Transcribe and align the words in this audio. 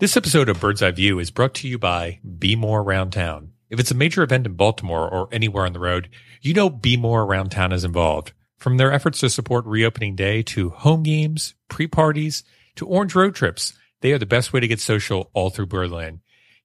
This 0.00 0.16
episode 0.16 0.48
of 0.48 0.58
Bird's 0.58 0.80
Eye 0.80 0.92
View 0.92 1.18
is 1.18 1.30
brought 1.30 1.52
to 1.56 1.68
you 1.68 1.76
by 1.76 2.20
Bmore 2.26 2.82
Around 2.82 3.10
Town. 3.10 3.52
If 3.68 3.78
it's 3.78 3.90
a 3.90 3.94
major 3.94 4.22
event 4.22 4.46
in 4.46 4.54
Baltimore 4.54 5.06
or 5.06 5.28
anywhere 5.30 5.66
on 5.66 5.74
the 5.74 5.78
road, 5.78 6.08
you 6.40 6.54
know 6.54 6.70
Bmore 6.70 7.26
Around 7.26 7.50
Town 7.50 7.70
is 7.70 7.84
involved. 7.84 8.32
From 8.56 8.78
their 8.78 8.90
efforts 8.90 9.20
to 9.20 9.28
support 9.28 9.66
reopening 9.66 10.16
day 10.16 10.42
to 10.44 10.70
home 10.70 11.02
games, 11.02 11.52
pre-parties, 11.68 12.44
to 12.76 12.86
orange 12.86 13.14
road 13.14 13.34
trips, 13.34 13.74
they 14.00 14.12
are 14.12 14.18
the 14.18 14.24
best 14.24 14.54
way 14.54 14.60
to 14.60 14.66
get 14.66 14.80
social 14.80 15.28
all 15.34 15.50
through 15.50 15.66
Birdland. 15.66 16.20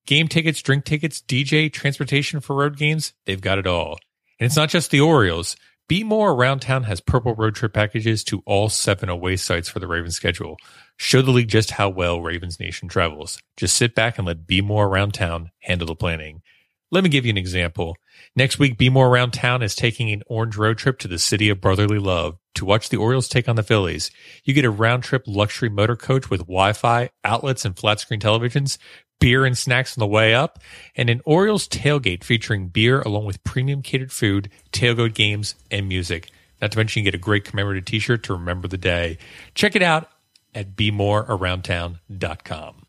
Game 0.05 0.29
tickets, 0.29 0.61
drink 0.61 0.85
tickets, 0.85 1.21
DJ, 1.21 1.69
transportation 1.69 2.39
for 2.39 2.55
road 2.55 2.77
games, 2.77 3.11
they've 3.25 3.41
got 3.41 3.57
it 3.57 3.67
all. 3.67 3.99
And 4.39 4.45
it's 4.45 4.55
not 4.55 4.69
just 4.69 4.91
the 4.91 5.01
Orioles. 5.01 5.57
Bmore 5.87 6.35
Around 6.35 6.61
Town 6.61 6.83
has 6.83 6.99
purple 6.99 7.35
road 7.35 7.53
trip 7.53 7.73
packages 7.73 8.23
to 8.23 8.41
all 8.47 8.69
seven 8.69 9.07
away 9.07 9.35
sites 9.35 9.69
for 9.69 9.77
the 9.77 9.85
Ravens 9.85 10.15
schedule. 10.15 10.57
Show 10.97 11.21
the 11.21 11.29
league 11.29 11.47
just 11.47 11.71
how 11.71 11.89
well 11.89 12.21
Ravens 12.21 12.59
Nation 12.59 12.87
travels. 12.87 13.39
Just 13.55 13.77
sit 13.77 13.93
back 13.93 14.17
and 14.17 14.25
let 14.25 14.47
Bmore 14.47 14.87
Around 14.87 15.13
Town 15.13 15.51
handle 15.59 15.85
the 15.85 15.95
planning. 15.95 16.41
Let 16.89 17.03
me 17.03 17.09
give 17.11 17.23
you 17.23 17.29
an 17.29 17.37
example. 17.37 17.97
Next 18.35 18.57
week, 18.57 18.79
Bmore 18.79 19.09
Around 19.09 19.33
Town 19.33 19.61
is 19.61 19.75
taking 19.75 20.09
an 20.09 20.23
orange 20.25 20.57
road 20.57 20.79
trip 20.79 20.97
to 20.99 21.07
the 21.07 21.19
city 21.19 21.49
of 21.49 21.61
brotherly 21.61 21.99
love 21.99 22.39
to 22.55 22.65
watch 22.65 22.89
the 22.89 22.97
Orioles 22.97 23.27
take 23.27 23.47
on 23.47 23.55
the 23.55 23.63
Phillies. 23.63 24.09
You 24.43 24.55
get 24.55 24.65
a 24.65 24.71
round 24.71 25.03
trip 25.03 25.23
luxury 25.27 25.69
motor 25.69 25.95
coach 25.95 26.31
with 26.31 26.41
Wi-Fi, 26.41 27.11
outlets, 27.23 27.63
and 27.63 27.77
flat 27.77 27.99
screen 27.99 28.19
televisions, 28.19 28.79
beer 29.19 29.45
and 29.45 29.57
snacks 29.57 29.97
on 29.97 30.01
the 30.01 30.07
way 30.07 30.33
up, 30.33 30.59
and 30.95 31.09
an 31.09 31.21
Orioles 31.25 31.67
tailgate 31.67 32.23
featuring 32.23 32.67
beer 32.67 33.01
along 33.01 33.25
with 33.25 33.43
premium 33.43 33.81
catered 33.81 34.11
food, 34.11 34.49
tailgate 34.71 35.13
games, 35.13 35.55
and 35.71 35.87
music. 35.87 36.29
Not 36.61 36.71
to 36.71 36.77
mention 36.77 37.03
you 37.03 37.11
get 37.11 37.15
a 37.15 37.21
great 37.21 37.45
commemorative 37.45 37.85
t-shirt 37.85 38.23
to 38.23 38.33
remember 38.33 38.67
the 38.67 38.77
day. 38.77 39.17
Check 39.53 39.75
it 39.75 39.81
out 39.81 40.09
at 40.53 40.75
BmoreAroundTown.com. 40.75 42.81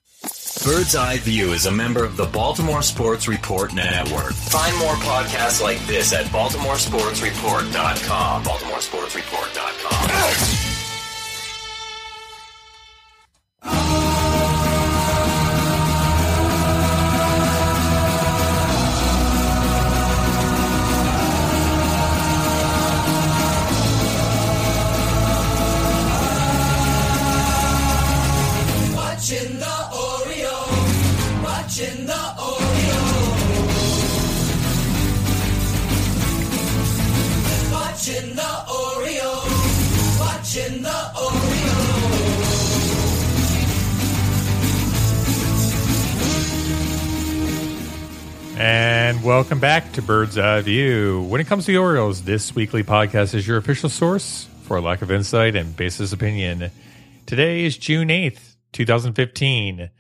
Bird's 0.65 0.97
Eye 0.97 1.19
View 1.19 1.53
is 1.53 1.67
a 1.67 1.71
member 1.71 2.03
of 2.05 2.17
the 2.17 2.25
Baltimore 2.27 2.83
Sports 2.83 3.29
Report 3.29 3.73
Network. 3.75 4.33
Find 4.33 4.77
more 4.79 4.95
podcasts 4.95 5.63
like 5.63 5.79
this 5.87 6.13
at 6.13 6.25
BaltimoreSportsReport.com. 6.27 8.45
BaltimoreSportsReport.com. 8.45 10.77
Watching 13.67 14.06
Watching 38.07 38.37
the 38.37 38.43
Oreo, 38.43 39.33
watching 40.21 40.81
the 40.81 40.89
Oreo. 40.89 41.77
And 48.59 49.25
welcome 49.25 49.59
back 49.59 49.93
to 49.95 50.03
Bird's 50.03 50.39
Eye 50.39 50.61
View. 50.61 51.23
When 51.23 51.41
it 51.41 51.49
comes 51.49 51.65
to 51.67 51.73
the 51.73 51.79
Orioles, 51.79 52.23
this 52.23 52.55
weekly 52.55 52.85
podcast 52.85 53.35
is 53.35 53.45
your 53.49 53.57
official 53.57 53.89
source 53.89 54.47
for 54.63 54.77
a 54.77 54.81
lack 54.81 55.03
of 55.03 55.11
insight 55.11 55.57
and 55.57 55.77
basis 55.77 56.13
opinion. 56.13 56.71
Today 57.27 57.65
is 57.65 57.77
June 57.77 58.07
8th, 58.07 58.55
2015. 58.73 59.91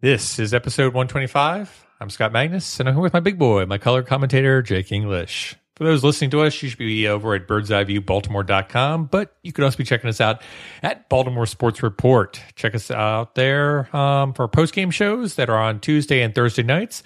This 0.00 0.38
is 0.38 0.54
episode 0.54 0.94
125. 0.94 1.84
I'm 2.00 2.08
Scott 2.08 2.32
Magnus, 2.32 2.80
and 2.80 2.88
I'm 2.88 2.94
here 2.94 3.02
with 3.02 3.12
my 3.12 3.20
big 3.20 3.38
boy, 3.38 3.66
my 3.66 3.76
color 3.76 4.02
commentator, 4.02 4.62
Jake 4.62 4.90
English. 4.90 5.54
For 5.76 5.84
those 5.84 6.02
listening 6.02 6.30
to 6.30 6.40
us, 6.40 6.62
you 6.62 6.70
should 6.70 6.78
be 6.78 7.06
over 7.06 7.34
at 7.34 7.46
birdseyeviewbaltimore.com, 7.46 9.06
but 9.06 9.36
you 9.42 9.52
could 9.52 9.62
also 9.62 9.76
be 9.76 9.84
checking 9.84 10.08
us 10.08 10.22
out 10.22 10.40
at 10.82 11.06
Baltimore 11.10 11.44
Sports 11.44 11.82
Report. 11.82 12.40
Check 12.54 12.74
us 12.74 12.90
out 12.90 13.34
there 13.34 13.94
um, 13.94 14.32
for 14.32 14.48
post-game 14.48 14.90
shows 14.90 15.34
that 15.34 15.50
are 15.50 15.58
on 15.58 15.80
Tuesday 15.80 16.22
and 16.22 16.34
Thursday 16.34 16.62
nights. 16.62 17.02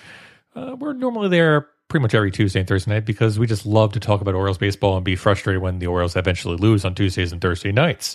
Uh, 0.55 0.77
we're 0.79 0.93
normally 0.93 1.29
there 1.29 1.67
pretty 1.89 2.03
much 2.03 2.15
every 2.15 2.31
Tuesday 2.31 2.61
and 2.61 2.69
Thursday 2.69 2.93
night 2.93 3.05
because 3.05 3.41
we 3.41 3.47
just 3.49 3.67
love 3.67 3.93
to 3.95 4.01
talk 4.01 4.21
about 4.21 4.37
Orioles 4.37 4.59
baseball 4.59 4.95
and 4.95 5.05
be 5.05 5.17
frustrated 5.17 5.61
when 5.61 5.81
the 5.81 5.89
Orioles 5.89 6.15
eventually 6.15 6.57
lose 6.57 6.85
on 6.85 6.95
Tuesdays 6.95 7.33
and 7.33 7.41
Thursday 7.41 7.73
nights. 7.73 8.15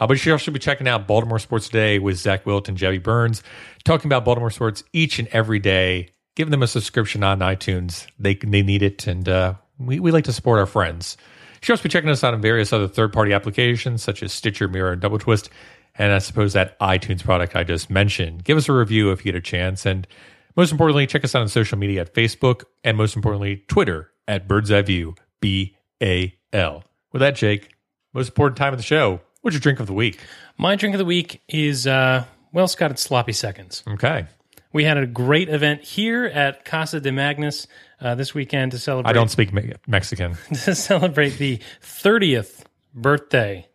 Uh, 0.00 0.06
but 0.08 0.14
you 0.14 0.18
should 0.18 0.32
also 0.32 0.50
be 0.50 0.58
checking 0.58 0.88
out 0.88 1.06
Baltimore 1.06 1.38
Sports 1.38 1.68
Today 1.68 2.00
with 2.00 2.16
Zach 2.16 2.44
Wilt 2.44 2.68
and 2.68 3.02
Burns, 3.04 3.42
talking 3.84 4.08
about 4.08 4.24
Baltimore 4.24 4.50
sports 4.50 4.82
each 4.92 5.20
and 5.20 5.28
every 5.28 5.60
day. 5.60 6.10
Giving 6.34 6.50
them 6.50 6.62
a 6.62 6.66
subscription 6.66 7.22
on 7.22 7.38
iTunes. 7.38 8.06
They 8.18 8.34
they 8.34 8.62
need 8.62 8.82
it, 8.82 9.06
and 9.06 9.26
uh, 9.26 9.54
we, 9.78 10.00
we 10.00 10.10
like 10.10 10.24
to 10.24 10.32
support 10.32 10.58
our 10.58 10.66
friends. 10.66 11.16
You 11.54 11.58
should 11.62 11.72
also 11.74 11.82
be 11.84 11.88
checking 11.88 12.10
us 12.10 12.22
out 12.22 12.34
on 12.34 12.40
various 12.40 12.72
other 12.72 12.88
third 12.88 13.12
party 13.12 13.32
applications 13.32 14.02
such 14.02 14.22
as 14.22 14.32
Stitcher, 14.32 14.68
Mirror, 14.68 14.92
and 14.92 15.00
Double 15.00 15.18
Twist. 15.18 15.50
And 15.98 16.12
I 16.12 16.18
suppose 16.18 16.52
that 16.52 16.78
iTunes 16.80 17.24
product 17.24 17.56
I 17.56 17.64
just 17.64 17.88
mentioned. 17.88 18.44
Give 18.44 18.58
us 18.58 18.68
a 18.68 18.72
review 18.72 19.12
if 19.12 19.24
you 19.24 19.32
get 19.32 19.38
a 19.38 19.40
chance. 19.40 19.86
And 19.86 20.06
most 20.54 20.70
importantly, 20.70 21.06
check 21.06 21.24
us 21.24 21.34
out 21.34 21.42
on 21.42 21.48
social 21.48 21.78
media 21.78 22.02
at 22.02 22.14
Facebook 22.14 22.64
and 22.84 22.96
most 22.96 23.16
importantly, 23.16 23.64
Twitter 23.68 24.10
at 24.28 24.46
Bird's 24.46 24.70
Eye 24.70 24.82
View, 24.82 25.14
B 25.40 25.76
A 26.02 26.34
L. 26.52 26.84
With 27.12 27.20
that, 27.20 27.34
Jake, 27.34 27.70
most 28.12 28.28
important 28.28 28.58
time 28.58 28.72
of 28.74 28.78
the 28.78 28.82
show. 28.82 29.20
What's 29.40 29.54
your 29.54 29.60
drink 29.60 29.80
of 29.80 29.86
the 29.86 29.92
week? 29.92 30.18
My 30.58 30.76
drink 30.76 30.94
of 30.94 30.98
the 30.98 31.04
week 31.04 31.40
is, 31.48 31.86
uh, 31.86 32.24
well, 32.52 32.68
Scott, 32.68 32.90
it's 32.90 33.02
sloppy 33.02 33.32
seconds. 33.32 33.82
Okay. 33.86 34.26
We 34.76 34.84
had 34.84 34.98
a 34.98 35.06
great 35.06 35.48
event 35.48 35.84
here 35.84 36.26
at 36.26 36.66
Casa 36.66 37.00
de 37.00 37.10
Magnus 37.10 37.66
uh, 37.98 38.14
this 38.14 38.34
weekend 38.34 38.72
to 38.72 38.78
celebrate 38.78 39.08
I 39.08 39.14
don't 39.14 39.30
speak 39.30 39.50
me- 39.50 39.72
Mexican. 39.86 40.36
to 40.64 40.74
celebrate 40.74 41.38
the 41.38 41.62
30th 41.80 42.62
birthday 42.92 43.68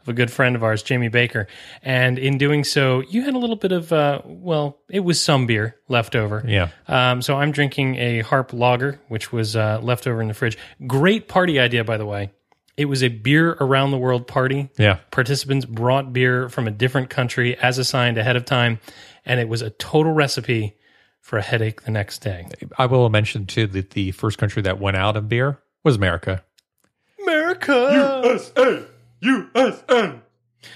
of 0.00 0.08
a 0.08 0.12
good 0.14 0.30
friend 0.30 0.56
of 0.56 0.64
ours, 0.64 0.82
Jamie 0.82 1.08
Baker. 1.08 1.46
And 1.82 2.18
in 2.18 2.38
doing 2.38 2.64
so, 2.64 3.00
you 3.00 3.20
had 3.20 3.34
a 3.34 3.38
little 3.38 3.56
bit 3.56 3.72
of, 3.72 3.92
uh, 3.92 4.22
well, 4.24 4.78
it 4.88 5.00
was 5.00 5.20
some 5.20 5.46
beer 5.46 5.76
left 5.88 6.16
over. 6.16 6.42
Yeah. 6.48 6.70
Um, 6.88 7.20
so 7.20 7.36
I'm 7.36 7.52
drinking 7.52 7.96
a 7.96 8.22
Harp 8.22 8.54
Lager, 8.54 8.98
which 9.08 9.30
was 9.30 9.56
uh, 9.56 9.80
left 9.82 10.06
over 10.06 10.22
in 10.22 10.28
the 10.28 10.32
fridge. 10.32 10.56
Great 10.86 11.28
party 11.28 11.60
idea, 11.60 11.84
by 11.84 11.98
the 11.98 12.06
way. 12.06 12.30
It 12.78 12.86
was 12.86 13.02
a 13.02 13.08
beer 13.08 13.56
around 13.60 13.90
the 13.90 13.98
world 13.98 14.26
party. 14.26 14.70
Yeah. 14.78 14.98
Participants 15.10 15.64
brought 15.64 16.12
beer 16.12 16.48
from 16.48 16.66
a 16.66 16.70
different 16.70 17.08
country 17.08 17.56
as 17.58 17.78
assigned 17.78 18.18
ahead 18.18 18.36
of 18.36 18.44
time, 18.44 18.80
and 19.26 19.40
it 19.40 19.48
was 19.48 19.60
a 19.60 19.70
total 19.70 20.12
recipe 20.12 20.76
for 21.20 21.38
a 21.38 21.42
headache 21.42 21.82
the 21.82 21.90
next 21.90 22.20
day. 22.20 22.46
I 22.78 22.86
will 22.86 23.10
mention 23.10 23.46
too 23.46 23.66
that 23.66 23.90
the 23.90 24.12
first 24.12 24.38
country 24.38 24.62
that 24.62 24.80
went 24.80 24.96
out 24.96 25.16
of 25.16 25.28
beer 25.28 25.60
was 25.82 25.96
America. 25.96 26.44
America! 27.20 28.22
USA! 28.24 28.84
USA! 29.20 30.20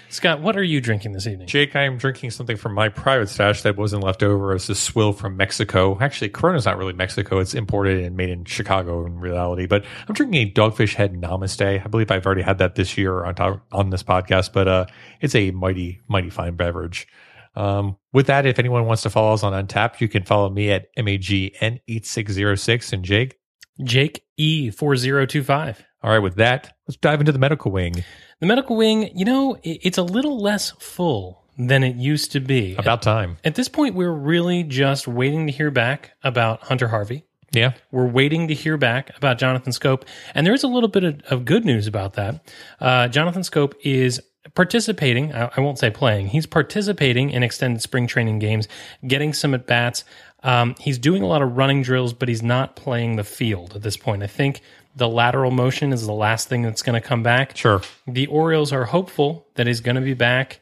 Scott, 0.09 0.41
what 0.41 0.57
are 0.57 0.63
you 0.63 0.81
drinking 0.81 1.13
this 1.13 1.27
evening? 1.27 1.47
Jake, 1.47 1.77
I 1.77 1.85
am 1.85 1.97
drinking 1.97 2.31
something 2.31 2.57
from 2.57 2.75
my 2.75 2.89
private 2.89 3.29
stash 3.29 3.63
that 3.63 3.77
wasn't 3.77 4.03
left 4.03 4.23
over. 4.23 4.55
It's 4.55 4.69
a 4.69 4.75
swill 4.75 5.13
from 5.13 5.37
Mexico. 5.37 5.99
Actually, 6.01 6.31
Corona's 6.31 6.65
not 6.65 6.79
really 6.79 6.93
Mexico. 6.93 7.39
It's 7.39 7.55
imported 7.55 8.05
and 8.05 8.17
made 8.17 8.31
in 8.31 8.45
Chicago 8.45 9.07
in 9.07 9.19
reality. 9.19 9.67
But 9.67 9.85
I'm 10.09 10.15
drinking 10.15 10.49
a 10.49 10.51
Dogfish 10.51 10.95
Head 10.95 11.15
Namaste. 11.15 11.85
I 11.85 11.87
believe 11.87 12.11
I've 12.11 12.27
already 12.27 12.43
had 12.43 12.59
that 12.59 12.75
this 12.75 12.99
year 12.99 13.25
on 13.25 13.35
top, 13.35 13.65
on 13.73 13.91
this 13.91 14.03
podcast, 14.03 14.53
but 14.53 14.69
uh, 14.69 14.87
it's 15.21 15.35
a 15.35 15.51
mighty, 15.53 16.01
mighty 16.09 16.31
fine 16.31 16.57
beverage. 16.57 17.07
Um, 17.55 17.97
with 18.13 18.27
that, 18.27 18.47
if 18.47 18.59
anyone 18.59 18.87
wants 18.87 19.03
to 19.03 19.11
follow 19.11 19.33
us 19.35 19.43
on 19.43 19.53
Untappd, 19.53 20.01
you 20.01 20.09
can 20.09 20.25
follow 20.25 20.49
me 20.51 20.71
at 20.71 20.95
MAGN8606 20.97 22.93
and 22.93 23.05
Jake. 23.05 23.39
Jake 23.83 24.25
E4025. 24.39 25.77
All 26.03 26.11
right, 26.11 26.19
with 26.19 26.37
that, 26.37 26.77
let's 26.89 26.97
dive 26.97 27.21
into 27.21 27.33
the 27.33 27.39
medical 27.39 27.71
wing. 27.71 28.05
The 28.41 28.47
medical 28.47 28.77
wing, 28.77 29.11
you 29.17 29.25
know, 29.25 29.59
it's 29.63 29.99
a 29.99 30.03
little 30.03 30.41
less 30.41 30.71
full 30.71 31.45
than 31.59 31.83
it 31.83 31.97
used 31.97 32.33
to 32.33 32.41
be. 32.41 32.75
About 32.77 33.03
time. 33.03 33.37
At 33.45 33.55
this 33.55 33.69
point, 33.69 33.95
we're 33.95 34.13
really 34.13 34.63
just 34.63 35.07
waiting 35.07 35.47
to 35.47 35.53
hear 35.53 35.71
back 35.71 36.13
about 36.23 36.63
Hunter 36.63 36.89
Harvey. 36.89 37.25
Yeah. 37.53 37.73
We're 37.91 38.07
waiting 38.07 38.49
to 38.49 38.55
hear 38.55 38.77
back 38.77 39.15
about 39.17 39.39
Jonathan 39.39 39.73
Schoop. 39.73 40.05
And 40.35 40.47
there 40.47 40.55
is 40.55 40.63
a 40.63 40.69
little 40.69 40.89
bit 40.89 41.05
of, 41.05 41.21
of 41.31 41.45
good 41.45 41.65
news 41.65 41.87
about 41.87 42.15
that. 42.15 42.49
Uh, 42.81 43.09
Jonathan 43.09 43.43
Schoop 43.43 43.75
is 43.83 44.23
participating. 44.55 45.33
I, 45.33 45.51
I 45.57 45.61
won't 45.61 45.79
say 45.79 45.91
playing. 45.91 46.29
He's 46.29 46.47
participating 46.47 47.31
in 47.31 47.43
extended 47.43 47.83
spring 47.83 48.07
training 48.07 48.39
games, 48.39 48.69
getting 49.07 49.33
some 49.33 49.55
at 49.55 49.67
bats. 49.67 50.05
Um, 50.43 50.75
he's 50.81 50.99
doing 50.99 51.23
a 51.23 51.27
lot 51.27 51.43
of 51.43 51.57
running 51.57 51.83
drills, 51.83 52.13
but 52.13 52.29
he's 52.29 52.43
not 52.43 52.77
playing 52.77 53.17
the 53.17 53.25
field 53.25 53.77
at 53.77 53.83
this 53.83 53.97
point. 53.97 54.23
I 54.23 54.27
think 54.27 54.63
the 54.97 55.09
lateral 55.09 55.51
motion 55.51 55.93
is 55.93 56.07
the 56.07 56.13
last 56.13 56.49
thing 56.49 56.63
that's 56.63 56.83
going 56.83 57.01
to 57.01 57.07
come 57.07 57.23
back. 57.23 57.57
Sure. 57.57 57.83
The 58.07 58.27
Orioles 58.27 58.73
are 58.73 58.85
hopeful 58.85 59.47
that 59.55 59.67
he's 59.67 59.81
going 59.81 59.97
to 59.97 60.01
be 60.01 60.15
back. 60.15 60.61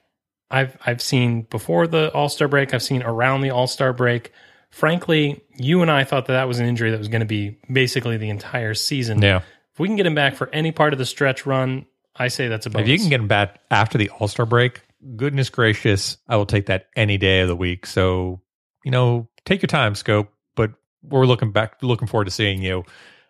I've 0.50 0.76
I've 0.84 1.02
seen 1.02 1.42
before 1.42 1.86
the 1.86 2.12
All 2.12 2.28
Star 2.28 2.48
break. 2.48 2.74
I've 2.74 2.82
seen 2.82 3.02
around 3.02 3.42
the 3.42 3.50
All 3.50 3.66
Star 3.66 3.92
break. 3.92 4.32
Frankly, 4.70 5.42
you 5.56 5.82
and 5.82 5.90
I 5.90 6.04
thought 6.04 6.26
that 6.26 6.34
that 6.34 6.48
was 6.48 6.58
an 6.58 6.66
injury 6.66 6.90
that 6.90 6.98
was 6.98 7.08
going 7.08 7.20
to 7.20 7.26
be 7.26 7.58
basically 7.72 8.16
the 8.16 8.30
entire 8.30 8.74
season. 8.74 9.22
Yeah. 9.22 9.42
If 9.72 9.80
we 9.80 9.88
can 9.88 9.96
get 9.96 10.06
him 10.06 10.14
back 10.14 10.34
for 10.34 10.48
any 10.52 10.72
part 10.72 10.92
of 10.92 10.98
the 10.98 11.06
stretch 11.06 11.46
run, 11.46 11.86
I 12.18 12.28
say 12.28 12.48
that's 12.48 12.66
a 12.66 12.70
bonus. 12.70 12.88
If 12.88 12.92
you 12.92 12.98
can 12.98 13.08
get 13.08 13.20
him 13.20 13.28
back 13.28 13.60
after 13.70 13.98
the 13.98 14.10
All 14.10 14.28
Star 14.28 14.46
break, 14.46 14.82
goodness 15.16 15.50
gracious, 15.50 16.16
I 16.28 16.36
will 16.36 16.46
take 16.46 16.66
that 16.66 16.86
any 16.96 17.18
day 17.18 17.40
of 17.40 17.48
the 17.48 17.56
week. 17.56 17.86
So, 17.86 18.40
you 18.84 18.90
know, 18.90 19.28
take 19.44 19.62
your 19.62 19.68
time, 19.68 19.94
Schoop. 19.94 20.28
But 20.56 20.72
we're 21.02 21.26
looking 21.26 21.52
back, 21.52 21.82
looking 21.82 22.08
forward 22.08 22.24
to 22.24 22.30
seeing 22.30 22.62
you. 22.62 22.84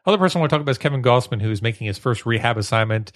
Other 0.07 0.19
person 0.19 0.39
I 0.39 0.41
want 0.41 0.51
to 0.51 0.57
talk 0.57 0.63
about 0.63 0.71
is 0.71 0.79
Kevin 0.79 1.03
Gausman, 1.03 1.43
who's 1.43 1.61
making 1.61 1.87
his 1.87 1.99
first 1.99 2.25
rehab 2.25 2.57
assignment. 2.57 3.13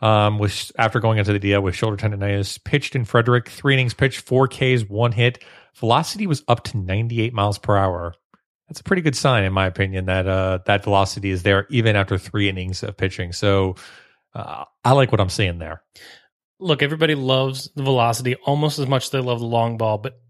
Um, 0.00 0.44
after 0.76 0.98
going 0.98 1.18
into 1.18 1.32
the 1.32 1.38
DL 1.38 1.62
with 1.62 1.76
shoulder 1.76 1.96
tendonitis, 1.96 2.62
pitched 2.64 2.96
in 2.96 3.04
Frederick, 3.04 3.48
three 3.48 3.74
innings 3.74 3.94
pitched, 3.94 4.20
four 4.20 4.48
Ks, 4.48 4.82
one 4.88 5.12
hit. 5.12 5.44
Velocity 5.76 6.26
was 6.26 6.42
up 6.48 6.64
to 6.64 6.76
98 6.78 7.32
miles 7.32 7.58
per 7.58 7.76
hour. 7.76 8.14
That's 8.68 8.80
a 8.80 8.84
pretty 8.84 9.02
good 9.02 9.14
sign, 9.14 9.44
in 9.44 9.52
my 9.52 9.66
opinion, 9.66 10.06
that 10.06 10.26
uh, 10.26 10.58
that 10.66 10.82
velocity 10.82 11.30
is 11.30 11.44
there 11.44 11.66
even 11.70 11.94
after 11.94 12.18
three 12.18 12.48
innings 12.48 12.82
of 12.82 12.96
pitching. 12.96 13.32
So 13.32 13.76
uh, 14.34 14.64
I 14.84 14.92
like 14.92 15.12
what 15.12 15.20
I'm 15.20 15.28
seeing 15.28 15.58
there. 15.58 15.82
Look, 16.58 16.82
everybody 16.82 17.14
loves 17.14 17.70
the 17.74 17.82
velocity 17.82 18.36
almost 18.46 18.78
as 18.78 18.86
much 18.86 19.04
as 19.04 19.10
they 19.10 19.20
love 19.20 19.40
the 19.40 19.46
long 19.46 19.76
ball, 19.76 19.98
but 19.98 20.20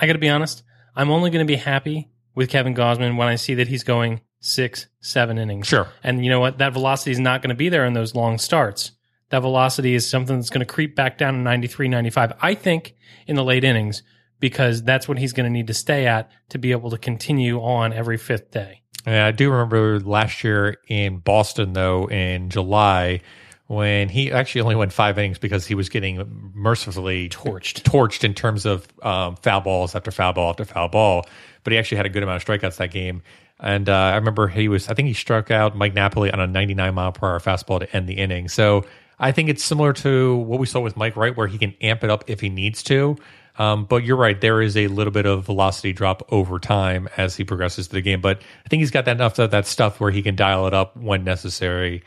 I 0.00 0.06
got 0.06 0.14
to 0.14 0.18
be 0.18 0.28
honest, 0.28 0.62
I'm 0.96 1.10
only 1.10 1.30
going 1.30 1.46
to 1.46 1.50
be 1.50 1.56
happy 1.56 2.10
with 2.34 2.50
Kevin 2.50 2.74
Gausman 2.74 3.16
when 3.16 3.28
I 3.28 3.36
see 3.36 3.54
that 3.54 3.68
he's 3.68 3.84
going 3.84 4.20
six, 4.40 4.86
seven 5.00 5.38
innings. 5.38 5.66
Sure. 5.66 5.88
And 6.02 6.24
you 6.24 6.30
know 6.30 6.40
what? 6.40 6.58
That 6.58 6.72
velocity 6.72 7.10
is 7.10 7.18
not 7.18 7.42
going 7.42 7.50
to 7.50 7.56
be 7.56 7.68
there 7.68 7.84
in 7.84 7.92
those 7.92 8.14
long 8.14 8.38
starts. 8.38 8.92
That 9.30 9.40
velocity 9.40 9.94
is 9.94 10.08
something 10.08 10.36
that's 10.36 10.50
going 10.50 10.66
to 10.66 10.72
creep 10.72 10.96
back 10.96 11.18
down 11.18 11.34
to 11.34 11.40
93, 11.40 11.88
95. 11.88 12.32
I 12.40 12.54
think 12.54 12.94
in 13.26 13.36
the 13.36 13.44
late 13.44 13.64
innings 13.64 14.02
because 14.40 14.82
that's 14.82 15.08
what 15.08 15.18
he's 15.18 15.32
going 15.32 15.44
to 15.44 15.52
need 15.52 15.66
to 15.66 15.74
stay 15.74 16.06
at 16.06 16.30
to 16.50 16.58
be 16.58 16.70
able 16.70 16.90
to 16.90 16.98
continue 16.98 17.60
on 17.60 17.92
every 17.92 18.16
fifth 18.16 18.50
day. 18.50 18.82
Yeah, 19.06 19.26
I 19.26 19.30
do 19.30 19.50
remember 19.50 20.00
last 20.00 20.44
year 20.44 20.78
in 20.88 21.18
Boston, 21.18 21.72
though, 21.72 22.10
in 22.10 22.50
July, 22.50 23.20
when 23.66 24.08
he 24.08 24.32
actually 24.32 24.62
only 24.62 24.76
went 24.76 24.92
five 24.92 25.18
innings 25.18 25.38
because 25.38 25.66
he 25.66 25.74
was 25.74 25.88
getting 25.88 26.52
mercifully 26.54 27.28
Torched. 27.28 27.82
torched 27.82 28.24
in 28.24 28.34
terms 28.34 28.66
of 28.66 28.86
um, 29.02 29.36
foul 29.36 29.60
balls 29.60 29.94
after 29.94 30.10
foul 30.10 30.32
ball 30.32 30.50
after 30.50 30.64
foul 30.64 30.88
ball. 30.88 31.26
But 31.64 31.72
he 31.72 31.78
actually 31.78 31.98
had 31.98 32.06
a 32.06 32.10
good 32.10 32.22
amount 32.22 32.42
of 32.42 32.48
strikeouts 32.48 32.76
that 32.76 32.90
game. 32.90 33.22
And 33.60 33.88
uh, 33.88 33.92
I 33.92 34.14
remember 34.16 34.48
he 34.48 34.68
was, 34.68 34.88
I 34.88 34.94
think 34.94 35.08
he 35.08 35.14
struck 35.14 35.50
out 35.50 35.76
Mike 35.76 35.94
Napoli 35.94 36.30
on 36.30 36.40
a 36.40 36.46
99 36.46 36.94
mile 36.94 37.12
per 37.12 37.26
hour 37.26 37.40
fastball 37.40 37.80
to 37.80 37.96
end 37.96 38.08
the 38.08 38.14
inning. 38.14 38.48
So 38.48 38.84
I 39.18 39.32
think 39.32 39.48
it's 39.48 39.64
similar 39.64 39.92
to 39.94 40.36
what 40.36 40.60
we 40.60 40.66
saw 40.66 40.80
with 40.80 40.96
Mike 40.96 41.16
Wright, 41.16 41.36
where 41.36 41.48
he 41.48 41.58
can 41.58 41.74
amp 41.80 42.04
it 42.04 42.10
up 42.10 42.24
if 42.28 42.40
he 42.40 42.48
needs 42.48 42.82
to. 42.84 43.16
Um, 43.58 43.84
but 43.84 44.04
you're 44.04 44.16
right, 44.16 44.40
there 44.40 44.62
is 44.62 44.76
a 44.76 44.86
little 44.86 45.12
bit 45.12 45.26
of 45.26 45.44
velocity 45.44 45.92
drop 45.92 46.26
over 46.32 46.60
time 46.60 47.08
as 47.16 47.36
he 47.36 47.44
progresses 47.44 47.88
through 47.88 47.98
the 47.98 48.02
game. 48.02 48.20
But 48.20 48.40
I 48.64 48.68
think 48.68 48.80
he's 48.80 48.92
got 48.92 49.04
that 49.06 49.16
enough 49.16 49.38
of 49.38 49.50
that 49.50 49.66
stuff 49.66 50.00
where 50.00 50.12
he 50.12 50.22
can 50.22 50.36
dial 50.36 50.66
it 50.68 50.74
up 50.74 50.96
when 50.96 51.24
necessary. 51.24 52.04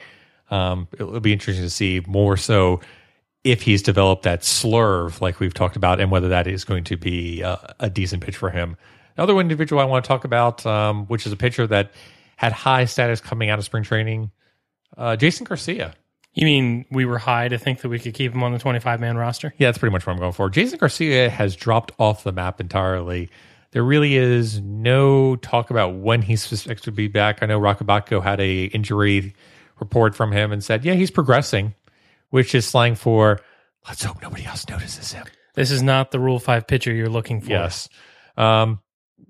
Um, 0.50 0.88
it'll 0.94 1.20
be 1.20 1.34
interesting 1.34 1.66
to 1.66 1.70
see 1.70 2.02
more 2.08 2.38
so 2.38 2.80
if 3.44 3.64
he's 3.64 3.82
developed 3.82 4.24
that 4.24 4.42
slurve 4.42 5.20
like 5.20 5.40
we've 5.40 5.54
talked 5.54 5.76
about, 5.76 6.00
and 6.00 6.10
whether 6.10 6.30
that 6.30 6.48
is 6.48 6.64
going 6.64 6.86
to 6.86 6.96
be 6.96 7.42
a, 7.42 7.76
a 7.80 7.90
decent 7.90 8.24
pitch 8.24 8.38
for 8.38 8.50
him. 8.50 8.78
Another 9.18 9.38
individual 9.40 9.82
I 9.82 9.86
want 9.86 10.06
to 10.06 10.08
talk 10.08 10.24
about, 10.24 10.66
um, 10.66 11.06
which 11.08 11.26
is 11.26 11.34
a 11.34 11.38
pitcher 11.38 11.68
that 11.68 11.92
had 12.38 12.54
high 12.54 12.86
status 12.86 13.20
coming 13.20 13.50
out 13.50 13.60
of 13.60 13.66
spring 13.66 13.84
training, 13.84 14.32
uh, 14.98 15.16
Jason 15.16 15.44
Garcia. 15.44 15.96
You 16.34 16.46
mean 16.46 16.86
we 16.90 17.06
were 17.06 17.18
high 17.18 17.50
to 17.50 17.58
think 17.58 17.82
that 17.82 17.90
we 17.90 18.00
could 18.00 18.14
keep 18.14 18.34
him 18.34 18.44
on 18.44 18.54
the 18.54 18.60
25 18.60 19.00
man 19.02 19.18
roster? 19.18 19.54
Yeah, 19.58 19.68
that's 19.68 19.78
pretty 19.78 19.92
much 19.92 20.06
what 20.06 20.14
I'm 20.14 20.20
going 20.20 20.32
for. 20.32 20.50
Jason 20.50 20.78
Garcia 20.78 21.30
has 21.30 21.56
dropped 21.56 21.92
off 22.00 22.24
the 22.24 22.32
map 22.32 22.62
entirely. 22.62 23.30
There 23.72 23.84
really 23.84 24.16
is 24.16 24.62
no 24.62 25.36
talk 25.38 25.70
about 25.70 25.96
when 25.96 26.22
he's 26.22 26.50
expected 26.52 26.84
to 26.86 26.92
be 26.92 27.08
back. 27.08 27.42
I 27.42 27.46
know 27.46 27.60
Roch 27.60 27.80
Kubatko 27.80 28.24
had 28.24 28.40
a 28.40 28.66
injury 28.66 29.34
report 29.80 30.16
from 30.16 30.32
him 30.32 30.52
and 30.52 30.64
said, 30.64 30.86
yeah, 30.86 30.94
he's 30.94 31.12
progressing, 31.12 31.74
which 32.30 32.56
is 32.56 32.66
slang 32.68 32.96
for 32.96 33.40
let's 33.88 34.04
hope 34.04 34.22
nobody 34.22 34.46
else 34.46 34.68
notices 34.70 35.12
him. 35.12 35.26
This 35.56 35.72
is 35.72 35.82
not 35.82 36.12
the 36.12 36.20
Rule 36.20 36.40
5 36.40 36.68
pitcher 36.68 36.94
you're 36.94 37.10
looking 37.10 37.42
for. 37.42 37.50
Yes. 37.50 37.90
Um, 38.38 38.80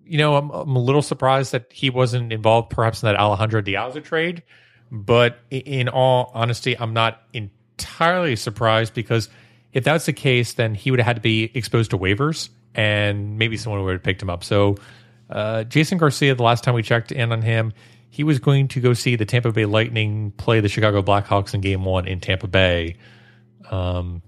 you 0.03 0.18
know, 0.18 0.36
I'm, 0.36 0.50
I'm 0.51 0.75
a 0.75 0.80
little 0.80 1.01
surprised 1.01 1.53
that 1.53 1.71
he 1.71 1.89
wasn't 1.89 2.31
involved 2.31 2.69
perhaps 2.69 3.01
in 3.01 3.07
that 3.07 3.15
Alejandro 3.15 3.62
De 3.62 3.74
Aza 3.74 4.03
trade. 4.03 4.44
But 4.91 5.39
in 5.49 5.88
all 5.88 6.31
honesty, 6.33 6.77
I'm 6.77 6.93
not 6.93 7.21
entirely 7.33 8.35
surprised 8.35 8.93
because 8.93 9.29
if 9.71 9.83
that's 9.85 10.05
the 10.05 10.13
case, 10.13 10.53
then 10.53 10.75
he 10.75 10.91
would 10.91 10.99
have 10.99 11.07
had 11.07 11.15
to 11.15 11.21
be 11.21 11.49
exposed 11.53 11.91
to 11.91 11.97
waivers 11.97 12.49
and 12.75 13.38
maybe 13.38 13.57
someone 13.57 13.83
would 13.83 13.93
have 13.93 14.03
picked 14.03 14.21
him 14.21 14.29
up. 14.29 14.43
So, 14.43 14.75
uh, 15.29 15.63
Jason 15.63 15.97
Garcia, 15.97 16.35
the 16.35 16.43
last 16.43 16.63
time 16.63 16.73
we 16.73 16.83
checked 16.83 17.11
in 17.11 17.31
on 17.31 17.41
him, 17.41 17.73
he 18.09 18.25
was 18.25 18.39
going 18.39 18.67
to 18.69 18.81
go 18.81 18.93
see 18.93 19.15
the 19.15 19.25
Tampa 19.25 19.53
Bay 19.53 19.65
Lightning 19.65 20.31
play 20.31 20.59
the 20.59 20.67
Chicago 20.67 21.01
Blackhawks 21.01 21.53
in 21.53 21.61
game 21.61 21.85
one 21.85 22.07
in 22.07 22.19
Tampa 22.19 22.47
Bay. 22.47 22.97
Um, 23.69 24.21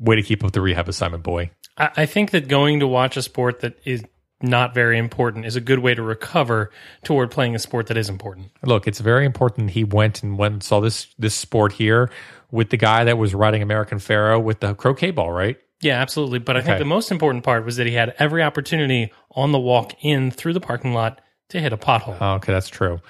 way 0.00 0.16
to 0.16 0.22
keep 0.22 0.42
up 0.42 0.50
the 0.50 0.60
rehab 0.60 0.88
assignment, 0.88 1.22
boy. 1.22 1.50
I, 1.76 1.90
I 1.98 2.06
think 2.06 2.32
that 2.32 2.48
going 2.48 2.80
to 2.80 2.88
watch 2.88 3.16
a 3.16 3.22
sport 3.22 3.60
that 3.60 3.78
is 3.84 4.02
not 4.42 4.74
very 4.74 4.98
important 4.98 5.44
is 5.44 5.56
a 5.56 5.60
good 5.60 5.80
way 5.80 5.94
to 5.94 6.02
recover 6.02 6.70
toward 7.04 7.30
playing 7.30 7.54
a 7.54 7.58
sport 7.58 7.88
that 7.88 7.96
is 7.96 8.08
important. 8.08 8.50
Look, 8.62 8.86
it's 8.86 9.00
very 9.00 9.26
important 9.26 9.70
he 9.70 9.84
went 9.84 10.22
and 10.22 10.38
went 10.38 10.54
and 10.54 10.62
saw 10.62 10.80
this 10.80 11.08
this 11.18 11.34
sport 11.34 11.72
here 11.72 12.10
with 12.50 12.70
the 12.70 12.76
guy 12.76 13.04
that 13.04 13.18
was 13.18 13.34
riding 13.34 13.62
American 13.62 13.98
Pharoah 13.98 14.40
with 14.40 14.60
the 14.60 14.74
croquet 14.74 15.10
ball, 15.10 15.30
right? 15.30 15.58
Yeah, 15.80 16.00
absolutely. 16.00 16.40
But 16.40 16.56
I 16.56 16.60
think 16.60 16.78
the 16.78 16.84
most 16.84 17.10
important 17.10 17.42
part 17.42 17.64
was 17.64 17.76
that 17.76 17.86
he 17.86 17.94
had 17.94 18.14
every 18.18 18.42
opportunity 18.42 19.12
on 19.30 19.52
the 19.52 19.58
walk 19.58 19.94
in 20.02 20.30
through 20.30 20.52
the 20.52 20.60
parking 20.60 20.92
lot 20.92 21.20
to 21.48 21.60
hit 21.60 21.72
a 21.72 21.78
pothole. 21.78 22.16
Oh, 22.20 22.34
okay, 22.34 22.52
that's 22.52 22.68
true. 22.68 23.00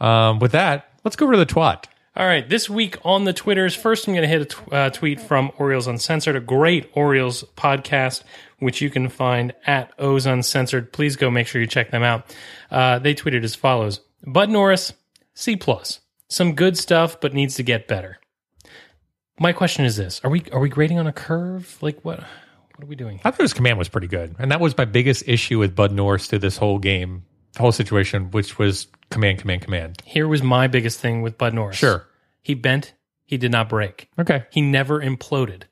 Um, 0.00 0.38
with 0.38 0.52
that, 0.52 0.90
let's 1.04 1.16
go 1.16 1.24
over 1.24 1.34
to 1.34 1.38
the 1.38 1.46
twat. 1.46 1.84
All 2.20 2.26
right, 2.26 2.46
this 2.46 2.68
week 2.68 2.98
on 3.02 3.24
the 3.24 3.32
Twitters, 3.32 3.74
first 3.74 4.06
I'm 4.06 4.12
going 4.12 4.28
to 4.28 4.28
hit 4.28 4.54
a 4.70 4.74
uh, 4.74 4.90
tweet 4.90 5.22
from 5.22 5.50
Orioles 5.56 5.86
Uncensored, 5.86 6.36
a 6.36 6.40
great 6.40 6.90
Orioles 6.92 7.44
podcast, 7.56 8.24
which 8.58 8.82
you 8.82 8.90
can 8.90 9.08
find 9.08 9.54
at 9.66 9.94
O's 9.98 10.26
Uncensored. 10.26 10.92
Please 10.92 11.16
go 11.16 11.30
make 11.30 11.46
sure 11.46 11.62
you 11.62 11.66
check 11.66 11.90
them 11.90 12.02
out. 12.02 12.36
Uh, 12.70 12.98
they 12.98 13.14
tweeted 13.14 13.42
as 13.42 13.54
follows: 13.54 14.00
Bud 14.26 14.50
Norris, 14.50 14.92
C 15.32 15.56
plus, 15.56 16.00
some 16.28 16.54
good 16.54 16.76
stuff, 16.76 17.18
but 17.22 17.32
needs 17.32 17.54
to 17.54 17.62
get 17.62 17.88
better. 17.88 18.18
My 19.38 19.54
question 19.54 19.86
is 19.86 19.96
this: 19.96 20.20
Are 20.22 20.28
we 20.28 20.42
are 20.52 20.60
we 20.60 20.68
grading 20.68 20.98
on 20.98 21.06
a 21.06 21.14
curve? 21.14 21.78
Like 21.80 22.02
what? 22.02 22.18
What 22.18 22.84
are 22.84 22.86
we 22.86 22.96
doing? 22.96 23.22
I 23.24 23.30
thought 23.30 23.40
his 23.40 23.54
command 23.54 23.78
was 23.78 23.88
pretty 23.88 24.08
good, 24.08 24.36
and 24.38 24.52
that 24.52 24.60
was 24.60 24.76
my 24.76 24.84
biggest 24.84 25.26
issue 25.26 25.58
with 25.58 25.74
Bud 25.74 25.90
Norris 25.90 26.26
through 26.26 26.40
this 26.40 26.58
whole 26.58 26.78
game, 26.78 27.24
the 27.54 27.60
whole 27.60 27.72
situation, 27.72 28.30
which 28.30 28.58
was 28.58 28.88
command, 29.08 29.38
command, 29.38 29.62
command. 29.62 30.02
Here 30.04 30.28
was 30.28 30.42
my 30.42 30.66
biggest 30.66 31.00
thing 31.00 31.22
with 31.22 31.38
Bud 31.38 31.54
Norris. 31.54 31.78
Sure. 31.78 32.06
He 32.42 32.54
bent, 32.54 32.94
he 33.24 33.36
did 33.36 33.52
not 33.52 33.68
break. 33.68 34.08
Okay. 34.18 34.44
He 34.50 34.60
never 34.60 35.00
imploded. 35.00 35.62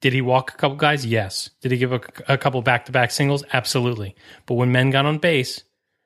Did 0.00 0.12
he 0.12 0.20
walk 0.20 0.52
a 0.52 0.56
couple 0.56 0.76
guys? 0.76 1.06
Yes. 1.06 1.50
Did 1.60 1.72
he 1.72 1.78
give 1.78 1.92
a, 1.92 2.00
a 2.28 2.36
couple 2.36 2.60
back 2.62 2.84
to 2.86 2.92
back 2.92 3.10
singles? 3.10 3.42
Absolutely. 3.52 4.14
But 4.46 4.54
when 4.54 4.70
men 4.70 4.90
got 4.90 5.06
on 5.06 5.18
base, 5.18 5.64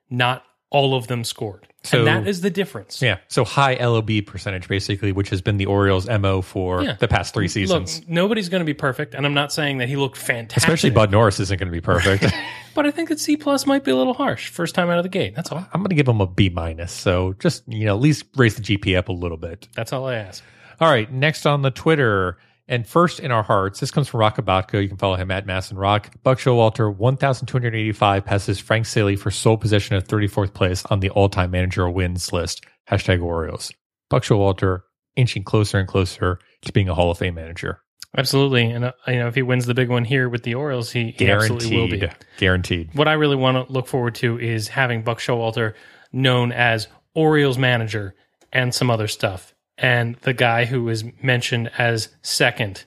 not 0.09 0.45
all 0.71 0.95
of 0.95 1.07
them 1.07 1.25
scored. 1.25 1.67
So- 1.85 1.99
and 1.99 2.07
that 2.07 2.27
is 2.27 2.41
the 2.43 2.51
difference. 2.51 3.01
Yeah. 3.01 3.19
So 3.29 3.45
high 3.45 3.75
LOB 3.75 4.21
percentage, 4.27 4.69
basically, 4.69 5.13
which 5.13 5.31
has 5.31 5.41
been 5.41 5.57
the 5.57 5.67
Orioles' 5.67 6.09
mo 6.09 6.43
for 6.43 6.83
Yeah. 6.83 6.97
the 6.99 7.09
past 7.09 7.33
three 7.33 7.45
Look, 7.45 7.51
seasons. 7.53 8.03
nobody's 8.09 8.49
going 8.49 8.61
to 8.61 8.65
be 8.67 8.75
perfect, 8.75 9.15
and 9.15 9.25
I'm 9.25 9.33
not 9.33 9.53
saying 9.53 9.79
that 9.79 9.89
he 9.89 9.97
looked 9.97 10.19
fantastic. 10.19 10.57
Especially 10.69 10.91
Bud 10.91 11.11
Norris 11.11 11.41
isn't 11.41 11.59
going 11.59 11.69
to 11.69 11.73
be 11.73 11.81
perfect. 11.81 12.27
but 12.75 12.85
I 12.85 12.91
think 12.91 13.09
that 13.09 13.21
C 13.21 13.37
plus 13.37 13.65
might 13.65 13.85
be 13.85 13.93
a 13.93 13.97
little 13.97 14.13
harsh 14.15 14.49
first 14.49 14.75
time 14.75 14.91
out 14.91 14.99
of 14.99 15.05
the 15.05 15.09
gate. 15.09 15.35
That's 15.37 15.51
all. 15.53 15.59
I'm 15.73 15.81
going 15.81 15.89
to 15.91 15.95
give 15.95 16.09
him 16.09 16.21
a 16.21 16.27
B 16.27 16.49
minus. 16.51 16.93
So 16.93 17.35
just 17.39 17.63
you 17.69 17.87
know, 17.87 17.95
at 17.95 18.01
least 18.03 18.25
raise 18.37 18.57
the 18.57 18.63
GP 18.63 18.97
up 18.99 19.09
a 19.09 19.13
little 19.13 19.39
bit. 19.39 19.69
That's 19.75 19.93
all 19.93 20.07
I 20.07 20.17
ask. 20.17 20.43
All 20.81 20.91
right, 20.91 21.11
next 21.11 21.47
on 21.47 21.63
the 21.63 21.71
Twitter 21.71 22.39
and 22.69 22.87
first 22.87 23.19
in 23.19 23.31
our 23.31 23.43
hearts, 23.43 23.81
this 23.81 23.91
comes 23.91 24.09
from 24.09 24.21
Roch 24.21 24.37
Kubatko. 24.37 24.83
You 24.83 24.89
can 24.89 24.99
follow 24.99 25.17
him 25.17 25.31
at 25.31 25.47
MASNRoch. 25.47 26.23
Buck 26.23 26.39
Showalter, 26.39 26.95
1,285 26.95 28.25
passes 28.25 28.61
Frank 28.61 28.87
Selee 28.87 29.17
for 29.17 29.31
sole 29.31 29.57
possession 29.57 29.97
of 29.97 30.07
34th 30.07 30.53
place 30.53 30.85
on 30.87 31.01
the 31.01 31.11
all-time 31.11 31.51
managerial 31.51 31.95
wins 31.95 32.33
list. 32.33 32.65
Hashtag 32.91 33.23
Orioles. 33.23 33.73
Buck 34.11 34.23
Showalter 34.23 34.83
inching 35.17 35.45
closer 35.45 35.79
and 35.79 35.89
closer 35.89 36.39
to 36.63 36.73
being 36.73 36.89
a 36.89 36.95
Hall 36.95 37.11
of 37.11 37.19
Fame 37.19 37.35
manager. 37.35 37.81
Absolutely. 38.17 38.71
And, 38.71 38.87
uh, 38.87 38.93
you 39.07 39.17
know, 39.17 39.29
if 39.29 39.35
he 39.35 39.43
wins 39.43 39.67
the 39.67 39.75
big 39.75 39.89
one 39.89 40.05
here 40.05 40.29
with 40.29 40.43
the 40.43 40.55
Orioles, 40.55 40.91
he, 40.91 41.15
he 41.19 41.31
absolutely 41.31 41.77
will 41.77 41.89
be. 41.89 41.99
Guaranteed. 41.99 42.27
Guaranteed. 42.39 42.95
what 42.95 43.09
I 43.09 43.15
really 43.15 43.37
want 43.37 43.67
to 43.67 43.73
look 43.73 43.87
forward 43.87 44.15
to 44.17 44.39
is 44.39 44.69
having 44.69 45.03
Buck 45.03 45.19
Showalter 45.19 45.75
known 46.13 46.53
as 46.53 46.89
Orioles 47.15 47.59
manager 47.59 48.15
and 48.53 48.75
some 48.75 48.91
other 48.91 49.09
stuff. 49.09 49.55
And 49.79 50.17
the 50.17 50.33
guy 50.33 50.65
who 50.65 50.89
is 50.89 51.05
mentioned 51.23 51.71
as 51.79 52.09
second 52.23 52.85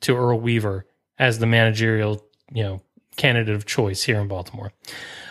to 0.00 0.16
Earl 0.16 0.40
Weaver 0.40 0.86
as 1.18 1.38
the 1.38 1.46
managerial, 1.46 2.24
you 2.52 2.64
know, 2.64 2.82
candidate 3.16 3.54
of 3.54 3.64
choice 3.64 4.02
here 4.02 4.20
in 4.20 4.28
Baltimore. 4.28 4.72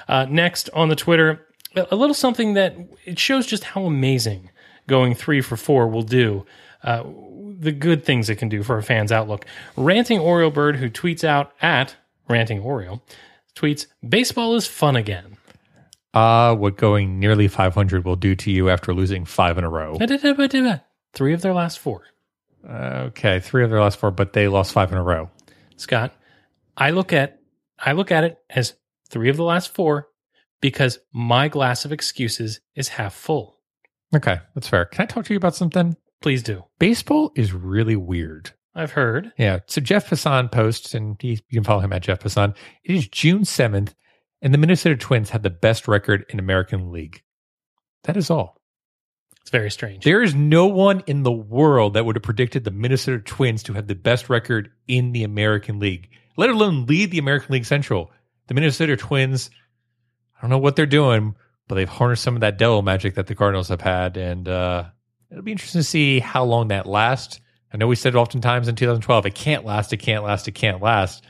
Uh, 0.07 0.25
next 0.29 0.69
on 0.73 0.89
the 0.89 0.95
Twitter, 0.95 1.45
a 1.75 1.95
little 1.95 2.13
something 2.13 2.53
that 2.53 2.75
it 3.05 3.19
shows 3.19 3.45
just 3.45 3.63
how 3.63 3.83
amazing 3.83 4.49
going 4.87 5.13
three 5.13 5.41
for 5.41 5.57
four 5.57 5.87
will 5.87 6.03
do. 6.03 6.45
Uh, 6.83 7.03
the 7.59 7.71
good 7.71 8.03
things 8.03 8.29
it 8.29 8.37
can 8.37 8.49
do 8.49 8.63
for 8.63 8.77
a 8.77 8.83
fan's 8.83 9.11
outlook. 9.11 9.45
Ranting 9.77 10.19
Oriole 10.19 10.51
Bird, 10.51 10.77
who 10.77 10.89
tweets 10.89 11.23
out 11.23 11.53
at 11.61 11.95
Ranting 12.27 12.61
Oriole, 12.61 13.03
tweets, 13.55 13.85
Baseball 14.07 14.55
is 14.55 14.65
fun 14.65 14.95
again. 14.95 15.37
Ah, 16.13 16.53
what 16.53 16.77
going 16.77 17.19
nearly 17.19 17.47
500 17.47 18.03
will 18.03 18.15
do 18.15 18.35
to 18.35 18.51
you 18.51 18.69
after 18.69 18.93
losing 18.93 19.25
five 19.25 19.57
in 19.57 19.63
a 19.63 19.69
row. 19.69 19.95
Three 21.13 21.33
of 21.33 21.41
their 21.41 21.53
last 21.53 21.79
four. 21.79 22.03
Uh, 22.67 23.07
okay, 23.07 23.39
three 23.39 23.63
of 23.63 23.69
their 23.69 23.81
last 23.81 23.99
four, 23.99 24.11
but 24.11 24.33
they 24.33 24.47
lost 24.47 24.71
five 24.71 24.91
in 24.91 24.97
a 24.97 25.03
row. 25.03 25.29
Scott, 25.77 26.13
I 26.77 26.91
look 26.91 27.11
at 27.11 27.39
I 27.79 27.93
look 27.93 28.11
at 28.11 28.23
it 28.23 28.37
as 28.49 28.75
three 29.09 29.29
of 29.29 29.37
the 29.37 29.43
last 29.43 29.73
four 29.73 30.07
because 30.61 30.99
my 31.11 31.47
glass 31.47 31.85
of 31.85 31.91
excuses 31.91 32.61
is 32.75 32.87
half 32.89 33.13
full. 33.13 33.57
Okay, 34.15 34.39
that's 34.53 34.67
fair. 34.67 34.85
Can 34.85 35.03
I 35.03 35.05
talk 35.05 35.25
to 35.25 35.33
you 35.33 35.37
about 35.37 35.55
something? 35.55 35.95
Please 36.21 36.43
do. 36.43 36.63
Baseball 36.79 37.31
is 37.35 37.53
really 37.53 37.95
weird. 37.95 38.51
I've 38.75 38.91
heard. 38.91 39.31
Yeah. 39.37 39.59
So 39.67 39.81
Jeff 39.81 40.07
Hassan 40.07 40.49
posts, 40.49 40.93
and 40.93 41.17
he, 41.19 41.31
you 41.49 41.57
can 41.57 41.63
follow 41.63 41.81
him 41.81 41.93
at 41.93 42.03
Jeff 42.03 42.21
Hassan. 42.21 42.53
It 42.83 42.95
is 42.95 43.07
June 43.07 43.41
7th, 43.41 43.93
and 44.41 44.53
the 44.53 44.57
Minnesota 44.57 44.95
Twins 44.95 45.31
have 45.31 45.43
the 45.43 45.49
best 45.49 45.87
record 45.87 46.25
in 46.29 46.39
American 46.39 46.91
League. 46.91 47.23
That 48.03 48.17
is 48.17 48.29
all. 48.29 48.60
It's 49.41 49.49
very 49.49 49.71
strange. 49.71 50.03
There 50.03 50.21
is 50.21 50.35
no 50.35 50.67
one 50.67 51.03
in 51.07 51.23
the 51.23 51.31
world 51.31 51.95
that 51.95 52.05
would 52.05 52.15
have 52.15 52.23
predicted 52.23 52.63
the 52.63 52.71
Minnesota 52.71 53.19
Twins 53.19 53.63
to 53.63 53.73
have 53.73 53.87
the 53.87 53.95
best 53.95 54.29
record 54.29 54.71
in 54.87 55.11
the 55.11 55.23
American 55.23 55.79
League, 55.79 56.09
let 56.37 56.49
alone 56.49 56.85
lead 56.85 57.11
the 57.11 57.17
American 57.17 57.53
League 57.53 57.65
Central. 57.65 58.11
The 58.47 58.53
Minnesota 58.53 58.95
Twins, 58.95 59.49
I 60.37 60.41
don't 60.41 60.51
know 60.51 60.57
what 60.59 60.75
they're 60.75 60.85
doing, 60.85 61.35
but 61.67 61.75
they've 61.75 61.89
harnessed 61.89 62.23
some 62.23 62.35
of 62.35 62.41
that 62.41 62.57
devil 62.57 62.81
magic 62.81 63.15
that 63.15 63.27
the 63.27 63.35
Cardinals 63.35 63.69
have 63.69 63.81
had, 63.81 64.17
and 64.17 64.47
uh, 64.47 64.85
it'll 65.31 65.43
be 65.43 65.53
interesting 65.53 65.79
to 65.79 65.83
see 65.83 66.19
how 66.19 66.43
long 66.43 66.67
that 66.67 66.85
lasts. 66.85 67.39
I 67.73 67.77
know 67.77 67.87
we 67.87 67.95
said 67.95 68.13
it 68.15 68.17
oftentimes 68.17 68.67
in 68.67 68.75
2012, 68.75 69.25
it 69.25 69.35
can't 69.35 69.65
last, 69.65 69.93
it 69.93 69.97
can't 69.97 70.23
last, 70.23 70.47
it 70.47 70.51
can't 70.51 70.81
last. 70.81 71.23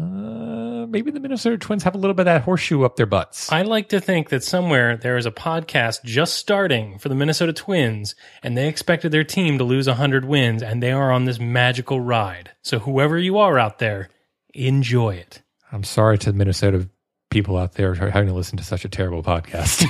Uh, 0.00 0.86
maybe 0.86 1.10
the 1.10 1.20
Minnesota 1.20 1.58
Twins 1.58 1.82
have 1.82 1.94
a 1.94 1.98
little 1.98 2.14
bit 2.14 2.22
of 2.22 2.26
that 2.26 2.42
horseshoe 2.42 2.84
up 2.84 2.96
their 2.96 3.06
butts. 3.06 3.50
I 3.52 3.62
like 3.62 3.90
to 3.90 4.00
think 4.00 4.30
that 4.30 4.42
somewhere 4.42 4.96
there 4.96 5.16
is 5.16 5.26
a 5.26 5.30
podcast 5.30 6.02
just 6.04 6.36
starting 6.36 6.98
for 6.98 7.08
the 7.08 7.14
Minnesota 7.14 7.52
Twins, 7.52 8.14
and 8.42 8.56
they 8.56 8.68
expected 8.68 9.12
their 9.12 9.24
team 9.24 9.58
to 9.58 9.64
lose 9.64 9.86
100 9.86 10.24
wins, 10.24 10.62
and 10.62 10.82
they 10.82 10.92
are 10.92 11.12
on 11.12 11.24
this 11.24 11.38
magical 11.38 12.00
ride. 12.00 12.50
So, 12.62 12.78
whoever 12.78 13.18
you 13.18 13.38
are 13.38 13.58
out 13.58 13.78
there, 13.78 14.08
enjoy 14.54 15.16
it. 15.16 15.42
I'm 15.72 15.84
sorry 15.84 16.18
to 16.18 16.32
the 16.32 16.38
Minnesota 16.38 16.88
people 17.30 17.56
out 17.56 17.74
there 17.74 17.94
having 17.94 18.26
to 18.26 18.34
listen 18.34 18.58
to 18.58 18.64
such 18.64 18.84
a 18.84 18.88
terrible 18.88 19.22
podcast. 19.22 19.86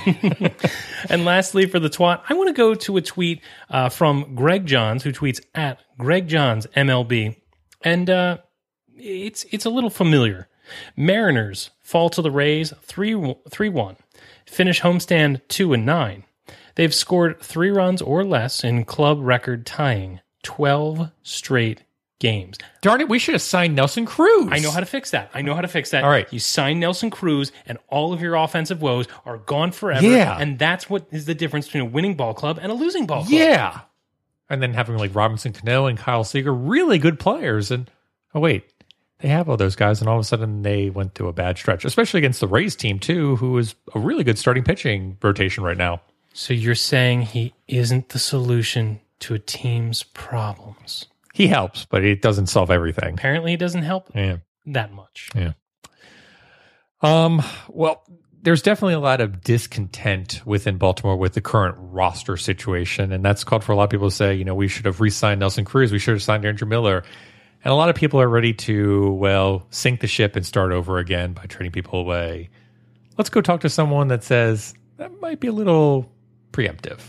And 1.09 1.25
lastly, 1.25 1.67
for 1.67 1.81
the 1.81 1.89
twat, 1.89 2.23
I 2.29 2.35
want 2.35 2.49
to 2.49 2.53
go 2.53 2.75
to 2.75 2.97
a 2.99 3.01
tweet 3.01 3.41
uh, 3.71 3.89
from 3.89 4.35
Greg 4.35 4.67
Johns, 4.67 5.03
who 5.03 5.13
tweets 5.13 5.41
at 5.55 5.81
Greg 5.97 6.29
Johns 6.29 6.67
MLB, 6.77 7.37
and 7.83 8.11
uh, 8.11 8.39
it's 9.01 9.45
it's 9.51 9.65
a 9.65 9.71
little 9.71 9.91
familiar. 9.91 10.49
Mariners 10.97 11.71
fall 11.81 12.11
to 12.11 12.23
the 12.23 12.31
Rays 12.31 12.73
3 12.83 13.35
3 13.49 13.69
1, 13.69 13.97
finish 14.47 14.81
homestand 14.81 15.41
2 15.49 15.73
and 15.73 15.85
9. 15.85 16.25
They've 16.77 16.95
scored 16.95 17.41
three 17.41 17.71
runs 17.71 18.01
or 18.01 18.25
less 18.25 18.65
in 18.65 18.85
club 18.85 19.19
record 19.21 19.67
tying 19.67 20.21
12 20.43 21.11
straight 21.23 21.83
games. 22.21 22.59
Darn 22.83 23.01
it, 23.01 23.09
we 23.09 23.19
should 23.19 23.35
have 23.35 23.43
signed 23.43 23.75
Nelson 23.75 24.07
Cruz. 24.07 24.49
I 24.53 24.61
know 24.61 24.71
how 24.71 24.81
to 24.81 24.87
fix 24.87 25.11
that. 25.11 25.31
I 25.35 25.43
know 25.43 25.55
how 25.55 25.63
to 25.63 25.69
fix 25.69 25.91
that. 25.91 26.05
All 26.05 26.11
right. 26.11 26.33
You 26.33 26.39
sign 26.39 26.79
Nelson 26.79 27.11
Cruz, 27.11 27.51
and 27.67 27.79
all 27.89 28.13
of 28.13 28.23
your 28.23 28.37
offensive 28.37 28.81
woes 28.81 29.07
are 29.25 29.39
gone 29.39 29.73
forever. 29.73 30.07
Yeah. 30.07 30.39
And 30.39 30.59
that's 30.59 30.89
what 30.89 31.07
is 31.11 31.25
the 31.25 31.35
difference 31.35 31.67
between 31.67 31.83
a 31.83 31.87
winning 31.87 32.15
ball 32.15 32.35
club 32.35 32.59
and 32.63 32.71
a 32.71 32.75
losing 32.75 33.07
ball 33.07 33.23
club. 33.23 33.33
Yeah. 33.33 33.81
And 34.49 34.63
then 34.63 34.75
having 34.75 34.97
like 34.97 35.15
Robinson 35.15 35.53
Cano 35.53 35.87
and 35.87 35.99
Kyle 35.99 36.25
Seager, 36.25 36.55
really 36.55 36.99
good 36.99 37.19
players. 37.19 37.71
And 37.71 37.91
oh, 38.35 38.41
wait, 38.41 38.65
they 39.21 39.29
have 39.29 39.49
all 39.49 39.57
those 39.57 39.77
guys. 39.77 40.01
And 40.01 40.09
all 40.09 40.17
of 40.17 40.21
a 40.21 40.25
sudden 40.25 40.63
they 40.63 40.91
went 40.91 41.15
through 41.15 41.29
a 41.29 41.33
bad 41.33 41.59
stretch, 41.59 41.85
especially 41.85 42.19
against 42.19 42.41
the 42.41 42.49
Rays 42.49 42.77
team, 42.77 42.99
too, 42.99 43.37
who 43.37 43.57
is 43.59 43.75
a 43.95 43.99
really 43.99 44.25
good 44.25 44.39
starting 44.39 44.65
pitching 44.65 45.17
rotation 45.23 45.63
right 45.65 45.77
now. 45.77 46.01
So 46.33 46.55
you're 46.55 46.75
saying 46.75 47.23
he 47.23 47.53
isn't 47.69 48.11
the 48.11 48.19
solution 48.19 49.01
to 49.21 49.35
a 49.35 49.39
team's 49.39 50.03
problems? 50.03 51.07
He 51.35 51.47
helps, 51.47 51.85
but 51.85 52.05
it 52.05 52.23
doesn't 52.23 52.47
solve 52.47 52.71
everything. 52.71 53.15
Apparently, 53.15 53.51
he 53.53 53.57
doesn't 53.57 53.83
help 53.83 54.11
Yeah. 54.15 54.39
that 54.67 54.93
much. 54.93 55.29
Yeah. 55.35 55.53
Um, 57.03 57.43
well, 57.69 58.03
there's 58.43 58.63
definitely 58.63 58.95
a 58.95 59.01
lot 59.01 59.21
of 59.21 59.43
discontent 59.43 60.41
within 60.45 60.77
Baltimore 60.79 61.17
with 61.17 61.35
the 61.35 61.41
current 61.41 61.77
roster 61.79 62.37
situation. 62.37 63.13
And 63.13 63.25
that's 63.25 63.45
called 63.45 63.65
for 63.65 63.73
a 63.73 63.77
lot 63.77 63.85
of 63.85 63.91
people 63.91 64.09
to 64.11 64.15
say, 64.17 64.35
you 64.35 64.45
know, 64.45 64.55
we 64.55 64.69
should 64.69 64.87
have 64.87 65.01
re 65.01 65.11
signed 65.11 65.41
Nelson 65.41 65.65
Cruz. 65.65 65.93
We 65.93 65.99
should 65.99 66.15
have 66.15 66.23
signed 66.23 66.45
Andrew 66.45 66.69
Miller. 66.69 67.03
And 67.63 67.73
a 67.73 67.75
lot 67.75 67.91
of 67.91 67.97
people 67.97 68.21
are 68.21 68.29
ready 68.29 68.55
to, 68.55 69.13
well, 69.13 69.67
sink 69.71 70.01
the 70.01 70.07
ship 70.07 70.35
and 70.35 70.47
start 70.47 70.73
over 70.73 70.99
again 70.99 71.35
by 71.35 71.43
trading 71.43 71.73
people 71.73 72.01
away. 72.01 72.49
Let's 73.19 73.29
go 73.29 73.43
talk 73.43 73.61
to 73.61 73.69
someone 73.69 74.09
that 74.09 74.25
says 74.25 74.73
that 74.97 75.21
might 75.21 75.41
be 75.41 75.49
a 75.49 75.53
little 75.53 76.11
preemptive. 76.53 77.01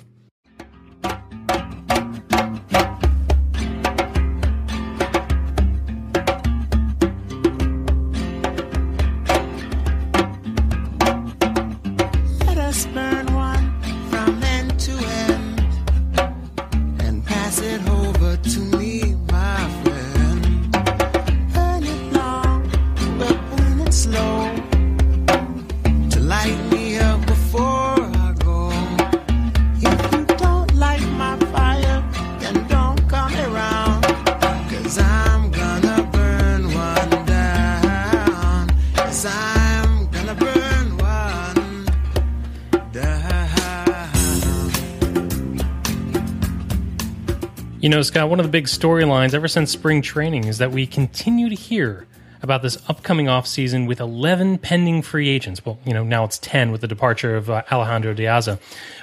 You 47.82 47.90
know, 47.90 48.04
Scott, 48.04 48.30
one 48.30 48.40
of 48.40 48.46
the 48.46 48.52
big 48.52 48.66
storylines 48.66 49.34
ever 49.34 49.48
since 49.48 49.72
spring 49.72 50.04
training 50.04 50.44
is 50.44 50.60
that 50.60 50.72
we 50.72 50.86
continue 50.86 51.50
to 51.50 51.56
hear 51.56 52.06
about 52.44 52.62
this 52.62 52.78
upcoming 52.88 53.26
offseason 53.26 53.88
with 53.88 54.00
11 54.00 54.60
pending 54.60 55.02
free 55.02 55.30
agents. 55.30 55.66
Well, 55.66 55.80
you 55.84 55.92
know, 55.92 56.04
now 56.04 56.24
it's 56.24 56.38
10 56.38 56.72
with 56.72 56.82
the 56.82 56.88
departure 56.88 57.36
of 57.36 57.50
uh, 57.50 57.64
Alejandro 57.72 58.14
De 58.14 58.26
Aza. 58.26 58.60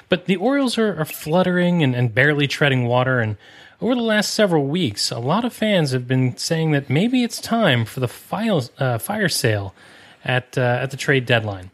But 0.07 0.27
the 0.27 0.37
Orioles 0.37 0.77
are, 0.77 0.97
are 0.97 1.03
fluttering 1.03 1.83
and, 1.83 1.93
and 1.93 2.15
barely 2.15 2.47
treading 2.47 2.85
water. 2.85 3.19
And 3.19 3.35
over 3.81 3.95
the 3.95 4.01
last 4.01 4.33
several 4.33 4.65
weeks, 4.65 5.11
a 5.11 5.19
lot 5.19 5.43
of 5.43 5.51
fans 5.51 5.91
have 5.91 6.07
been 6.07 6.37
saying 6.37 6.71
that 6.71 6.89
maybe 6.89 7.21
it's 7.25 7.41
time 7.41 7.83
for 7.83 7.99
the 7.99 8.07
file, 8.07 8.63
uh, 8.77 8.97
fire 8.97 9.27
sale 9.27 9.75
at, 10.23 10.57
uh, 10.57 10.79
at 10.81 10.91
the 10.91 10.97
trade 10.97 11.25
deadline. 11.25 11.71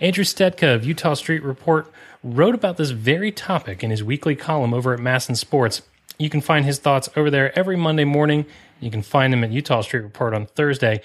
Andrew 0.00 0.24
Stetka 0.24 0.74
of 0.74 0.86
Eutaw 0.86 1.18
Street 1.18 1.42
Report 1.42 1.92
wrote 2.24 2.54
about 2.54 2.78
this 2.78 2.92
very 2.92 3.30
topic 3.30 3.84
in 3.84 3.90
his 3.90 4.02
weekly 4.02 4.34
column 4.34 4.72
over 4.72 4.94
at 4.94 5.00
MASN 5.00 5.36
Sports. 5.36 5.82
You 6.18 6.30
can 6.30 6.40
find 6.40 6.64
his 6.64 6.78
thoughts 6.78 7.08
over 7.16 7.30
there 7.30 7.56
every 7.58 7.76
Monday 7.76 8.04
morning. 8.04 8.46
You 8.80 8.90
can 8.90 9.02
find 9.02 9.32
him 9.32 9.44
at 9.44 9.50
Eutaw 9.50 9.82
Street 9.82 10.02
Report 10.02 10.34
on 10.34 10.46
Thursday. 10.46 11.02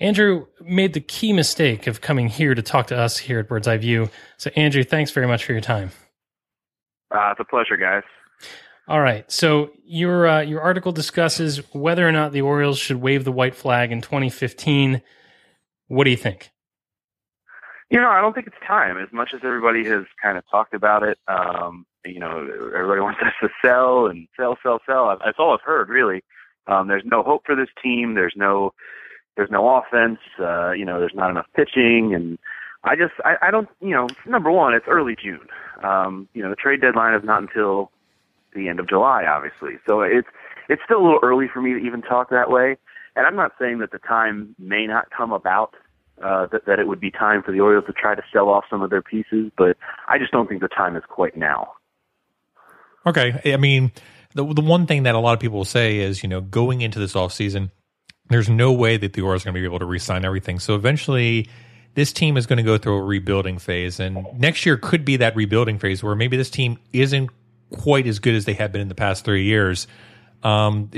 Andrew 0.00 0.46
made 0.60 0.94
the 0.94 1.00
key 1.00 1.32
mistake 1.32 1.86
of 1.86 2.00
coming 2.00 2.28
here 2.28 2.54
to 2.54 2.62
talk 2.62 2.88
to 2.88 2.98
us 2.98 3.18
here 3.18 3.38
at 3.38 3.48
Bird's 3.48 3.68
Eye 3.68 3.76
View. 3.76 4.10
So, 4.36 4.50
Andrew, 4.56 4.82
thanks 4.82 5.10
very 5.10 5.26
much 5.26 5.44
for 5.44 5.52
your 5.52 5.60
time. 5.60 5.90
Uh, 7.10 7.30
it's 7.30 7.40
a 7.40 7.44
pleasure, 7.44 7.76
guys. 7.76 8.02
All 8.88 9.00
right. 9.00 9.30
So 9.30 9.70
your 9.84 10.26
uh, 10.26 10.40
your 10.40 10.60
article 10.60 10.92
discusses 10.92 11.58
whether 11.72 12.06
or 12.06 12.12
not 12.12 12.32
the 12.32 12.40
Orioles 12.40 12.78
should 12.78 12.96
wave 12.96 13.24
the 13.24 13.32
white 13.32 13.54
flag 13.54 13.92
in 13.92 14.00
2015. 14.00 15.02
What 15.86 16.04
do 16.04 16.10
you 16.10 16.16
think? 16.16 16.50
You 17.90 18.00
know, 18.00 18.08
I 18.08 18.20
don't 18.20 18.34
think 18.34 18.46
it's 18.46 18.56
time. 18.66 18.98
As 18.98 19.12
much 19.12 19.34
as 19.34 19.40
everybody 19.44 19.84
has 19.84 20.04
kind 20.20 20.36
of 20.36 20.44
talked 20.50 20.74
about 20.74 21.02
it, 21.02 21.18
um, 21.28 21.86
you 22.04 22.18
know, 22.18 22.48
everybody 22.74 23.00
wants 23.00 23.20
us 23.22 23.32
to 23.40 23.48
sell 23.64 24.06
and 24.06 24.26
sell, 24.36 24.56
sell, 24.62 24.80
sell. 24.86 25.16
That's 25.24 25.38
all 25.38 25.54
I've 25.54 25.64
heard, 25.64 25.88
really. 25.88 26.22
Um, 26.66 26.88
there's 26.88 27.04
no 27.04 27.22
hope 27.22 27.42
for 27.44 27.56
this 27.56 27.68
team. 27.82 28.14
There's 28.14 28.34
no, 28.36 28.72
there's 29.36 29.50
no 29.50 29.76
offense. 29.76 30.18
Uh, 30.38 30.72
you 30.72 30.84
know, 30.84 30.98
there's 30.98 31.14
not 31.14 31.30
enough 31.30 31.46
pitching, 31.54 32.14
and 32.14 32.38
I 32.84 32.96
just, 32.96 33.14
I, 33.24 33.48
I 33.48 33.50
don't, 33.50 33.68
you 33.80 33.90
know, 33.90 34.08
number 34.26 34.50
one, 34.50 34.74
it's 34.74 34.86
early 34.88 35.16
June. 35.20 35.46
Um, 35.82 36.28
you 36.34 36.42
know, 36.42 36.50
the 36.50 36.56
trade 36.56 36.80
deadline 36.80 37.14
is 37.14 37.24
not 37.24 37.42
until 37.42 37.90
the 38.54 38.68
end 38.68 38.80
of 38.80 38.88
July, 38.88 39.24
obviously. 39.24 39.78
So 39.86 40.00
it's, 40.02 40.28
it's 40.68 40.82
still 40.84 41.00
a 41.00 41.04
little 41.04 41.20
early 41.22 41.46
for 41.52 41.60
me 41.62 41.72
to 41.72 41.78
even 41.78 42.02
talk 42.02 42.30
that 42.30 42.50
way. 42.50 42.76
And 43.14 43.26
I'm 43.26 43.36
not 43.36 43.52
saying 43.58 43.78
that 43.78 43.92
the 43.92 43.98
time 43.98 44.54
may 44.58 44.86
not 44.86 45.10
come 45.10 45.32
about 45.32 45.74
uh, 46.22 46.46
that, 46.52 46.66
that 46.66 46.78
it 46.78 46.86
would 46.86 47.00
be 47.00 47.10
time 47.10 47.42
for 47.42 47.52
the 47.52 47.60
Orioles 47.60 47.86
to 47.86 47.92
try 47.92 48.14
to 48.14 48.22
sell 48.32 48.48
off 48.48 48.64
some 48.70 48.82
of 48.82 48.90
their 48.90 49.02
pieces, 49.02 49.50
but 49.56 49.76
I 50.08 50.18
just 50.18 50.32
don't 50.32 50.48
think 50.48 50.60
the 50.60 50.68
time 50.68 50.96
is 50.96 51.02
quite 51.08 51.36
now. 51.36 51.72
Okay. 53.06 53.40
I 53.52 53.56
mean, 53.56 53.92
the 54.34 54.44
the 54.44 54.62
one 54.62 54.86
thing 54.86 55.04
that 55.04 55.14
a 55.14 55.18
lot 55.18 55.34
of 55.34 55.40
people 55.40 55.58
will 55.58 55.64
say 55.64 55.98
is, 55.98 56.22
you 56.22 56.28
know, 56.28 56.40
going 56.40 56.80
into 56.80 56.98
this 56.98 57.14
offseason, 57.14 57.70
there's 58.28 58.48
no 58.48 58.72
way 58.72 58.96
that 58.96 59.12
the 59.12 59.22
Orioles 59.22 59.42
are 59.42 59.46
going 59.46 59.54
to 59.54 59.60
be 59.60 59.64
able 59.64 59.78
to 59.80 59.84
re-sign 59.86 60.24
everything. 60.24 60.58
So 60.58 60.74
eventually 60.74 61.48
this 61.94 62.12
team 62.12 62.36
is 62.36 62.46
going 62.46 62.56
to 62.56 62.62
go 62.62 62.78
through 62.78 62.96
a 62.96 63.02
rebuilding 63.02 63.58
phase 63.58 64.00
and 64.00 64.26
next 64.38 64.64
year 64.64 64.76
could 64.76 65.04
be 65.04 65.16
that 65.18 65.36
rebuilding 65.36 65.78
phase 65.78 66.02
where 66.02 66.14
maybe 66.14 66.36
this 66.36 66.48
team 66.48 66.78
isn't 66.92 67.30
quite 67.70 68.06
as 68.06 68.18
good 68.18 68.34
as 68.34 68.46
they 68.46 68.54
have 68.54 68.72
been 68.72 68.80
in 68.80 68.88
the 68.88 68.94
past 68.94 69.24
3 69.24 69.44
years. 69.44 69.86
Um, 70.42 70.90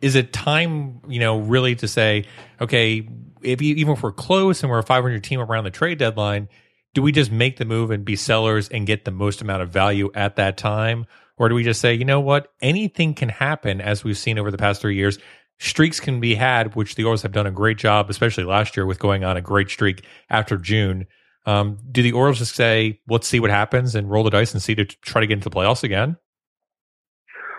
is 0.00 0.14
it 0.14 0.32
time, 0.32 1.00
you 1.08 1.20
know, 1.20 1.38
really 1.38 1.74
to 1.76 1.88
say, 1.88 2.24
okay, 2.60 3.08
if 3.42 3.62
you, 3.62 3.74
even 3.76 3.94
if 3.94 4.02
we're 4.02 4.12
close 4.12 4.62
and 4.62 4.70
we're 4.70 4.78
a 4.78 4.82
500 4.82 5.24
team 5.24 5.40
around 5.40 5.64
the 5.64 5.70
trade 5.70 5.98
deadline, 5.98 6.48
do 6.94 7.02
we 7.02 7.12
just 7.12 7.30
make 7.30 7.56
the 7.56 7.64
move 7.64 7.90
and 7.90 8.04
be 8.04 8.16
sellers 8.16 8.68
and 8.68 8.86
get 8.86 9.04
the 9.04 9.10
most 9.10 9.40
amount 9.40 9.62
of 9.62 9.70
value 9.70 10.10
at 10.14 10.36
that 10.36 10.56
time? 10.56 11.06
Or 11.38 11.48
do 11.48 11.54
we 11.54 11.64
just 11.64 11.80
say, 11.80 11.94
you 11.94 12.04
know 12.04 12.20
what, 12.20 12.52
anything 12.62 13.14
can 13.14 13.28
happen 13.28 13.80
as 13.80 14.04
we've 14.04 14.16
seen 14.16 14.38
over 14.38 14.50
the 14.50 14.58
past 14.58 14.80
three 14.80 14.96
years? 14.96 15.18
Streaks 15.58 16.00
can 16.00 16.20
be 16.20 16.34
had, 16.34 16.74
which 16.74 16.94
the 16.94 17.04
Orioles 17.04 17.22
have 17.22 17.32
done 17.32 17.46
a 17.46 17.50
great 17.50 17.78
job, 17.78 18.10
especially 18.10 18.44
last 18.44 18.76
year 18.76 18.86
with 18.86 18.98
going 18.98 19.24
on 19.24 19.36
a 19.36 19.42
great 19.42 19.68
streak 19.70 20.04
after 20.30 20.56
June. 20.56 21.06
Um, 21.46 21.78
do 21.90 22.02
the 22.02 22.12
Orioles 22.12 22.38
just 22.38 22.54
say, 22.54 23.00
let's 23.08 23.26
see 23.26 23.40
what 23.40 23.50
happens 23.50 23.94
and 23.94 24.10
roll 24.10 24.24
the 24.24 24.30
dice 24.30 24.52
and 24.52 24.62
see 24.62 24.74
to 24.74 24.84
try 24.84 25.20
to 25.20 25.26
get 25.26 25.34
into 25.34 25.48
the 25.48 25.54
playoffs 25.54 25.82
again? 25.82 26.16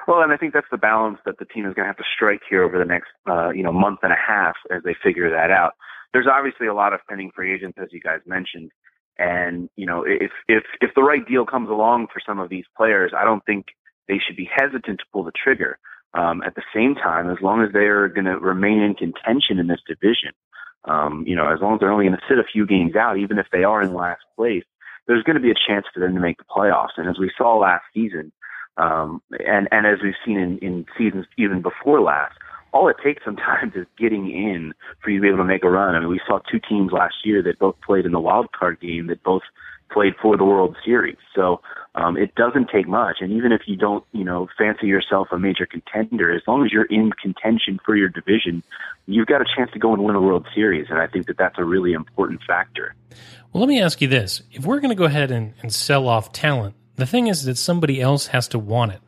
Well, 0.07 0.21
and 0.21 0.31
I 0.31 0.37
think 0.37 0.53
that's 0.53 0.67
the 0.71 0.77
balance 0.77 1.19
that 1.25 1.37
the 1.37 1.45
team 1.45 1.65
is 1.65 1.73
going 1.73 1.83
to 1.83 1.87
have 1.87 1.97
to 1.97 2.03
strike 2.15 2.41
here 2.49 2.63
over 2.63 2.77
the 2.77 2.85
next, 2.85 3.09
uh, 3.29 3.49
you 3.49 3.63
know, 3.63 3.73
month 3.73 3.99
and 4.03 4.13
a 4.13 4.15
half 4.15 4.55
as 4.71 4.81
they 4.83 4.95
figure 5.03 5.29
that 5.29 5.51
out. 5.51 5.73
There's 6.13 6.27
obviously 6.31 6.67
a 6.67 6.73
lot 6.73 6.93
of 6.93 7.01
pending 7.09 7.31
free 7.35 7.53
agents, 7.53 7.77
as 7.81 7.89
you 7.91 7.99
guys 7.99 8.19
mentioned, 8.25 8.71
and 9.19 9.69
you 9.75 9.85
know, 9.85 10.03
if 10.05 10.31
if 10.47 10.63
if 10.81 10.91
the 10.95 11.03
right 11.03 11.27
deal 11.27 11.45
comes 11.45 11.69
along 11.69 12.07
for 12.13 12.21
some 12.25 12.39
of 12.39 12.49
these 12.49 12.65
players, 12.75 13.11
I 13.17 13.23
don't 13.23 13.45
think 13.45 13.67
they 14.07 14.19
should 14.25 14.37
be 14.37 14.49
hesitant 14.53 14.99
to 14.99 15.05
pull 15.11 15.23
the 15.23 15.31
trigger. 15.31 15.79
Um, 16.13 16.41
at 16.43 16.55
the 16.55 16.63
same 16.73 16.95
time, 16.95 17.29
as 17.29 17.37
long 17.41 17.61
as 17.61 17.73
they 17.73 17.85
are 17.85 18.07
going 18.07 18.25
to 18.25 18.39
remain 18.39 18.81
in 18.81 18.95
contention 18.95 19.59
in 19.59 19.67
this 19.67 19.81
division, 19.87 20.31
um, 20.85 21.25
you 21.27 21.35
know, 21.35 21.51
as 21.51 21.59
long 21.61 21.75
as 21.75 21.79
they're 21.79 21.91
only 21.91 22.05
going 22.05 22.17
to 22.17 22.25
sit 22.29 22.39
a 22.39 22.43
few 22.51 22.65
games 22.65 22.95
out, 22.95 23.17
even 23.17 23.37
if 23.37 23.47
they 23.51 23.63
are 23.63 23.81
in 23.81 23.93
last 23.93 24.21
place, 24.35 24.63
there's 25.05 25.23
going 25.23 25.35
to 25.35 25.41
be 25.41 25.51
a 25.51 25.67
chance 25.67 25.85
for 25.93 25.99
them 25.99 26.13
to 26.15 26.19
make 26.19 26.37
the 26.37 26.43
playoffs. 26.45 26.97
And 26.97 27.09
as 27.09 27.19
we 27.19 27.31
saw 27.37 27.57
last 27.57 27.83
season, 27.93 28.31
um, 28.77 29.21
and 29.45 29.67
and 29.71 29.85
as 29.87 29.99
we've 30.03 30.13
seen 30.25 30.37
in, 30.37 30.57
in 30.59 30.85
seasons 30.97 31.25
even 31.37 31.61
before 31.61 32.01
last, 32.01 32.37
all 32.73 32.87
it 32.89 32.97
takes 33.03 33.23
sometimes 33.23 33.73
is 33.75 33.85
getting 33.97 34.29
in 34.29 34.73
for 35.03 35.09
you 35.09 35.17
to 35.17 35.21
be 35.21 35.27
able 35.27 35.39
to 35.39 35.43
make 35.43 35.63
a 35.63 35.69
run. 35.69 35.95
I 35.95 35.99
mean, 35.99 36.09
we 36.09 36.21
saw 36.27 36.39
two 36.39 36.59
teams 36.59 36.91
last 36.91 37.15
year 37.23 37.41
that 37.43 37.59
both 37.59 37.75
played 37.85 38.05
in 38.05 38.11
the 38.11 38.19
wild 38.19 38.51
card 38.51 38.79
game 38.79 39.07
that 39.07 39.23
both 39.23 39.43
played 39.91 40.13
for 40.21 40.37
the 40.37 40.43
World 40.43 40.75
Series. 40.83 41.17
So 41.33 41.61
um, 41.95 42.17
it 42.17 42.35
doesn't 42.35 42.69
take 42.69 42.87
much. 42.87 43.17
And 43.21 43.31
even 43.31 43.51
if 43.51 43.61
you 43.65 43.75
don't, 43.75 44.03
you 44.11 44.23
know, 44.23 44.47
fancy 44.57 44.87
yourself 44.87 45.29
a 45.31 45.39
major 45.39 45.65
contender, 45.65 46.33
as 46.33 46.41
long 46.47 46.65
as 46.65 46.71
you're 46.71 46.85
in 46.85 47.11
contention 47.21 47.79
for 47.85 47.95
your 47.95 48.09
division, 48.09 48.63
you've 49.05 49.27
got 49.27 49.41
a 49.41 49.45
chance 49.55 49.71
to 49.71 49.79
go 49.79 49.93
and 49.93 50.03
win 50.03 50.15
a 50.15 50.21
World 50.21 50.45
Series. 50.53 50.87
And 50.89 50.99
I 50.99 51.07
think 51.07 51.27
that 51.27 51.37
that's 51.37 51.57
a 51.57 51.63
really 51.63 51.93
important 51.93 52.41
factor. 52.45 52.93
Well, 53.53 53.61
let 53.61 53.69
me 53.69 53.81
ask 53.81 54.01
you 54.01 54.07
this: 54.07 54.43
If 54.51 54.65
we're 54.65 54.79
going 54.79 54.89
to 54.89 54.95
go 54.95 55.05
ahead 55.05 55.31
and, 55.31 55.53
and 55.61 55.73
sell 55.73 56.07
off 56.07 56.31
talent, 56.31 56.75
the 56.95 57.05
thing 57.05 57.27
is 57.27 57.45
that 57.45 57.57
somebody 57.57 58.01
else 58.01 58.27
has 58.27 58.47
to 58.49 58.59
want 58.59 58.91
it. 58.91 58.99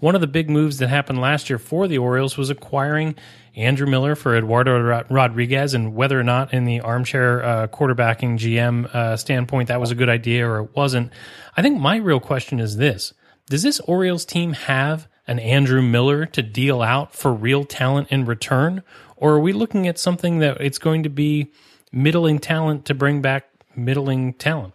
One 0.00 0.14
of 0.14 0.20
the 0.20 0.28
big 0.28 0.48
moves 0.48 0.78
that 0.78 0.88
happened 0.88 1.20
last 1.20 1.50
year 1.50 1.58
for 1.58 1.88
the 1.88 1.98
Orioles 1.98 2.36
was 2.36 2.50
acquiring 2.50 3.16
Andrew 3.56 3.88
Miller 3.88 4.14
for 4.14 4.36
Eduardo 4.36 5.04
Rodriguez, 5.10 5.74
and 5.74 5.94
whether 5.96 6.18
or 6.18 6.22
not 6.22 6.54
in 6.54 6.64
the 6.64 6.80
armchair 6.80 7.44
uh, 7.44 7.66
quarterbacking 7.66 8.38
GM 8.38 8.86
uh, 8.94 9.16
standpoint 9.16 9.68
that 9.68 9.80
was 9.80 9.90
a 9.90 9.96
good 9.96 10.08
idea 10.08 10.48
or 10.48 10.60
it 10.60 10.76
wasn't. 10.76 11.12
I 11.56 11.62
think 11.62 11.80
my 11.80 11.96
real 11.96 12.20
question 12.20 12.60
is 12.60 12.76
this 12.76 13.12
Does 13.46 13.64
this 13.64 13.80
Orioles 13.80 14.24
team 14.24 14.52
have 14.52 15.08
an 15.26 15.40
Andrew 15.40 15.82
Miller 15.82 16.26
to 16.26 16.42
deal 16.42 16.80
out 16.80 17.12
for 17.12 17.32
real 17.32 17.64
talent 17.64 18.08
in 18.10 18.24
return? 18.24 18.84
Or 19.16 19.32
are 19.32 19.40
we 19.40 19.52
looking 19.52 19.88
at 19.88 19.98
something 19.98 20.38
that 20.38 20.60
it's 20.60 20.78
going 20.78 21.02
to 21.02 21.08
be 21.08 21.52
middling 21.90 22.38
talent 22.38 22.84
to 22.84 22.94
bring 22.94 23.20
back 23.20 23.48
middling 23.74 24.34
talent? 24.34 24.74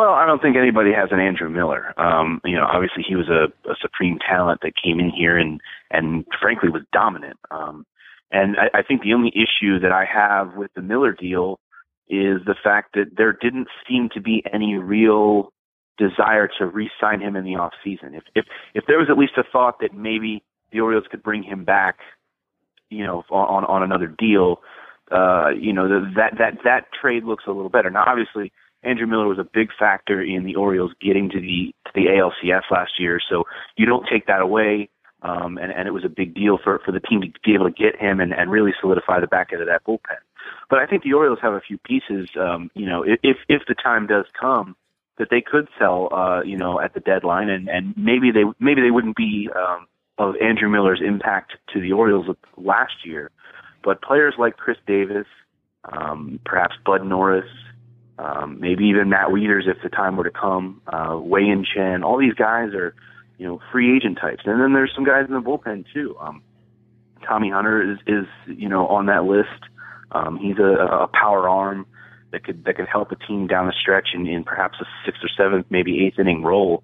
Well, 0.00 0.14
I 0.14 0.24
don't 0.24 0.40
think 0.40 0.56
anybody 0.56 0.94
has 0.94 1.10
an 1.12 1.20
Andrew 1.20 1.50
Miller. 1.50 1.92
Um, 2.00 2.40
you 2.42 2.56
know, 2.56 2.64
obviously 2.64 3.04
he 3.06 3.16
was 3.16 3.28
a, 3.28 3.52
a 3.70 3.74
supreme 3.82 4.18
talent 4.18 4.62
that 4.62 4.72
came 4.82 4.98
in 4.98 5.10
here 5.10 5.36
and 5.36 5.60
and 5.90 6.24
frankly 6.40 6.70
was 6.70 6.84
dominant. 6.90 7.38
Um, 7.50 7.84
and 8.30 8.56
I, 8.56 8.78
I 8.78 8.82
think 8.82 9.02
the 9.02 9.12
only 9.12 9.28
issue 9.28 9.78
that 9.78 9.92
I 9.92 10.06
have 10.06 10.54
with 10.56 10.72
the 10.72 10.80
Miller 10.80 11.12
deal 11.12 11.60
is 12.08 12.40
the 12.46 12.54
fact 12.64 12.94
that 12.94 13.18
there 13.18 13.34
didn't 13.34 13.68
seem 13.86 14.08
to 14.14 14.22
be 14.22 14.42
any 14.50 14.76
real 14.76 15.52
desire 15.98 16.48
to 16.58 16.64
re-sign 16.64 17.20
him 17.20 17.36
in 17.36 17.44
the 17.44 17.56
off 17.56 17.74
season. 17.84 18.14
If 18.14 18.24
if 18.34 18.46
if 18.72 18.84
there 18.86 18.98
was 18.98 19.08
at 19.10 19.18
least 19.18 19.34
a 19.36 19.44
thought 19.52 19.80
that 19.80 19.92
maybe 19.92 20.42
the 20.72 20.80
Orioles 20.80 21.08
could 21.10 21.22
bring 21.22 21.42
him 21.42 21.66
back, 21.66 21.98
you 22.88 23.06
know, 23.06 23.22
on 23.28 23.66
on 23.66 23.82
another 23.82 24.06
deal, 24.06 24.62
uh, 25.12 25.50
you 25.50 25.74
know, 25.74 25.90
that 26.14 26.38
that 26.38 26.58
that 26.64 26.86
trade 26.98 27.24
looks 27.24 27.44
a 27.46 27.52
little 27.52 27.68
better. 27.68 27.90
Now, 27.90 28.04
obviously 28.06 28.50
Andrew 28.82 29.06
Miller 29.06 29.28
was 29.28 29.38
a 29.38 29.44
big 29.44 29.68
factor 29.78 30.22
in 30.22 30.44
the 30.44 30.56
Orioles 30.56 30.92
getting 31.00 31.28
to 31.30 31.40
the 31.40 31.74
to 31.86 31.92
the 31.94 32.06
ALCS 32.06 32.62
last 32.70 32.92
year, 32.98 33.20
so 33.28 33.44
you 33.76 33.86
don't 33.86 34.06
take 34.10 34.26
that 34.26 34.40
away. 34.40 34.88
Um, 35.22 35.58
and, 35.58 35.70
and 35.70 35.86
it 35.86 35.90
was 35.90 36.04
a 36.06 36.08
big 36.08 36.34
deal 36.34 36.56
for, 36.56 36.78
for 36.82 36.92
the 36.92 37.00
team 37.00 37.20
to 37.20 37.28
be 37.44 37.52
able 37.52 37.66
to 37.66 37.70
get 37.70 38.00
him 38.00 38.20
and, 38.20 38.32
and 38.32 38.50
really 38.50 38.72
solidify 38.80 39.20
the 39.20 39.26
back 39.26 39.52
end 39.52 39.60
of 39.60 39.68
that 39.68 39.84
bullpen. 39.84 40.16
But 40.70 40.78
I 40.78 40.86
think 40.86 41.02
the 41.02 41.12
Orioles 41.12 41.40
have 41.42 41.52
a 41.52 41.60
few 41.60 41.76
pieces, 41.76 42.30
um, 42.40 42.70
you 42.74 42.86
know, 42.86 43.04
if, 43.04 43.36
if 43.46 43.62
the 43.68 43.74
time 43.74 44.06
does 44.06 44.24
come 44.40 44.76
that 45.18 45.28
they 45.30 45.42
could 45.42 45.68
sell, 45.78 46.08
uh, 46.10 46.40
you 46.42 46.56
know, 46.56 46.80
at 46.80 46.94
the 46.94 47.00
deadline 47.00 47.50
and, 47.50 47.68
and 47.68 47.92
maybe 47.98 48.30
they, 48.30 48.44
maybe 48.58 48.80
they 48.80 48.90
wouldn't 48.90 49.14
be, 49.14 49.50
um, 49.54 49.86
of 50.16 50.36
Andrew 50.40 50.70
Miller's 50.70 51.02
impact 51.06 51.52
to 51.74 51.82
the 51.82 51.92
Orioles 51.92 52.34
last 52.56 53.04
year, 53.04 53.30
but 53.84 54.00
players 54.00 54.34
like 54.38 54.56
Chris 54.56 54.78
Davis, 54.86 55.26
um, 55.84 56.40
perhaps 56.46 56.76
Bud 56.84 57.04
Norris, 57.04 57.48
um, 58.20 58.60
maybe 58.60 58.84
even 58.84 59.08
Matt 59.08 59.28
Wieters 59.28 59.66
if 59.66 59.78
the 59.82 59.88
time 59.88 60.16
were 60.16 60.24
to 60.24 60.30
come, 60.30 60.82
uh, 60.86 61.18
Wei-Yin 61.18 61.64
Chen, 61.64 62.04
all 62.04 62.18
these 62.18 62.34
guys 62.34 62.74
are, 62.74 62.94
you 63.38 63.46
know, 63.46 63.60
free 63.72 63.96
agent 63.96 64.18
types. 64.20 64.42
And 64.44 64.60
then 64.60 64.74
there's 64.74 64.92
some 64.94 65.04
guys 65.04 65.24
in 65.26 65.32
the 65.32 65.40
bullpen 65.40 65.86
too. 65.94 66.16
Um, 66.20 66.42
Tommy 67.26 67.50
Hunter 67.50 67.92
is, 67.92 67.98
is, 68.06 68.26
you 68.46 68.68
know, 68.68 68.86
on 68.88 69.06
that 69.06 69.24
list. 69.24 69.62
Um, 70.12 70.36
he's 70.36 70.58
a, 70.58 71.04
a 71.04 71.08
power 71.08 71.48
arm 71.48 71.86
that 72.32 72.44
could, 72.44 72.64
that 72.64 72.76
could 72.76 72.88
help 72.88 73.10
a 73.10 73.16
team 73.16 73.46
down 73.46 73.66
the 73.66 73.74
stretch 73.80 74.08
in, 74.12 74.26
in 74.26 74.44
perhaps 74.44 74.76
a 74.80 74.84
sixth 75.06 75.22
or 75.24 75.30
seventh, 75.36 75.66
maybe 75.70 76.04
eighth 76.04 76.18
inning 76.18 76.42
role, 76.42 76.82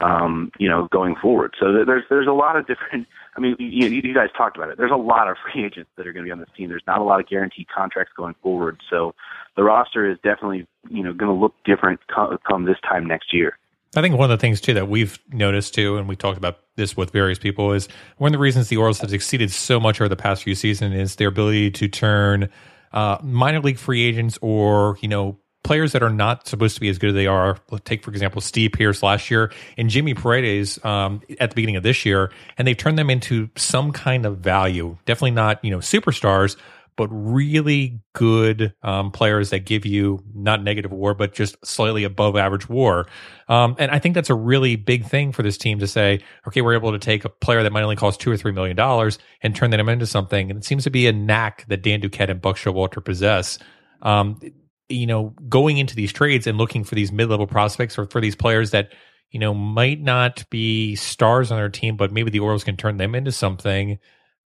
um, 0.00 0.50
you 0.58 0.68
know, 0.68 0.88
going 0.90 1.16
forward. 1.16 1.54
So 1.60 1.84
there's, 1.84 2.04
there's 2.08 2.26
a 2.26 2.32
lot 2.32 2.56
of 2.56 2.66
different, 2.66 3.06
I 3.38 3.40
mean, 3.40 3.54
you, 3.60 3.86
you 3.86 4.12
guys 4.12 4.30
talked 4.36 4.56
about 4.56 4.68
it. 4.68 4.78
There's 4.78 4.90
a 4.90 4.96
lot 4.96 5.28
of 5.28 5.36
free 5.36 5.64
agents 5.66 5.88
that 5.96 6.08
are 6.08 6.12
going 6.12 6.24
to 6.24 6.28
be 6.28 6.32
on 6.32 6.40
this 6.40 6.48
team. 6.56 6.68
There's 6.68 6.82
not 6.88 7.00
a 7.00 7.04
lot 7.04 7.20
of 7.20 7.28
guaranteed 7.28 7.68
contracts 7.68 8.12
going 8.16 8.34
forward. 8.42 8.80
So 8.90 9.14
the 9.56 9.62
roster 9.62 10.10
is 10.10 10.18
definitely, 10.24 10.66
you 10.90 11.04
know, 11.04 11.12
going 11.12 11.32
to 11.32 11.40
look 11.40 11.54
different 11.64 12.00
come, 12.12 12.36
come 12.48 12.64
this 12.64 12.78
time 12.82 13.06
next 13.06 13.32
year. 13.32 13.56
I 13.96 14.02
think 14.02 14.16
one 14.16 14.30
of 14.30 14.36
the 14.36 14.40
things 14.40 14.60
too 14.60 14.74
that 14.74 14.88
we've 14.88 15.18
noticed 15.32 15.72
too, 15.72 15.96
and 15.96 16.08
we 16.08 16.16
talked 16.16 16.36
about 16.36 16.58
this 16.74 16.96
with 16.96 17.12
various 17.12 17.38
people, 17.38 17.72
is 17.72 17.88
one 18.18 18.30
of 18.30 18.32
the 18.32 18.38
reasons 18.38 18.68
the 18.68 18.76
Orioles 18.76 18.98
have 19.00 19.10
succeeded 19.10 19.52
so 19.52 19.78
much 19.78 20.00
over 20.00 20.08
the 20.08 20.16
past 20.16 20.42
few 20.42 20.56
seasons 20.56 20.94
is 20.94 21.16
their 21.16 21.28
ability 21.28 21.70
to 21.70 21.88
turn 21.88 22.50
uh, 22.92 23.18
minor 23.22 23.60
league 23.60 23.78
free 23.78 24.02
agents 24.04 24.36
or 24.42 24.98
you 25.00 25.08
know 25.08 25.38
players 25.68 25.92
that 25.92 26.02
are 26.02 26.08
not 26.08 26.48
supposed 26.48 26.74
to 26.76 26.80
be 26.80 26.88
as 26.88 26.96
good 26.96 27.10
as 27.10 27.14
they 27.14 27.26
are. 27.26 27.58
Take 27.84 28.02
for 28.02 28.10
example 28.10 28.40
Steve 28.40 28.72
Pearce 28.72 29.02
last 29.02 29.30
year 29.30 29.52
and 29.76 29.90
Jimmy 29.90 30.14
Paredes 30.14 30.82
um, 30.82 31.20
at 31.38 31.50
the 31.50 31.54
beginning 31.54 31.76
of 31.76 31.82
this 31.82 32.06
year, 32.06 32.32
and 32.56 32.66
they've 32.66 32.74
turned 32.74 32.98
them 32.98 33.10
into 33.10 33.50
some 33.54 33.92
kind 33.92 34.24
of 34.24 34.38
value. 34.38 34.96
Definitely 35.04 35.32
not 35.32 35.62
you 35.62 35.70
know 35.70 35.80
superstars, 35.80 36.56
but 36.96 37.08
really 37.08 38.00
good 38.14 38.72
um, 38.82 39.10
players 39.10 39.50
that 39.50 39.66
give 39.66 39.84
you 39.84 40.24
not 40.34 40.62
negative 40.62 40.90
war, 40.90 41.12
but 41.12 41.34
just 41.34 41.54
slightly 41.66 42.04
above 42.04 42.34
average 42.34 42.66
war. 42.66 43.06
Um, 43.46 43.76
and 43.78 43.90
I 43.90 43.98
think 43.98 44.14
that's 44.14 44.30
a 44.30 44.34
really 44.34 44.76
big 44.76 45.04
thing 45.04 45.32
for 45.32 45.42
this 45.42 45.58
team 45.58 45.80
to 45.80 45.86
say, 45.86 46.20
okay, 46.46 46.62
we're 46.62 46.76
able 46.76 46.92
to 46.92 46.98
take 46.98 47.26
a 47.26 47.28
player 47.28 47.62
that 47.62 47.72
might 47.72 47.82
only 47.82 47.96
cost 47.96 48.20
two 48.20 48.30
or 48.30 48.38
three 48.38 48.52
million 48.52 48.74
dollars 48.74 49.18
and 49.42 49.54
turn 49.54 49.68
them 49.68 49.86
into 49.90 50.06
something. 50.06 50.50
And 50.50 50.60
it 50.60 50.64
seems 50.64 50.84
to 50.84 50.90
be 50.90 51.06
a 51.06 51.12
knack 51.12 51.66
that 51.68 51.82
Dan 51.82 52.00
Duquette 52.00 52.30
and 52.30 52.40
Buck 52.40 52.56
Showalter 52.56 53.04
possess. 53.04 53.58
Um, 54.00 54.40
you 54.88 55.06
know, 55.06 55.34
going 55.48 55.78
into 55.78 55.94
these 55.94 56.12
trades 56.12 56.46
and 56.46 56.58
looking 56.58 56.84
for 56.84 56.94
these 56.94 57.12
mid-level 57.12 57.46
prospects 57.46 57.98
or 57.98 58.06
for 58.06 58.20
these 58.20 58.36
players 58.36 58.70
that 58.70 58.92
you 59.30 59.38
know 59.38 59.52
might 59.52 60.00
not 60.00 60.44
be 60.50 60.96
stars 60.96 61.50
on 61.50 61.58
their 61.58 61.68
team, 61.68 61.96
but 61.96 62.12
maybe 62.12 62.30
the 62.30 62.40
Orioles 62.40 62.64
can 62.64 62.76
turn 62.76 62.96
them 62.96 63.14
into 63.14 63.32
something. 63.32 63.98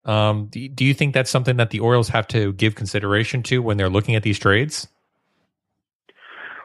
Um, 0.06 0.48
do, 0.48 0.68
do 0.68 0.84
you 0.84 0.94
think 0.96 1.14
that's 1.14 1.30
something 1.30 1.58
that 1.58 1.70
the 1.70 1.80
Orioles 1.80 2.10
have 2.10 2.28
to 2.30 2.54
give 2.54 2.74
consideration 2.76 3.44
to 3.44 3.62
when 3.62 3.78
they're 3.78 3.90
looking 3.90 4.16
at 4.16 4.24
these 4.24 4.40
trades? 4.40 4.88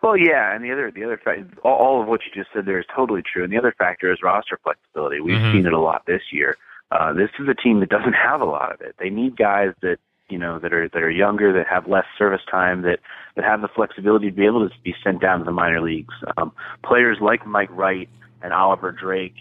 Well, 0.02 0.16
yeah, 0.16 0.54
and 0.54 0.64
the 0.64 0.70
other 0.72 0.90
the 0.90 1.04
other 1.04 1.20
fact, 1.22 1.40
all, 1.64 2.00
of 2.00 2.08
what 2.08 2.20
you 2.24 2.30
just 2.32 2.52
said 2.54 2.64
there 2.64 2.78
is 2.78 2.86
totally 2.94 3.22
true. 3.22 3.44
And 3.44 3.52
the 3.52 3.58
other 3.58 3.74
factor 3.76 4.12
is 4.12 4.22
roster 4.22 4.58
flexibility. 4.62 5.20
We've 5.20 5.36
Mhm. 5.38 5.52
seen 5.52 5.66
it 5.66 5.72
a 5.72 5.80
lot 5.80 6.06
this 6.06 6.22
year. 6.32 6.56
Uh, 6.92 7.12
this 7.12 7.30
is 7.40 7.48
a 7.48 7.54
team 7.54 7.80
that 7.80 7.88
doesn't 7.88 8.12
have 8.12 8.40
a 8.40 8.44
lot 8.44 8.72
of 8.72 8.80
it. 8.80 8.94
They 8.98 9.10
need 9.10 9.36
guys 9.36 9.74
that 9.82 9.98
you 10.28 10.38
know 10.38 10.58
that 10.58 10.72
are 10.72 10.88
that 10.88 11.02
are 11.02 11.10
younger, 11.10 11.52
that 11.52 11.66
have 11.66 11.86
less 11.86 12.04
service 12.18 12.42
time, 12.50 12.82
that 12.82 13.00
that 13.34 13.44
have 13.44 13.60
the 13.60 13.68
flexibility 13.68 14.30
to 14.30 14.36
be 14.36 14.46
able 14.46 14.68
to 14.68 14.74
be 14.82 14.94
sent 15.04 15.20
down 15.20 15.38
to 15.40 15.44
the 15.44 15.52
minor 15.52 15.80
leagues. 15.80 16.14
Um, 16.36 16.52
players 16.84 17.18
like 17.20 17.46
Mike 17.46 17.70
Wright 17.70 18.08
and 18.42 18.52
Oliver 18.52 18.92
Drake 18.92 19.36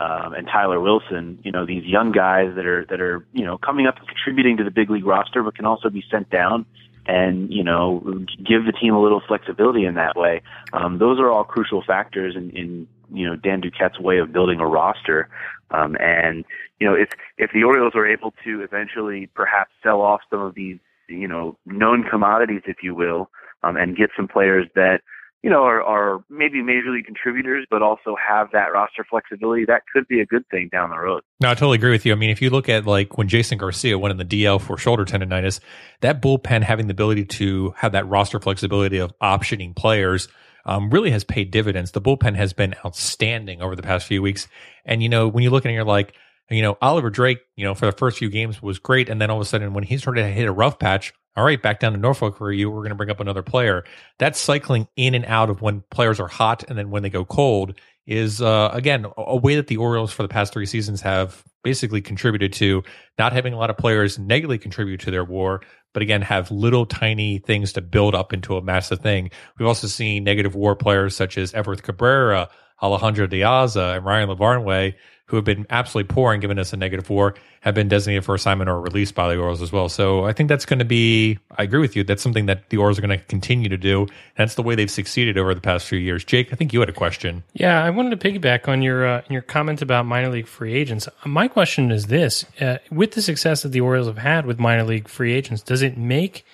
um, 0.00 0.32
and 0.34 0.46
Tyler 0.46 0.80
Wilson, 0.80 1.38
you 1.42 1.50
know, 1.50 1.66
these 1.66 1.84
young 1.84 2.12
guys 2.12 2.54
that 2.54 2.66
are 2.66 2.84
that 2.86 3.00
are 3.00 3.26
you 3.32 3.44
know 3.44 3.58
coming 3.58 3.86
up 3.86 3.98
and 3.98 4.06
contributing 4.06 4.56
to 4.58 4.64
the 4.64 4.70
big 4.70 4.90
league 4.90 5.06
roster, 5.06 5.42
but 5.42 5.56
can 5.56 5.64
also 5.64 5.90
be 5.90 6.04
sent 6.10 6.30
down 6.30 6.66
and 7.06 7.52
you 7.52 7.64
know 7.64 8.24
give 8.36 8.64
the 8.64 8.72
team 8.72 8.94
a 8.94 9.00
little 9.00 9.22
flexibility 9.26 9.84
in 9.84 9.94
that 9.94 10.16
way. 10.16 10.42
Um, 10.72 10.98
those 10.98 11.18
are 11.18 11.30
all 11.30 11.44
crucial 11.44 11.82
factors 11.82 12.36
in, 12.36 12.50
in 12.50 12.88
you 13.12 13.26
know 13.26 13.36
Dan 13.36 13.60
Duquette's 13.60 13.98
way 13.98 14.18
of 14.18 14.32
building 14.32 14.60
a 14.60 14.66
roster. 14.66 15.28
Um, 15.70 15.96
and 16.00 16.44
you 16.78 16.86
know 16.86 16.94
if 16.94 17.10
if 17.36 17.50
the 17.52 17.64
Orioles 17.64 17.92
are 17.94 18.06
able 18.06 18.32
to 18.44 18.62
eventually 18.62 19.28
perhaps 19.34 19.70
sell 19.82 20.00
off 20.00 20.20
some 20.30 20.40
of 20.40 20.54
these 20.54 20.78
you 21.08 21.28
know 21.28 21.56
known 21.66 22.04
commodities, 22.08 22.62
if 22.66 22.78
you 22.82 22.94
will, 22.94 23.30
um, 23.62 23.76
and 23.76 23.96
get 23.96 24.10
some 24.16 24.28
players 24.28 24.66
that 24.74 25.00
you 25.42 25.50
know 25.50 25.62
are, 25.62 25.82
are 25.82 26.24
maybe 26.28 26.62
major 26.62 26.90
league 26.90 27.04
contributors, 27.04 27.66
but 27.70 27.82
also 27.82 28.16
have 28.16 28.48
that 28.52 28.72
roster 28.72 29.04
flexibility, 29.08 29.64
that 29.64 29.82
could 29.92 30.06
be 30.08 30.20
a 30.20 30.26
good 30.26 30.46
thing 30.50 30.68
down 30.70 30.90
the 30.90 30.98
road. 30.98 31.22
No, 31.40 31.50
I 31.50 31.54
totally 31.54 31.76
agree 31.76 31.90
with 31.90 32.06
you. 32.06 32.12
I 32.12 32.16
mean, 32.16 32.30
if 32.30 32.42
you 32.42 32.50
look 32.50 32.68
at 32.68 32.86
like 32.86 33.18
when 33.18 33.28
Jason 33.28 33.58
Garcia 33.58 33.98
went 33.98 34.10
in 34.12 34.16
the 34.16 34.44
DL 34.44 34.60
for 34.60 34.76
shoulder 34.76 35.04
tendonitis, 35.04 35.60
that 36.00 36.22
bullpen 36.22 36.62
having 36.62 36.86
the 36.86 36.92
ability 36.92 37.24
to 37.24 37.74
have 37.76 37.92
that 37.92 38.08
roster 38.08 38.40
flexibility 38.40 38.98
of 38.98 39.12
optioning 39.20 39.74
players 39.74 40.28
um, 40.64 40.90
really 40.90 41.10
has 41.10 41.24
paid 41.24 41.50
dividends. 41.50 41.92
The 41.92 42.00
bullpen 42.00 42.36
has 42.36 42.52
been 42.52 42.74
outstanding 42.84 43.62
over 43.62 43.76
the 43.76 43.82
past 43.82 44.06
few 44.06 44.22
weeks. 44.22 44.48
And, 44.84 45.02
you 45.02 45.08
know, 45.08 45.28
when 45.28 45.44
you 45.44 45.50
look 45.50 45.64
at 45.64 45.70
it, 45.70 45.74
you're 45.74 45.84
like, 45.84 46.14
you 46.50 46.62
know, 46.62 46.78
Oliver 46.80 47.10
Drake, 47.10 47.40
you 47.56 47.64
know, 47.64 47.74
for 47.74 47.86
the 47.86 47.92
first 47.92 48.18
few 48.18 48.30
games 48.30 48.62
was 48.62 48.78
great. 48.78 49.08
And 49.08 49.20
then 49.20 49.30
all 49.30 49.36
of 49.36 49.42
a 49.42 49.44
sudden, 49.44 49.74
when 49.74 49.84
he 49.84 49.98
started 49.98 50.22
to 50.22 50.28
hit 50.28 50.48
a 50.48 50.52
rough 50.52 50.78
patch, 50.78 51.12
all 51.38 51.44
right, 51.44 51.62
back 51.62 51.78
down 51.78 51.92
to 51.92 51.98
Norfolk 51.98 52.36
for 52.36 52.50
you. 52.50 52.68
We're 52.68 52.80
going 52.80 52.88
to 52.88 52.96
bring 52.96 53.10
up 53.10 53.20
another 53.20 53.44
player. 53.44 53.84
That 54.18 54.34
cycling 54.34 54.88
in 54.96 55.14
and 55.14 55.24
out 55.24 55.50
of 55.50 55.62
when 55.62 55.84
players 55.88 56.18
are 56.18 56.26
hot 56.26 56.64
and 56.68 56.76
then 56.76 56.90
when 56.90 57.04
they 57.04 57.10
go 57.10 57.24
cold 57.24 57.78
is, 58.08 58.42
uh, 58.42 58.70
again, 58.72 59.06
a, 59.16 59.36
way 59.36 59.54
that 59.54 59.68
the 59.68 59.76
Orioles 59.76 60.12
for 60.12 60.24
the 60.24 60.28
past 60.28 60.52
three 60.52 60.66
seasons 60.66 61.00
have 61.02 61.44
basically 61.62 62.00
contributed 62.00 62.54
to 62.54 62.82
not 63.20 63.32
having 63.32 63.52
a 63.52 63.56
lot 63.56 63.70
of 63.70 63.76
players 63.76 64.18
negatively 64.18 64.58
contribute 64.58 64.98
to 65.02 65.12
their 65.12 65.24
war, 65.24 65.62
but 65.94 66.02
again, 66.02 66.22
have 66.22 66.50
little 66.50 66.86
tiny 66.86 67.38
things 67.38 67.72
to 67.74 67.82
build 67.82 68.16
up 68.16 68.32
into 68.32 68.56
a 68.56 68.62
massive 68.62 68.98
thing. 68.98 69.30
We've 69.58 69.68
also 69.68 69.86
seen 69.86 70.24
negative 70.24 70.56
war 70.56 70.74
players 70.74 71.14
such 71.14 71.38
as 71.38 71.52
Everth 71.52 71.82
Cabrera, 71.82 72.48
Alejandro 72.82 73.28
De 73.28 73.42
Aza, 73.42 73.96
and 73.96 74.04
Ryan 74.04 74.28
Lavarnway, 74.30 74.94
who 75.28 75.36
have 75.36 75.44
been 75.44 75.66
absolutely 75.70 76.12
poor 76.12 76.32
and 76.32 76.40
given 76.40 76.58
us 76.58 76.72
a 76.72 76.76
negative 76.76 77.08
war, 77.10 77.34
have 77.60 77.74
been 77.74 77.88
designated 77.88 78.24
for 78.24 78.34
assignment 78.34 78.68
or 78.70 78.80
released 78.80 79.14
by 79.14 79.28
the 79.28 79.38
Orioles 79.38 79.60
as 79.60 79.70
well. 79.70 79.88
So 79.88 80.24
I 80.24 80.32
think 80.32 80.48
that's 80.48 80.64
going 80.64 80.78
to 80.78 80.84
be, 80.84 81.38
I 81.56 81.64
agree 81.64 81.80
with 81.80 81.96
you, 81.96 82.02
that's 82.02 82.22
something 82.22 82.46
that 82.46 82.70
the 82.70 82.78
Orioles 82.78 82.98
are 82.98 83.02
going 83.02 83.18
to 83.18 83.24
continue 83.26 83.68
to 83.68 83.76
do. 83.76 84.06
That's 84.36 84.54
the 84.54 84.62
way 84.62 84.74
they've 84.74 84.90
succeeded 84.90 85.36
over 85.36 85.54
the 85.54 85.60
past 85.60 85.86
few 85.86 85.98
years. 85.98 86.24
Jake, 86.24 86.52
I 86.52 86.56
think 86.56 86.72
you 86.72 86.80
had 86.80 86.88
a 86.88 86.94
question. 86.94 87.44
Yeah, 87.52 87.82
I 87.84 87.90
wanted 87.90 88.18
to 88.18 88.30
piggyback 88.30 88.68
on 88.68 88.80
your 88.80 89.06
uh, 89.06 89.22
your 89.28 89.42
comment 89.42 89.82
about 89.82 90.06
minor 90.06 90.30
league 90.30 90.46
free 90.46 90.72
agents. 90.72 91.08
My 91.26 91.46
question 91.46 91.90
is 91.90 92.06
this: 92.06 92.46
uh, 92.60 92.78
with 92.90 93.12
the 93.12 93.22
success 93.22 93.62
that 93.62 93.70
the 93.70 93.80
Orioles 93.82 94.06
have 94.06 94.18
had 94.18 94.46
with 94.46 94.58
minor 94.58 94.84
league 94.84 95.08
free 95.08 95.34
agents, 95.34 95.62
does 95.62 95.82
it 95.82 95.98
make 95.98 96.44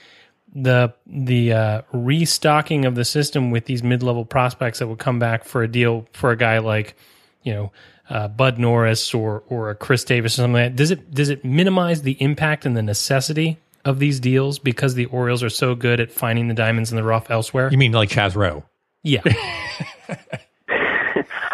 the 0.55 0.95
the 1.07 1.53
uh, 1.53 1.83
restocking 1.93 2.85
of 2.85 2.95
the 2.95 3.05
system 3.05 3.51
with 3.51 3.67
these 3.67 3.83
mid 3.83 4.03
level 4.03 4.25
prospects 4.25 4.79
that 4.79 4.87
would 4.87 4.99
come 4.99 5.19
back 5.19 5.45
for 5.45 5.63
a 5.63 5.69
deal 5.69 6.07
for 6.13 6.31
a 6.31 6.37
guy 6.37 6.59
like 6.59 6.97
you 7.43 7.53
know 7.53 7.73
uh, 8.11 8.29
Bud 8.29 8.59
Norris 8.59 9.15
or 9.15 9.43
or 9.49 9.71
a 9.71 9.75
Chris 9.75 10.05
Davis 10.05 10.35
or 10.35 10.37
something 10.37 10.53
like 10.53 10.73
that? 10.73 10.77
Does 10.77 10.91
it 10.91 11.15
does 11.15 11.29
it 11.29 11.45
minimize 11.45 12.03
the 12.03 12.17
impact 12.21 12.67
and 12.67 12.77
the 12.77 12.83
necessity 12.83 13.59
of 13.85 13.99
these 13.99 14.21
deals 14.21 14.59
because 14.59 14.95
the 14.95 15.07
Orioles 15.07 15.43
are 15.43 15.51
so 15.51 15.75
good 15.75 16.01
at 16.01 16.11
finding 16.11 16.49
the 16.49 16.55
diamonds 16.55 16.91
in 16.91 16.97
the 16.97 17.05
rough 17.05 17.31
elsewhere? 17.31 17.69
You 17.71 17.79
mean 17.79 17.93
like 17.93 18.09
Chaz 18.09 18.35
Roe? 18.35 18.65
Yeah. 19.03 19.23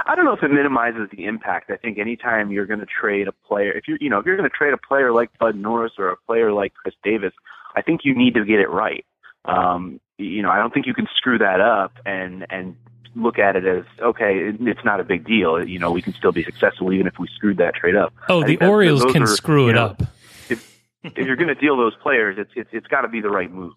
I 0.06 0.16
don't 0.16 0.24
know 0.24 0.32
if 0.32 0.42
it 0.42 0.50
minimizes 0.50 1.08
the 1.12 1.24
impact. 1.24 1.70
I 1.70 1.76
think 1.76 1.98
anytime 1.98 2.50
you're 2.50 2.66
going 2.66 2.80
to 2.80 2.86
trade 2.86 3.28
a 3.28 3.32
player, 3.32 3.70
if 3.70 3.86
you 3.86 3.96
you 4.00 4.10
know 4.10 4.18
if 4.18 4.26
you're 4.26 4.36
going 4.36 4.48
to 4.48 4.56
trade 4.56 4.72
a 4.72 4.78
player 4.78 5.12
like 5.12 5.30
Bud 5.38 5.54
Norris 5.54 5.92
or 5.98 6.10
a 6.10 6.16
player 6.26 6.52
like 6.52 6.74
Chris 6.74 6.94
Davis, 7.04 7.32
I 7.76 7.82
think 7.82 8.00
you 8.04 8.16
need 8.16 8.34
to 8.34 8.44
get 8.44 8.58
it 8.58 8.68
right. 8.70 9.04
Um, 9.44 10.00
you 10.18 10.42
know, 10.42 10.50
I 10.50 10.58
don't 10.58 10.74
think 10.74 10.86
you 10.86 10.94
can 10.94 11.06
screw 11.16 11.38
that 11.38 11.60
up 11.60 11.92
and 12.04 12.46
and 12.50 12.76
look 13.14 13.38
at 13.38 13.56
it 13.56 13.64
as 13.64 13.84
okay, 14.00 14.52
it's 14.60 14.84
not 14.84 15.00
a 15.00 15.04
big 15.04 15.24
deal. 15.24 15.64
You 15.66 15.78
know, 15.78 15.90
we 15.90 16.02
can 16.02 16.14
still 16.14 16.32
be 16.32 16.44
successful 16.44 16.92
even 16.92 17.06
if 17.06 17.18
we 17.18 17.28
screwed 17.28 17.58
that 17.58 17.74
trade 17.74 17.96
up. 17.96 18.12
Oh, 18.28 18.42
I 18.42 18.46
the 18.46 18.66
Orioles 18.66 19.04
can 19.12 19.24
are, 19.24 19.26
screw 19.26 19.68
it 19.68 19.74
know, 19.74 19.86
up. 19.86 20.02
If 20.48 20.80
if 21.04 21.26
you're 21.26 21.36
going 21.36 21.48
to 21.48 21.54
deal 21.54 21.76
those 21.76 21.94
players, 21.96 22.36
it's 22.38 22.50
it's 22.54 22.70
it's 22.72 22.86
got 22.86 23.02
to 23.02 23.08
be 23.08 23.20
the 23.20 23.30
right 23.30 23.50
move. 23.50 23.74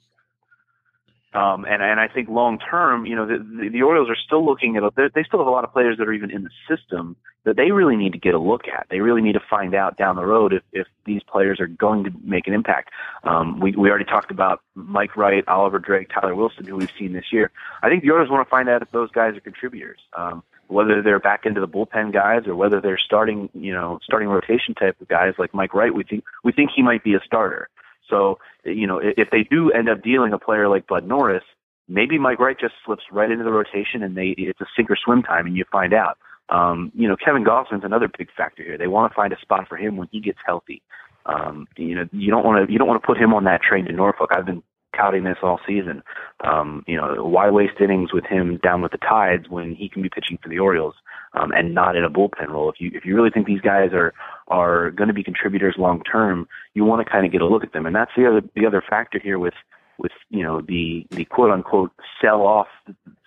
Um, 1.33 1.65
and 1.65 1.81
and 1.81 1.99
I 1.99 2.07
think 2.07 2.29
long 2.29 2.59
term, 2.59 3.05
you 3.05 3.15
know, 3.15 3.25
the, 3.25 3.37
the, 3.37 3.69
the 3.69 3.81
Orioles 3.81 4.09
are 4.09 4.15
still 4.15 4.45
looking 4.45 4.77
at. 4.77 4.83
they 4.95 5.23
still 5.23 5.39
have 5.39 5.47
a 5.47 5.51
lot 5.51 5.63
of 5.63 5.73
players 5.73 5.97
that 5.97 6.07
are 6.07 6.13
even 6.13 6.29
in 6.29 6.43
the 6.43 6.49
system 6.67 7.15
that 7.45 7.57
they 7.57 7.71
really 7.71 7.95
need 7.95 8.13
to 8.13 8.19
get 8.19 8.33
a 8.33 8.39
look 8.39 8.67
at. 8.67 8.87
They 8.89 8.99
really 8.99 9.21
need 9.21 9.33
to 9.33 9.41
find 9.49 9.73
out 9.73 9.97
down 9.97 10.15
the 10.15 10.25
road 10.25 10.53
if 10.53 10.63
if 10.71 10.87
these 11.05 11.21
players 11.23 11.59
are 11.59 11.67
going 11.67 12.03
to 12.03 12.11
make 12.23 12.47
an 12.47 12.53
impact. 12.53 12.91
Um, 13.23 13.59
we 13.59 13.71
we 13.71 13.89
already 13.89 14.05
talked 14.05 14.31
about 14.31 14.61
Mike 14.75 15.17
Wright, 15.17 15.43
Oliver 15.47 15.79
Drake, 15.79 16.09
Tyler 16.13 16.35
Wilson, 16.35 16.65
who 16.65 16.75
we've 16.75 16.91
seen 16.97 17.13
this 17.13 17.31
year. 17.31 17.51
I 17.81 17.89
think 17.89 18.03
the 18.03 18.11
Orioles 18.11 18.29
want 18.29 18.45
to 18.45 18.49
find 18.49 18.69
out 18.69 18.81
if 18.81 18.91
those 18.91 19.11
guys 19.11 19.35
are 19.35 19.41
contributors. 19.41 19.99
Um, 20.15 20.43
whether 20.67 21.01
they're 21.01 21.19
back 21.19 21.45
into 21.45 21.59
the 21.59 21.67
bullpen 21.67 22.13
guys 22.13 22.47
or 22.47 22.55
whether 22.55 22.79
they're 22.79 22.97
starting, 22.97 23.49
you 23.53 23.73
know, 23.73 23.99
starting 24.03 24.29
rotation 24.29 24.73
type 24.73 24.99
of 25.01 25.07
guys 25.07 25.33
like 25.37 25.53
Mike 25.53 25.73
Wright, 25.73 25.93
we 25.93 26.03
think 26.03 26.23
we 26.43 26.51
think 26.51 26.71
he 26.75 26.81
might 26.81 27.03
be 27.03 27.15
a 27.15 27.19
starter. 27.25 27.69
So, 28.13 28.37
you 28.63 28.85
know, 28.85 29.01
if 29.01 29.29
they 29.31 29.43
do 29.43 29.71
end 29.71 29.89
up 29.89 30.03
dealing 30.03 30.33
a 30.33 30.37
player 30.37 30.69
like 30.69 30.85
Bud 30.85 31.07
Norris, 31.07 31.43
maybe 31.87 32.19
Mike 32.19 32.39
Wright 32.39 32.57
just 32.59 32.75
slips 32.85 33.03
right 33.11 33.31
into 33.31 33.43
the 33.43 33.51
rotation 33.51 34.03
and 34.03 34.15
they 34.15 34.35
it's 34.37 34.61
a 34.61 34.65
sink 34.75 34.91
or 34.91 34.97
swim 35.03 35.23
time 35.23 35.47
and 35.47 35.57
you 35.57 35.65
find 35.71 35.93
out. 35.93 36.17
Um, 36.49 36.91
you 36.93 37.07
know, 37.07 37.15
Kevin 37.15 37.43
Gausman's 37.43 37.83
another 37.83 38.07
big 38.15 38.29
factor 38.37 38.63
here. 38.63 38.77
They 38.77 38.87
want 38.87 39.11
to 39.11 39.15
find 39.15 39.33
a 39.33 39.39
spot 39.39 39.67
for 39.67 39.77
him 39.77 39.97
when 39.97 40.07
he 40.11 40.19
gets 40.19 40.37
healthy. 40.45 40.81
Um, 41.25 41.67
you 41.77 41.95
know, 41.95 42.05
you 42.11 42.29
don't 42.29 42.45
want 42.45 42.67
to 42.67 42.71
you 42.71 42.77
don't 42.77 42.87
want 42.87 43.01
to 43.01 43.05
put 43.05 43.17
him 43.17 43.33
on 43.33 43.45
that 43.45 43.61
train 43.61 43.85
to 43.85 43.93
Norfolk. 43.93 44.29
I've 44.31 44.45
been 44.45 44.61
touting 44.95 45.23
this 45.23 45.37
all 45.41 45.59
season. 45.65 46.03
Um, 46.43 46.83
you 46.85 46.97
know, 46.97 47.25
why 47.25 47.49
waste 47.49 47.79
innings 47.79 48.13
with 48.13 48.25
him 48.25 48.59
down 48.61 48.81
with 48.81 48.91
the 48.91 48.97
Tides 48.99 49.49
when 49.49 49.73
he 49.73 49.89
can 49.89 50.01
be 50.01 50.09
pitching 50.09 50.37
for 50.41 50.49
the 50.49 50.59
Orioles 50.59 50.95
um, 51.33 51.51
and 51.51 51.73
not 51.73 51.95
in 51.95 52.03
a 52.03 52.09
bullpen 52.09 52.49
role? 52.49 52.69
If 52.69 52.79
you 52.79 52.91
if 52.93 53.05
you 53.05 53.15
really 53.15 53.29
think 53.29 53.47
these 53.47 53.61
guys 53.61 53.91
are 53.93 54.13
are 54.47 54.91
going 54.91 55.07
to 55.07 55.13
be 55.13 55.23
contributors 55.23 55.75
long 55.77 56.03
term, 56.03 56.47
you 56.73 56.83
want 56.85 57.05
to 57.05 57.11
kind 57.11 57.25
of 57.25 57.31
get 57.31 57.41
a 57.41 57.47
look 57.47 57.63
at 57.63 57.73
them. 57.73 57.85
And 57.85 57.95
that's 57.95 58.11
the 58.15 58.27
other 58.27 58.41
the 58.55 58.65
other 58.65 58.83
factor 58.87 59.19
here 59.19 59.39
with 59.39 59.55
with 59.97 60.11
you 60.29 60.43
know 60.43 60.61
the 60.61 61.05
the 61.11 61.25
quote 61.25 61.51
unquote 61.51 61.91
sell 62.21 62.41
off 62.41 62.67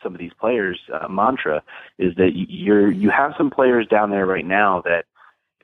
some 0.02 0.14
of 0.14 0.18
these 0.18 0.32
players 0.38 0.80
uh, 0.92 1.08
mantra 1.08 1.62
is 1.98 2.14
that 2.16 2.32
you're 2.34 2.90
you 2.90 3.10
have 3.10 3.32
some 3.38 3.50
players 3.50 3.86
down 3.86 4.10
there 4.10 4.26
right 4.26 4.46
now 4.46 4.82
that 4.82 5.04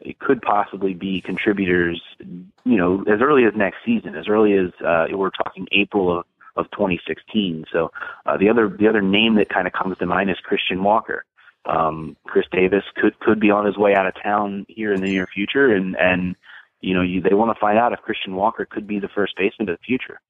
it 0.05 0.19
could 0.19 0.43
possibly 0.43 0.95
be 0.95 1.21
contributors, 1.21 2.03
you 2.19 2.77
know, 2.77 3.03
as 3.03 3.21
early 3.21 3.45
as 3.45 3.53
next 3.55 3.79
season, 3.85 4.17
as 4.17 4.29
early 4.29 4.55
as 4.55 4.73
uh, 4.85 5.07
we're 5.13 5.31
talking 5.31 5.67
April 5.73 6.19
of, 6.19 6.27
of 6.57 6.71
2016. 6.73 7.67
So 7.73 7.93
uh, 8.27 8.37
the 8.37 8.49
other 8.49 8.69
the 8.69 8.89
other 8.89 9.03
name 9.03 9.37
that 9.37 9.49
kind 9.49 9.67
of 9.67 9.73
comes 9.73 9.97
to 9.99 10.07
mind 10.07 10.31
is 10.31 10.37
Christian 10.43 10.83
Walker. 10.83 11.25
Um, 11.65 12.17
Chris 12.25 12.47
Davis 12.51 12.85
could 12.97 13.19
could 13.21 13.39
be 13.39 13.51
on 13.51 13.65
his 13.67 13.77
way 13.77 13.95
out 13.95 14.07
of 14.07 14.15
town 14.21 14.67
here 14.69 14.93
in 14.93 15.01
the 15.01 15.09
near 15.09 15.27
future, 15.27 15.73
and 15.73 15.97
and 15.97 16.37
you 16.81 16.95
know 16.95 17.03
you, 17.03 17.21
they 17.21 17.35
want 17.35 17.55
to 17.55 17.61
find 17.61 17.79
out 17.79 17.93
if 17.93 18.01
Christian 18.01 18.35
Walker 18.35 18.67
could 18.69 18.87
be 18.87 18.99
the 18.99 19.09
first 19.09 19.35
baseman 19.37 19.69
of 19.69 19.79
the 19.79 19.85
future. 19.85 20.21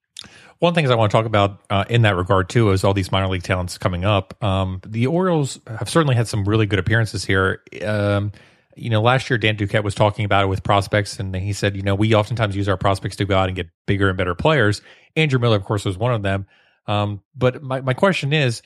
One 0.59 0.71
of 0.71 0.75
the 0.75 0.79
things 0.79 0.90
I 0.90 0.95
want 0.95 1.11
to 1.11 1.16
talk 1.16 1.27
about 1.27 1.61
uh, 1.71 1.85
in 1.88 2.03
that 2.03 2.16
regard 2.16 2.49
too 2.49 2.71
is 2.71 2.85
all 2.85 2.95
these 2.95 3.11
minor 3.11 3.29
league 3.29 3.42
talents 3.42 3.79
coming 3.79 4.05
up. 4.05 4.42
Um, 4.42 4.81
the 4.87 5.07
Orioles 5.07 5.59
have 5.66 5.88
certainly 5.88 6.14
had 6.14 6.29
some 6.29 6.45
really 6.45 6.66
good 6.66 6.79
appearances 6.79 7.25
here. 7.25 7.62
Um, 7.85 8.31
you 8.77 8.90
know, 8.90 9.03
last 9.03 9.29
year 9.29 9.38
Dan 9.38 9.57
Duquette 9.57 9.85
was 9.85 9.95
talking 9.95 10.25
about 10.25 10.45
it 10.45 10.47
with 10.47 10.62
prospects, 10.62 11.18
and 11.18 11.35
he 11.35 11.53
said, 11.53 11.77
you 11.77 11.83
know, 11.83 11.95
we 11.95 12.14
oftentimes 12.14 12.57
use 12.57 12.68
our 12.68 12.77
prospects 12.77 13.16
to 13.16 13.25
go 13.25 13.37
out 13.37 13.49
and 13.49 13.57
get 13.57 13.68
bigger 13.87 14.09
and 14.09 14.16
better 14.16 14.35
players. 14.35 14.81
Andrew 15.16 15.38
Miller, 15.38 15.57
of 15.57 15.64
course, 15.64 15.85
was 15.85 15.99
one 15.99 16.12
of 16.14 16.23
them. 16.23 16.47
Um, 16.87 17.23
but 17.37 17.62
my, 17.62 17.81
my 17.81 17.95
question 17.95 18.33
is, 18.33 18.62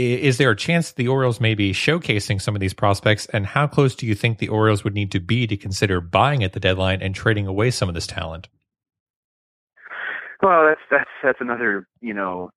is 0.00 0.38
there 0.38 0.50
a 0.50 0.56
chance 0.56 0.92
the 0.92 1.08
Orioles 1.08 1.40
may 1.40 1.54
be 1.54 1.72
showcasing 1.72 2.40
some 2.40 2.54
of 2.54 2.60
these 2.60 2.74
prospects, 2.74 3.26
and 3.26 3.46
how 3.46 3.66
close 3.66 3.94
do 3.94 4.06
you 4.06 4.14
think 4.14 4.38
the 4.38 4.48
Orioles 4.48 4.84
would 4.84 4.94
need 4.94 5.10
to 5.12 5.20
be 5.20 5.46
to 5.46 5.56
consider 5.56 6.00
buying 6.00 6.44
at 6.44 6.52
the 6.52 6.60
deadline 6.60 7.02
and 7.02 7.14
trading 7.14 7.46
away 7.46 7.70
some 7.70 7.88
of 7.88 7.94
this 7.94 8.06
talent? 8.06 8.48
Well, 10.42 10.66
that's 10.66 10.80
that's 10.90 11.10
that's 11.22 11.40
another 11.40 11.86
you 12.00 12.14
know 12.14 12.50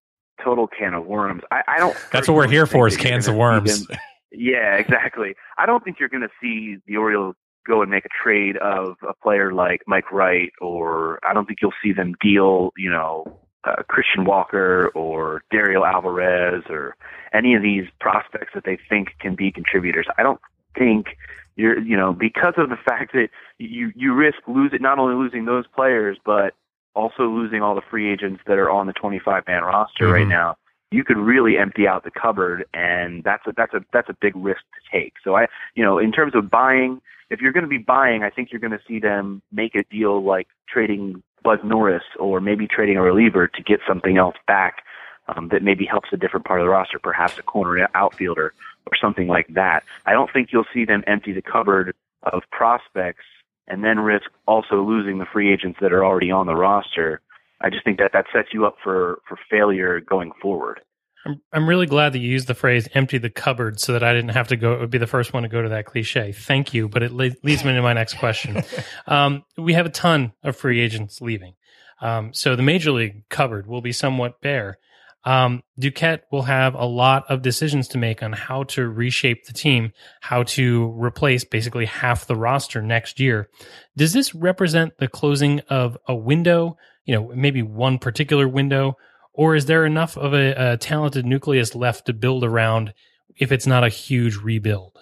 total 0.43 0.67
can 0.67 0.93
of 0.93 1.06
worms. 1.06 1.43
I, 1.51 1.62
I 1.67 1.79
don't. 1.79 1.95
That's 2.12 2.27
what 2.27 2.36
we're 2.36 2.47
here 2.47 2.65
for 2.65 2.88
is 2.88 2.93
think 2.93 3.03
that 3.03 3.10
you're 3.10 3.13
cans 3.13 3.27
of 3.27 3.36
worms. 3.36 3.88
Yeah, 4.36 4.77
exactly. 4.77 5.36
I 5.60 5.67
don't 5.67 5.84
think 5.84 5.97
you're 5.99 6.10
going 6.10 6.23
to 6.23 6.29
see 6.41 6.77
the 6.88 6.97
Orioles 6.97 7.36
go 7.67 7.82
and 7.82 7.91
make 7.91 8.06
a 8.06 8.10
trade 8.23 8.58
of 8.58 8.95
a 9.08 9.13
player 9.21 9.53
like 9.53 9.82
Mike 9.88 10.12
Wright, 10.12 10.51
or 10.60 11.19
I 11.23 11.34
don't 11.34 11.45
think 11.45 11.60
you'll 11.62 11.73
see 11.84 11.93
them 11.93 12.15
deal, 12.19 12.71
you 12.75 12.89
know, 12.89 13.25
uh, 13.65 13.84
Christian 13.88 14.26
Walker 14.26 14.89
or 14.89 15.43
Dario 15.52 15.84
Alvarez 15.84 16.63
or 16.69 16.95
any 17.34 17.56
of 17.56 17.62
these 17.62 17.86
prospects 17.99 18.52
that 18.54 18.65
they 18.65 18.78
think 18.89 19.10
can 19.19 19.36
be 19.36 19.52
contributors. 19.52 20.08
I 20.17 20.23
don't 20.23 20.39
think 20.78 21.17
you're, 21.56 21.80
you 21.80 21.95
know, 21.95 22.13
because 22.13 22.56
of 22.58 22.69
the 22.69 22.78
fact 22.78 23.13
that 23.13 23.30
you 23.58 23.91
you 23.95 24.13
risk 24.13 24.39
losing 24.47 24.82
not 24.82 24.99
only 24.99 25.15
losing 25.15 25.45
those 25.45 25.65
players, 25.67 26.17
but 26.26 26.54
also 26.95 27.23
losing 27.28 27.62
all 27.62 27.76
the 27.76 27.82
free 27.89 28.12
agents 28.12 28.41
that 28.47 28.58
are 28.58 28.69
on 28.69 28.88
the 28.88 28.93
25 28.93 29.47
man 29.47 29.63
roster 29.63 30.08
right 30.08 30.28
Mhm. 30.28 30.30
now 30.30 30.58
you 30.93 31.04
could 31.04 31.17
really 31.17 31.58
empty 31.58 31.88
out 31.88 32.04
the 32.04 32.12
cupboard 32.12 32.65
and 32.71 33.23
that's 33.23 33.45
a 33.47 33.54
that's 33.58 33.73
a 33.73 33.84
that's 33.91 34.10
a 34.10 34.13
big 34.21 34.36
risk 34.36 34.62
to 34.76 34.99
take. 34.99 35.13
So 35.23 35.36
I 35.36 35.47
you 35.73 35.84
know, 35.84 35.97
in 35.97 36.12
terms 36.12 36.36
of 36.36 36.52
buying, 36.52 37.02
if 37.32 37.41
you're 37.41 37.52
going 37.52 37.63
to 37.63 37.69
be 37.69 37.80
buying, 37.80 38.23
I 38.23 38.30
think 38.30 38.52
you're 38.52 38.62
going 38.62 38.78
to 38.78 38.82
see 38.88 38.99
them 38.99 39.41
make 39.52 39.73
a 39.73 39.84
deal 39.86 40.23
like 40.23 40.47
trading 40.69 41.23
Bud 41.43 41.63
Norris 41.63 42.03
or 42.19 42.39
maybe 42.39 42.67
trading 42.67 42.97
a 42.97 43.01
reliever 43.01 43.47
to 43.47 43.63
get 43.63 43.79
something 43.88 44.17
else 44.17 44.36
back 44.47 44.84
um, 45.27 45.49
that 45.49 45.63
maybe 45.63 45.86
helps 45.86 46.10
a 46.12 46.17
different 46.17 46.45
part 46.45 46.60
of 46.60 46.65
the 46.65 46.69
roster, 46.69 46.99
perhaps 46.99 47.38
a 47.38 47.43
corner 47.43 47.88
outfielder 47.93 48.53
or 48.88 48.97
something 48.99 49.27
like 49.27 49.47
that. 49.49 49.84
I 50.06 50.13
don't 50.13 50.32
think 50.32 50.49
you'll 50.51 50.65
see 50.73 50.86
them 50.86 51.03
empty 51.08 51.34
the 51.34 51.41
cupboard 51.41 51.95
of 52.23 52.43
prospects 52.51 53.25
and 53.67 53.84
then 53.84 53.99
risk 53.99 54.29
also 54.47 54.84
losing 54.84 55.19
the 55.19 55.25
free 55.25 55.51
agents 55.51 55.79
that 55.82 55.93
are 55.93 56.03
already 56.03 56.32
on 56.32 56.47
the 56.47 56.56
roster. 56.56 57.21
I 57.62 57.69
just 57.69 57.86
think 57.86 57.99
that 57.99 58.12
that 58.13 58.25
sets 58.34 58.49
you 58.53 58.65
up 58.65 58.77
for 58.84 59.19
for 59.27 59.38
failure 59.49 59.99
going 60.01 60.32
forward. 60.41 60.82
I'm, 61.25 61.41
I'm 61.51 61.69
really 61.69 61.86
glad 61.86 62.13
that 62.13 62.19
you 62.19 62.29
used 62.29 62.47
the 62.47 62.53
phrase 62.53 62.88
empty 62.93 63.17
the 63.17 63.29
cupboard 63.29 63.79
so 63.79 63.93
that 63.93 64.03
I 64.03 64.13
didn't 64.13 64.31
have 64.31 64.49
to 64.49 64.55
go, 64.55 64.73
it 64.73 64.79
would 64.79 64.89
be 64.89 64.97
the 64.97 65.07
first 65.07 65.33
one 65.33 65.43
to 65.43 65.49
go 65.49 65.62
to 65.62 65.69
that 65.69 65.86
cliche. 65.86 66.31
Thank 66.31 66.73
you. 66.73 66.89
But 66.89 67.03
it 67.03 67.12
le- 67.12 67.31
leads 67.43 67.63
me 67.63 67.73
to 67.73 67.81
my 67.81 67.93
next 67.93 68.15
question. 68.15 68.63
um, 69.07 69.43
we 69.57 69.73
have 69.73 69.86
a 69.86 69.89
ton 69.89 70.33
of 70.43 70.55
free 70.55 70.79
agents 70.81 71.21
leaving. 71.21 71.53
Um, 72.01 72.33
so 72.33 72.55
the 72.55 72.63
major 72.63 72.91
league 72.91 73.27
cupboard 73.29 73.67
will 73.67 73.81
be 73.81 73.93
somewhat 73.93 74.41
bare. 74.41 74.77
Um, 75.25 75.63
Duquette 75.79 76.23
will 76.31 76.41
have 76.43 76.75
a 76.75 76.86
lot 76.86 77.23
of 77.29 77.41
decisions 77.41 77.88
to 77.89 77.97
make 77.97 78.21
on 78.21 78.33
how 78.33 78.63
to 78.63 78.88
reshape 78.88 79.45
the 79.45 79.53
team, 79.53 79.93
how 80.19 80.43
to 80.43 80.93
replace 81.01 81.45
basically 81.45 81.86
half 81.86 82.27
the 82.27 82.36
roster 82.36 82.81
next 82.81 83.21
year. 83.21 83.49
Does 83.95 84.12
this 84.12 84.36
represent 84.36 84.97
the 84.97 85.07
closing 85.07 85.62
of 85.69 85.97
a 86.07 86.15
window, 86.15 86.77
you 87.05 87.15
know, 87.15 87.31
maybe 87.33 87.62
one 87.62 87.99
particular 87.99 88.49
window, 88.49 88.97
or 89.34 89.56
is 89.56 89.65
there 89.65 89.86
enough 89.86 90.17
of 90.17 90.34
a, 90.34 90.74
a 90.74 90.78
talented 90.78 91.26
nucleus 91.26 91.76
left 91.76 92.06
to 92.06 92.13
build 92.13 92.43
around 92.43 92.93
if 93.38 93.52
it's 93.52 93.67
not 93.67 93.84
a 93.84 93.89
huge 93.89 94.38
rebuild? 94.38 95.00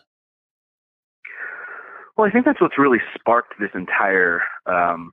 Well, 2.17 2.27
I 2.27 2.31
think 2.31 2.45
that's 2.45 2.61
what's 2.61 2.77
really 2.77 2.99
sparked 3.15 3.53
this 3.59 3.71
entire 3.73 4.41
um, 4.65 5.11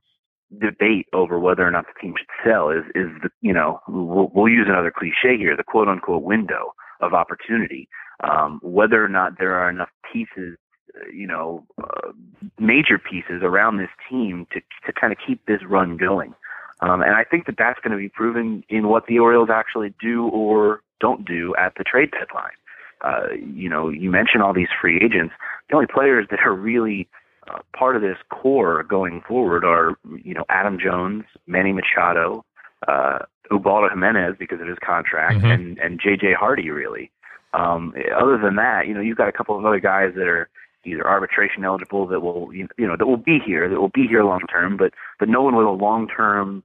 debate 0.61 1.07
over 1.13 1.39
whether 1.39 1.67
or 1.67 1.71
not 1.71 1.87
the 1.87 2.01
team 2.01 2.15
should 2.17 2.49
sell. 2.49 2.71
Is 2.71 2.85
is 2.95 3.09
the 3.23 3.31
you 3.41 3.53
know 3.53 3.81
we'll, 3.89 4.31
we'll 4.35 4.53
use 4.53 4.67
another 4.69 4.93
cliche 4.97 5.37
here, 5.37 5.57
the 5.57 5.65
quote 5.65 5.89
unquote 5.89 6.23
window 6.23 6.75
of 7.01 7.15
opportunity. 7.15 7.89
Um, 8.23 8.61
whether 8.63 9.03
or 9.03 9.09
not 9.09 9.39
there 9.39 9.55
are 9.55 9.71
enough 9.71 9.91
pieces, 10.13 10.59
uh, 10.97 11.09
you 11.15 11.27
know, 11.27 11.65
uh, 11.81 12.11
major 12.59 12.99
pieces 12.99 13.43
around 13.43 13.79
this 13.79 13.91
team 14.11 14.47
to 14.53 14.61
to 14.87 14.93
kind 14.93 15.13
of 15.13 15.19
keep 15.25 15.47
this 15.47 15.61
run 15.67 15.97
going. 15.97 16.35
Um, 16.81 17.03
and 17.03 17.15
I 17.15 17.25
think 17.25 17.47
that 17.47 17.57
that's 17.59 17.81
going 17.81 17.93
to 17.93 17.99
be 17.99 18.09
proven 18.09 18.65
in 18.69 18.89
what 18.89 19.07
the 19.07 19.19
Orioles 19.19 19.51
actually 19.51 19.95
do 20.01 20.29
or 20.29 20.81
don't 21.01 21.25
do 21.25 21.55
at 21.57 21.75
the 21.77 21.85
trade 21.85 22.11
deadline. 22.13 22.53
Uh, 23.01 23.29
you 23.55 23.69
know, 23.69 23.89
you 23.89 24.11
mentioned 24.11 24.43
all 24.43 24.53
these 24.53 24.69
free 24.81 24.97
agents. 25.03 25.35
The 25.69 25.75
only 25.77 25.87
players 25.87 26.27
that 26.31 26.41
are 26.45 26.53
really 26.55 27.09
uh, 27.49 27.59
part 27.77 27.97
of 27.97 28.03
this 28.03 28.17
core 28.31 28.83
going 28.83 29.23
forward 29.27 29.65
are, 29.65 29.97
you 30.23 30.35
know, 30.35 30.45
Adam 30.49 30.79
Jones, 30.79 31.25
Manny 31.47 31.73
Machado, 31.73 32.45
uh, 32.87 33.21
Ubaldo 33.51 33.89
Jimenez 33.89 34.37
because 34.39 34.61
of 34.61 34.67
his 34.69 34.79
contract, 34.85 35.41
Mhm. 35.41 35.55
and 35.55 35.79
and 35.79 36.01
JJ 36.01 36.35
Hardy 36.35 36.71
really. 36.71 37.11
Um, 37.55 37.95
other 38.15 38.37
than 38.37 38.57
that, 38.57 38.87
you 38.87 38.95
know, 38.95 39.01
you've 39.01 39.17
got 39.17 39.29
a 39.29 39.33
couple 39.33 39.57
of 39.59 39.65
other 39.65 39.81
guys 39.81 40.13
that 40.15 40.29
are 40.29 40.49
either 40.85 41.07
arbitration 41.07 41.65
eligible 41.65 42.07
that 42.07 42.21
will 42.21 42.51
you 42.53 42.69
know 42.79 42.97
that 42.97 43.07
will 43.07 43.17
be 43.17 43.39
here 43.39 43.69
that 43.69 43.81
will 43.81 43.89
be 43.89 44.07
here 44.07 44.23
long 44.25 44.41
term, 44.53 44.77
but 44.77 44.93
but 45.19 45.29
no 45.29 45.43
one 45.43 45.57
with 45.57 45.67
a 45.67 45.71
long 45.71 46.09
term 46.09 46.63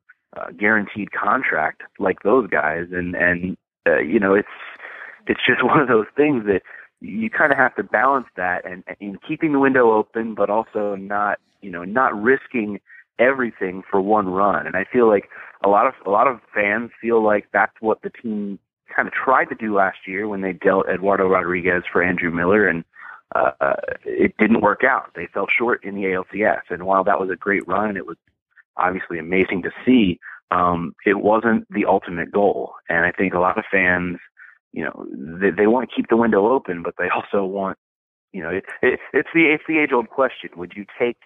guaranteed 0.57 1.11
contract 1.11 1.83
like 1.99 2.23
those 2.23 2.49
guys, 2.49 2.87
and 2.91 3.15
and 3.15 3.57
uh, 3.87 3.99
you 3.99 4.19
know 4.19 4.33
it's 4.33 4.47
it's 5.27 5.41
just 5.45 5.63
one 5.63 5.79
of 5.79 5.87
those 5.87 6.07
things 6.15 6.45
that 6.45 6.61
you 7.01 7.29
kind 7.29 7.51
of 7.51 7.57
have 7.57 7.75
to 7.75 7.83
balance 7.83 8.27
that 8.37 8.65
and, 8.65 8.83
and 9.01 9.17
keeping 9.27 9.51
the 9.51 9.59
window 9.59 9.91
open, 9.91 10.35
but 10.35 10.49
also 10.49 10.95
not 10.95 11.39
you 11.61 11.71
know 11.71 11.83
not 11.83 12.19
risking 12.21 12.79
everything 13.19 13.83
for 13.89 14.01
one 14.01 14.27
run. 14.27 14.65
And 14.65 14.75
I 14.75 14.85
feel 14.91 15.07
like 15.07 15.29
a 15.63 15.69
lot 15.69 15.87
of 15.87 15.93
a 16.05 16.09
lot 16.09 16.27
of 16.27 16.39
fans 16.53 16.91
feel 16.99 17.23
like 17.23 17.47
that's 17.53 17.75
what 17.79 18.01
the 18.01 18.09
team 18.09 18.59
kind 18.95 19.07
of 19.07 19.13
tried 19.13 19.45
to 19.45 19.55
do 19.55 19.75
last 19.75 19.99
year 20.07 20.27
when 20.27 20.41
they 20.41 20.53
dealt 20.53 20.87
Eduardo 20.87 21.27
Rodriguez 21.27 21.83
for 21.91 22.03
Andrew 22.03 22.31
Miller 22.31 22.67
and 22.67 22.83
uh, 23.35 23.51
uh, 23.61 23.75
it 24.05 24.35
didn't 24.37 24.61
work 24.61 24.81
out. 24.83 25.11
They 25.15 25.27
fell 25.33 25.47
short 25.57 25.83
in 25.83 25.95
the 25.95 26.03
ALCS, 26.03 26.61
and 26.69 26.83
while 26.83 27.03
that 27.03 27.19
was 27.19 27.29
a 27.31 27.35
great 27.35 27.67
run, 27.67 27.97
it 27.97 28.05
was 28.05 28.17
obviously 28.77 29.19
amazing 29.19 29.63
to 29.63 29.71
see. 29.85 30.19
Um, 30.51 30.93
it 31.05 31.19
wasn't 31.19 31.65
the 31.71 31.85
ultimate 31.85 32.31
goal, 32.31 32.73
and 32.89 33.05
I 33.05 33.11
think 33.11 33.33
a 33.33 33.39
lot 33.39 33.57
of 33.57 33.63
fans, 33.71 34.17
you 34.71 34.83
know, 34.83 35.05
they, 35.39 35.49
they 35.49 35.67
want 35.67 35.89
to 35.89 35.95
keep 35.95 36.09
the 36.09 36.17
window 36.17 36.47
open, 36.51 36.83
but 36.83 36.93
they 36.97 37.09
also 37.15 37.43
want, 37.43 37.77
you 38.31 38.43
know, 38.43 38.49
it, 38.49 38.65
it, 38.81 38.99
it's 39.13 39.29
the 39.33 39.45
it's 39.45 39.63
the 39.67 39.79
age 39.79 39.91
old 39.91 40.09
question: 40.09 40.51
Would 40.57 40.73
you 40.75 40.85
take 40.99 41.17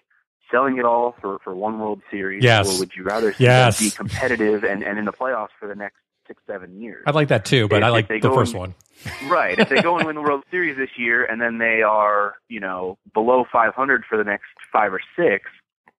selling 0.50 0.78
it 0.78 0.84
all 0.86 1.14
for 1.20 1.38
for 1.44 1.54
one 1.54 1.78
World 1.78 2.00
Series, 2.10 2.42
Yes. 2.42 2.74
or 2.74 2.78
would 2.80 2.92
you 2.96 3.02
rather 3.02 3.34
Yes. 3.38 3.78
be 3.78 3.90
competitive 3.90 4.64
and 4.64 4.82
and 4.82 4.98
in 4.98 5.04
the 5.04 5.12
playoffs 5.12 5.48
for 5.60 5.68
the 5.68 5.74
next 5.74 5.96
six 6.26 6.42
seven 6.46 6.80
years? 6.80 7.04
I'd 7.06 7.14
like 7.14 7.28
that 7.28 7.44
too, 7.44 7.68
but 7.68 7.78
If- 7.78 7.84
I 7.84 7.88
like 7.90 8.08
the 8.08 8.20
first 8.34 8.54
in- 8.54 8.60
one. 8.60 8.74
right. 9.28 9.58
If 9.58 9.68
they 9.68 9.80
go 9.82 9.96
and 9.98 10.06
win 10.06 10.16
the 10.16 10.22
World 10.22 10.42
Series 10.50 10.76
this 10.76 10.90
year 10.96 11.24
and 11.24 11.40
then 11.40 11.58
they 11.58 11.82
are, 11.82 12.34
you 12.48 12.58
know, 12.60 12.98
below 13.14 13.44
500 13.52 14.04
for 14.08 14.18
the 14.18 14.24
next 14.24 14.46
five 14.72 14.92
or 14.92 15.00
six, 15.16 15.44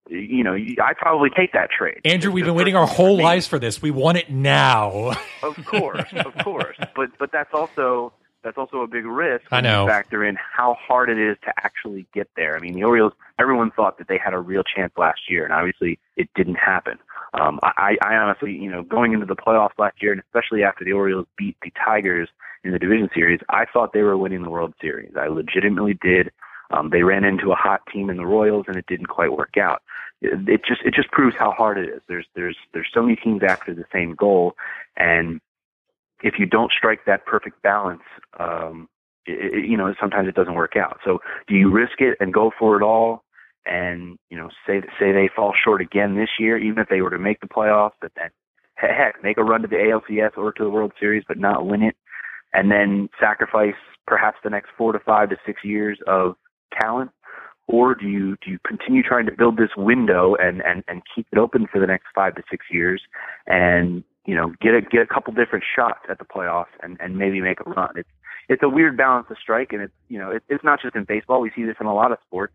you 0.09 0.43
know, 0.43 0.53
I 0.53 0.93
probably 0.97 1.29
take 1.29 1.53
that 1.53 1.69
trade. 1.71 2.01
Andrew, 2.05 2.31
we've 2.31 2.45
been 2.45 2.55
waiting 2.55 2.75
our 2.75 2.87
for 2.87 2.93
whole 2.93 3.17
lives 3.17 3.47
for 3.47 3.59
this. 3.59 3.81
We 3.81 3.91
want 3.91 4.17
it 4.17 4.29
now. 4.29 5.13
Of 5.41 5.65
course, 5.65 6.11
of 6.13 6.35
course. 6.43 6.75
But 6.97 7.17
but 7.17 7.31
that's 7.31 7.53
also 7.53 8.11
that's 8.43 8.57
also 8.57 8.81
a 8.81 8.87
big 8.87 9.05
risk. 9.05 9.45
I 9.51 9.61
know. 9.61 9.87
Factor 9.87 10.25
in 10.25 10.35
how 10.35 10.75
hard 10.75 11.09
it 11.09 11.17
is 11.17 11.37
to 11.45 11.53
actually 11.63 12.07
get 12.13 12.27
there. 12.35 12.57
I 12.57 12.59
mean, 12.59 12.73
the 12.73 12.83
Orioles. 12.83 13.13
Everyone 13.39 13.71
thought 13.71 13.97
that 13.99 14.09
they 14.09 14.17
had 14.17 14.33
a 14.33 14.37
real 14.37 14.63
chance 14.63 14.91
last 14.97 15.21
year, 15.29 15.45
and 15.45 15.53
obviously 15.53 15.97
it 16.17 16.29
didn't 16.35 16.55
happen. 16.55 16.97
Um, 17.33 17.59
I, 17.63 17.95
I 18.03 18.15
honestly, 18.15 18.51
you 18.51 18.69
know, 18.69 18.83
going 18.83 19.13
into 19.13 19.25
the 19.25 19.35
playoffs 19.35 19.77
last 19.77 20.01
year, 20.01 20.11
and 20.11 20.21
especially 20.21 20.63
after 20.63 20.83
the 20.83 20.91
Orioles 20.93 21.27
beat 21.37 21.55
the 21.61 21.71
Tigers 21.83 22.27
in 22.63 22.71
the 22.71 22.79
division 22.79 23.09
series, 23.13 23.39
I 23.49 23.65
thought 23.71 23.93
they 23.93 24.01
were 24.01 24.17
winning 24.17 24.43
the 24.43 24.49
World 24.49 24.73
Series. 24.81 25.13
I 25.17 25.27
legitimately 25.27 25.97
did. 26.01 26.31
Um, 26.71 26.89
they 26.91 27.03
ran 27.03 27.23
into 27.23 27.51
a 27.51 27.55
hot 27.55 27.81
team 27.91 28.09
in 28.09 28.17
the 28.17 28.25
Royals, 28.25 28.65
and 28.67 28.77
it 28.77 28.85
didn't 28.87 29.07
quite 29.07 29.35
work 29.35 29.57
out. 29.57 29.81
It, 30.21 30.61
just 30.67 30.81
it 30.83 30.93
just 30.93 31.11
proves 31.11 31.35
how 31.37 31.51
hard 31.51 31.77
it 31.77 31.89
is. 31.89 32.01
There's 32.07 32.25
there's 32.35 32.57
there's 32.73 32.89
so 32.93 33.01
many 33.01 33.15
teams 33.15 33.41
after 33.41 33.73
the 33.73 33.85
same 33.91 34.15
goal, 34.15 34.55
and 34.97 35.39
if 36.21 36.35
you 36.37 36.45
don't 36.45 36.71
strike 36.71 37.05
that 37.05 37.25
perfect 37.25 37.61
balance, 37.61 38.01
um, 38.37 38.89
it, 39.25 39.53
it, 39.53 39.65
you 39.65 39.77
know 39.77 39.93
sometimes 39.99 40.27
it 40.27 40.35
doesn't 40.35 40.55
work 40.55 40.75
out. 40.75 40.99
So 41.05 41.19
do 41.47 41.55
you 41.55 41.71
risk 41.71 41.99
it 42.01 42.17
and 42.19 42.33
go 42.33 42.51
for 42.59 42.75
it 42.75 42.83
all, 42.83 43.23
and 43.65 44.17
you 44.29 44.37
know 44.37 44.49
say 44.67 44.81
say 44.99 45.13
they 45.13 45.29
fall 45.33 45.53
short 45.63 45.81
again 45.81 46.15
this 46.15 46.29
year, 46.37 46.57
even 46.57 46.79
if 46.79 46.89
they 46.89 47.01
were 47.01 47.11
to 47.11 47.19
make 47.19 47.39
the 47.39 47.47
playoffs, 47.47 47.93
but 48.01 48.11
then 48.17 48.29
heck 48.75 49.23
make 49.23 49.37
a 49.37 49.43
run 49.43 49.61
to 49.61 49.67
the 49.67 49.75
ALCS 49.75 50.37
or 50.37 50.51
to 50.51 50.63
the 50.63 50.69
World 50.69 50.91
Series 50.99 51.23
but 51.27 51.37
not 51.37 51.65
win 51.65 51.81
it, 51.81 51.95
and 52.53 52.69
then 52.69 53.09
sacrifice 53.19 53.75
perhaps 54.05 54.37
the 54.43 54.49
next 54.49 54.69
four 54.77 54.91
to 54.91 54.99
five 54.99 55.29
to 55.29 55.37
six 55.45 55.63
years 55.63 55.97
of 56.07 56.35
talent, 56.79 57.11
or 57.67 57.95
do 57.95 58.07
you 58.07 58.35
do 58.43 58.51
you 58.51 58.59
continue 58.65 59.03
trying 59.03 59.25
to 59.25 59.31
build 59.31 59.57
this 59.57 59.69
window 59.77 60.35
and 60.35 60.61
and 60.61 60.83
and 60.87 61.01
keep 61.13 61.27
it 61.31 61.37
open 61.37 61.67
for 61.71 61.79
the 61.79 61.87
next 61.87 62.07
five 62.15 62.35
to 62.35 62.43
six 62.49 62.65
years, 62.71 63.01
and 63.47 64.03
you 64.25 64.35
know 64.35 64.53
get 64.61 64.73
a 64.73 64.81
get 64.81 65.01
a 65.01 65.07
couple 65.07 65.33
different 65.33 65.63
shots 65.75 65.99
at 66.09 66.19
the 66.19 66.25
playoffs 66.25 66.73
and 66.81 66.97
and 66.99 67.17
maybe 67.17 67.41
make 67.41 67.59
a 67.59 67.69
run. 67.69 67.91
It's 67.95 68.09
it's 68.49 68.63
a 68.63 68.69
weird 68.69 68.97
balance 68.97 69.27
to 69.29 69.35
strike, 69.39 69.71
and 69.71 69.83
it's 69.83 69.93
you 70.07 70.17
know 70.17 70.31
it, 70.31 70.43
it's 70.49 70.63
not 70.63 70.81
just 70.81 70.95
in 70.95 71.03
baseball. 71.03 71.41
We 71.41 71.51
see 71.55 71.63
this 71.63 71.75
in 71.79 71.85
a 71.85 71.93
lot 71.93 72.11
of 72.11 72.17
sports 72.25 72.53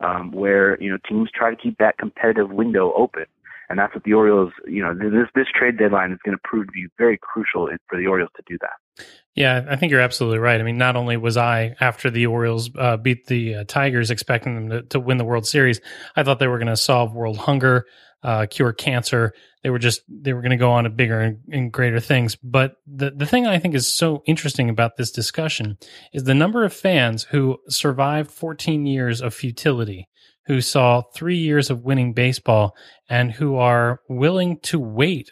um, 0.00 0.32
where 0.32 0.80
you 0.82 0.90
know 0.90 0.98
teams 1.08 1.30
try 1.34 1.50
to 1.50 1.56
keep 1.56 1.78
that 1.78 1.98
competitive 1.98 2.50
window 2.50 2.92
open, 2.96 3.26
and 3.68 3.78
that's 3.78 3.94
what 3.94 4.04
the 4.04 4.14
Orioles. 4.14 4.52
You 4.66 4.82
know 4.82 4.94
this 4.94 5.28
this 5.34 5.46
trade 5.54 5.78
deadline 5.78 6.12
is 6.12 6.18
going 6.24 6.36
to 6.36 6.40
prove 6.44 6.66
to 6.66 6.72
be 6.72 6.86
very 6.98 7.18
crucial 7.18 7.68
for 7.88 7.98
the 7.98 8.06
Orioles 8.06 8.30
to 8.36 8.42
do 8.46 8.58
that. 8.60 9.04
Yeah, 9.34 9.64
I 9.68 9.76
think 9.76 9.90
you're 9.90 10.00
absolutely 10.00 10.38
right. 10.38 10.60
I 10.60 10.62
mean, 10.62 10.78
not 10.78 10.94
only 10.94 11.16
was 11.16 11.36
I 11.36 11.74
after 11.80 12.10
the 12.10 12.26
Orioles 12.26 12.70
uh, 12.78 12.96
beat 12.96 13.26
the 13.26 13.56
uh, 13.56 13.64
Tigers 13.66 14.10
expecting 14.10 14.54
them 14.54 14.70
to, 14.70 14.82
to 14.90 15.00
win 15.00 15.18
the 15.18 15.24
World 15.24 15.46
Series, 15.46 15.80
I 16.14 16.22
thought 16.22 16.38
they 16.38 16.46
were 16.46 16.58
going 16.58 16.68
to 16.68 16.76
solve 16.76 17.14
world 17.14 17.38
hunger, 17.38 17.86
uh, 18.22 18.46
cure 18.48 18.72
cancer. 18.72 19.34
They 19.62 19.70
were 19.70 19.78
just 19.78 20.02
they 20.08 20.32
were 20.32 20.40
going 20.40 20.50
to 20.50 20.56
go 20.56 20.70
on 20.70 20.84
to 20.84 20.90
bigger 20.90 21.20
and, 21.20 21.38
and 21.50 21.72
greater 21.72 22.00
things. 22.00 22.36
But 22.36 22.76
the 22.86 23.10
the 23.10 23.26
thing 23.26 23.46
I 23.46 23.58
think 23.58 23.74
is 23.74 23.92
so 23.92 24.22
interesting 24.26 24.70
about 24.70 24.96
this 24.96 25.10
discussion 25.10 25.78
is 26.12 26.24
the 26.24 26.34
number 26.34 26.64
of 26.64 26.72
fans 26.72 27.24
who 27.24 27.58
survived 27.68 28.30
14 28.30 28.86
years 28.86 29.20
of 29.20 29.34
futility, 29.34 30.08
who 30.46 30.60
saw 30.60 31.02
three 31.14 31.38
years 31.38 31.70
of 31.70 31.84
winning 31.84 32.12
baseball, 32.12 32.76
and 33.08 33.32
who 33.32 33.56
are 33.56 34.00
willing 34.08 34.58
to 34.60 34.78
wait 34.78 35.30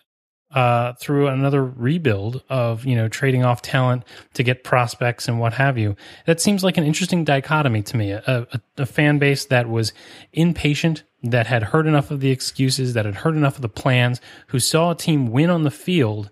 uh, 0.55 0.93
through 1.01 1.29
another 1.29 1.65
rebuild 1.65 2.43
of 2.49 2.85
you 2.85 2.95
know 2.95 3.09
trading 3.09 3.45
off 3.45 3.63
talent 3.63 4.05
to 4.35 4.43
get 4.43 4.65
prospects 4.65 5.29
and 5.29 5.41
what 5.41 5.55
have 5.55 5.79
you. 5.79 5.97
That 6.27 6.41
seems 6.41 6.63
like 6.63 6.77
an 6.77 6.85
interesting 6.85 7.25
dichotomy 7.25 7.83
to 7.83 7.97
me. 7.97 8.11
A, 8.13 8.23
a, 8.27 8.61
a 8.79 8.87
fan 8.87 9.19
base 9.19 9.47
that 9.47 9.69
was 9.69 9.93
impatient, 10.33 11.05
that 11.23 11.47
had 11.47 11.63
heard 11.63 11.87
enough 11.87 12.11
of 12.11 12.21
the 12.21 12.31
excuses, 12.31 12.95
that 12.95 13.07
had 13.07 13.17
heard 13.17 13.35
enough 13.35 13.57
of 13.57 13.63
the 13.63 13.69
plans, 13.69 14.21
who 14.49 14.59
saw 14.59 14.91
a 14.91 14.97
team 14.97 15.31
win 15.31 15.51
on 15.51 15.63
the 15.63 15.71
field, 15.71 16.31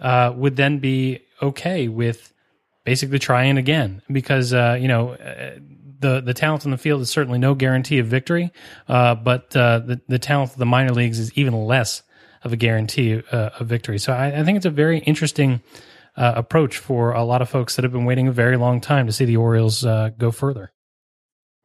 uh, 0.00 0.32
would 0.34 0.56
then 0.56 0.78
be 0.78 1.20
okay 1.40 1.88
with 1.88 2.32
basically 2.84 3.18
trying 3.18 3.56
again 3.56 4.02
because 4.10 4.52
uh, 4.52 4.76
you 4.80 4.88
know. 4.88 5.16
The, 6.00 6.20
the 6.20 6.34
talent 6.34 6.64
on 6.64 6.70
the 6.70 6.78
field 6.78 7.02
is 7.02 7.10
certainly 7.10 7.38
no 7.38 7.54
guarantee 7.54 7.98
of 7.98 8.06
victory, 8.06 8.52
uh, 8.88 9.14
but 9.14 9.54
uh, 9.54 9.80
the 9.80 10.00
the 10.08 10.18
talent 10.18 10.52
of 10.52 10.56
the 10.56 10.66
minor 10.66 10.92
leagues 10.92 11.18
is 11.18 11.30
even 11.34 11.54
less 11.54 12.02
of 12.42 12.52
a 12.52 12.56
guarantee 12.56 13.22
uh, 13.30 13.50
of 13.60 13.66
victory. 13.66 13.98
So 13.98 14.12
I, 14.12 14.40
I 14.40 14.44
think 14.44 14.56
it's 14.56 14.66
a 14.66 14.70
very 14.70 14.98
interesting 15.00 15.60
uh, 16.16 16.32
approach 16.36 16.78
for 16.78 17.12
a 17.12 17.22
lot 17.22 17.42
of 17.42 17.48
folks 17.48 17.76
that 17.76 17.82
have 17.82 17.92
been 17.92 18.04
waiting 18.04 18.28
a 18.28 18.32
very 18.32 18.56
long 18.56 18.80
time 18.80 19.06
to 19.06 19.12
see 19.12 19.24
the 19.24 19.36
Orioles 19.36 19.84
uh, 19.84 20.10
go 20.16 20.30
further. 20.30 20.72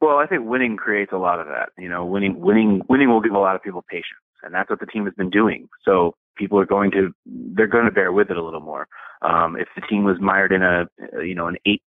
Well, 0.00 0.18
I 0.18 0.26
think 0.26 0.44
winning 0.44 0.76
creates 0.76 1.12
a 1.12 1.16
lot 1.18 1.40
of 1.40 1.46
that. 1.46 1.70
You 1.78 1.88
know, 1.88 2.04
winning, 2.04 2.40
winning, 2.40 2.82
winning 2.88 3.08
will 3.08 3.22
give 3.22 3.32
a 3.32 3.38
lot 3.38 3.56
of 3.56 3.62
people 3.62 3.82
patience, 3.88 4.20
and 4.42 4.52
that's 4.54 4.68
what 4.68 4.80
the 4.80 4.86
team 4.86 5.06
has 5.06 5.14
been 5.14 5.30
doing. 5.30 5.68
So 5.84 6.14
people 6.36 6.58
are 6.60 6.66
going 6.66 6.90
to, 6.90 7.12
they're 7.24 7.66
going 7.66 7.86
to 7.86 7.90
bear 7.90 8.12
with 8.12 8.30
it 8.30 8.36
a 8.36 8.44
little 8.44 8.60
more. 8.60 8.86
Um, 9.22 9.56
if 9.56 9.68
the 9.74 9.80
team 9.88 10.04
was 10.04 10.18
mired 10.20 10.52
in 10.52 10.62
a, 10.62 10.84
you 11.22 11.34
know, 11.34 11.46
an 11.46 11.56
eight, 11.64 11.82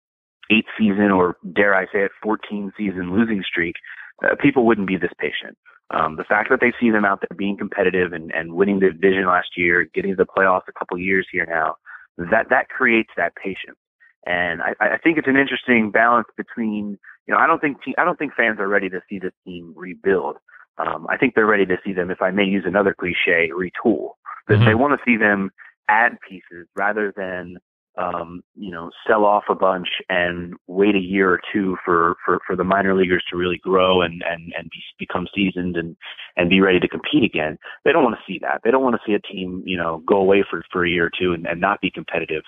eight 0.52 0.66
season 0.78 1.12
or 1.12 1.38
dare 1.54 1.76
I 1.76 1.86
say 1.86 2.04
it, 2.04 2.12
14 2.22 2.72
season 2.78 3.14
losing 3.14 3.44
streak, 3.44 3.76
uh, 4.24 4.36
people 4.42 4.66
wouldn't 4.66 4.88
be 4.88 4.98
this 4.98 5.12
patient. 5.20 5.58
Um, 5.92 6.16
the 6.16 6.24
fact 6.24 6.50
that 6.50 6.62
they 6.62 6.74
see 6.80 6.90
them 6.90 7.06
out 7.06 7.22
there 7.22 7.38
being 7.38 7.58
competitive 7.58 8.12
and, 8.12 8.32
and 8.34 8.54
winning 8.54 8.80
the 8.80 8.92
division 8.92 9.28
last 9.28 9.50
year, 9.56 9.88
getting 9.94 10.12
to 10.12 10.18
the 10.18 10.26
playoffs 10.26 10.68
a 10.68 10.72
couple 10.72 10.98
years 10.98 11.28
here 11.32 11.46
now, 11.48 11.76
that 12.18 12.50
that 12.50 12.70
creates 12.70 13.12
that 13.18 13.36
patience. 13.36 13.78
And 14.26 14.62
I, 14.64 14.74
I 14.80 14.98
think 14.98 15.18
it's 15.20 15.28
an 15.28 15.38
interesting 15.38 15.92
balance 15.92 16.28
between, 16.36 16.98
you 17.28 17.34
know, 17.34 17.38
I 17.38 17.46
don't 17.46 17.62
think 17.62 17.84
te- 17.84 17.96
I 18.00 18.04
don't 18.04 18.18
think 18.18 18.34
fans 18.34 18.60
are 18.60 18.68
ready 18.68 18.90
to 18.90 19.02
see 19.08 19.20
this 19.20 19.34
team 19.46 19.74
rebuild. 19.76 20.38
Um, 20.80 21.06
I 21.10 21.18
think 21.18 21.36
they're 21.36 21.46
ready 21.46 21.66
to 21.68 21.78
see 21.86 21.94
them, 21.94 22.10
if 22.10 22.22
I 22.22 22.32
may 22.32 22.44
use 22.44 22.64
another 22.66 22.96
cliche, 22.98 23.52
retool. 23.54 24.14
That 24.48 24.60
Mhm. 24.60 24.66
they 24.66 24.76
want 24.76 24.98
to 25.00 25.06
see 25.06 25.18
them 25.18 25.52
add 25.88 26.18
pieces 26.28 26.68
rather 26.76 27.12
than 27.16 27.58
um, 27.98 28.44
you 28.56 28.72
know, 28.72 28.92
sell 29.08 29.26
off 29.26 29.46
a 29.50 29.56
bunch 29.56 29.88
and 30.10 30.54
wait 30.68 30.96
a 30.96 31.00
year 31.00 31.32
or 31.32 31.40
two 31.54 31.78
for, 31.86 32.16
for, 32.26 32.40
for 32.46 32.56
the 32.56 32.64
minor 32.64 32.96
leaguers 32.96 33.24
to 33.30 33.38
really 33.38 33.58
grow 33.58 34.02
and, 34.02 34.24
and, 34.30 34.54
and 34.58 34.70
be, 34.70 34.80
become 35.00 35.28
seasoned 35.34 35.78
and, 35.78 35.96
and 36.36 36.50
be 36.50 36.62
ready 36.62 36.80
to 36.80 36.88
compete 36.88 37.24
again. 37.24 37.58
They 37.84 37.92
don't 37.92 38.04
want 38.04 38.16
to 38.16 38.32
see 38.32 38.40
that. 38.40 38.62
They 38.64 38.72
don't 38.72 38.84
want 38.84 38.96
to 38.96 39.02
see 39.06 39.14
a 39.14 39.20
team, 39.20 39.64
you 39.66 39.78
know, 39.78 40.04
go 40.06 40.18
away 40.18 40.44
for, 40.50 40.64
for 40.72 40.86
a 40.86 40.90
year 40.90 41.06
or 41.06 41.12
two 41.18 41.34
and, 41.34 41.46
and 41.46 41.62
not 41.62 41.82
be 41.82 41.90
competitive, 41.90 42.44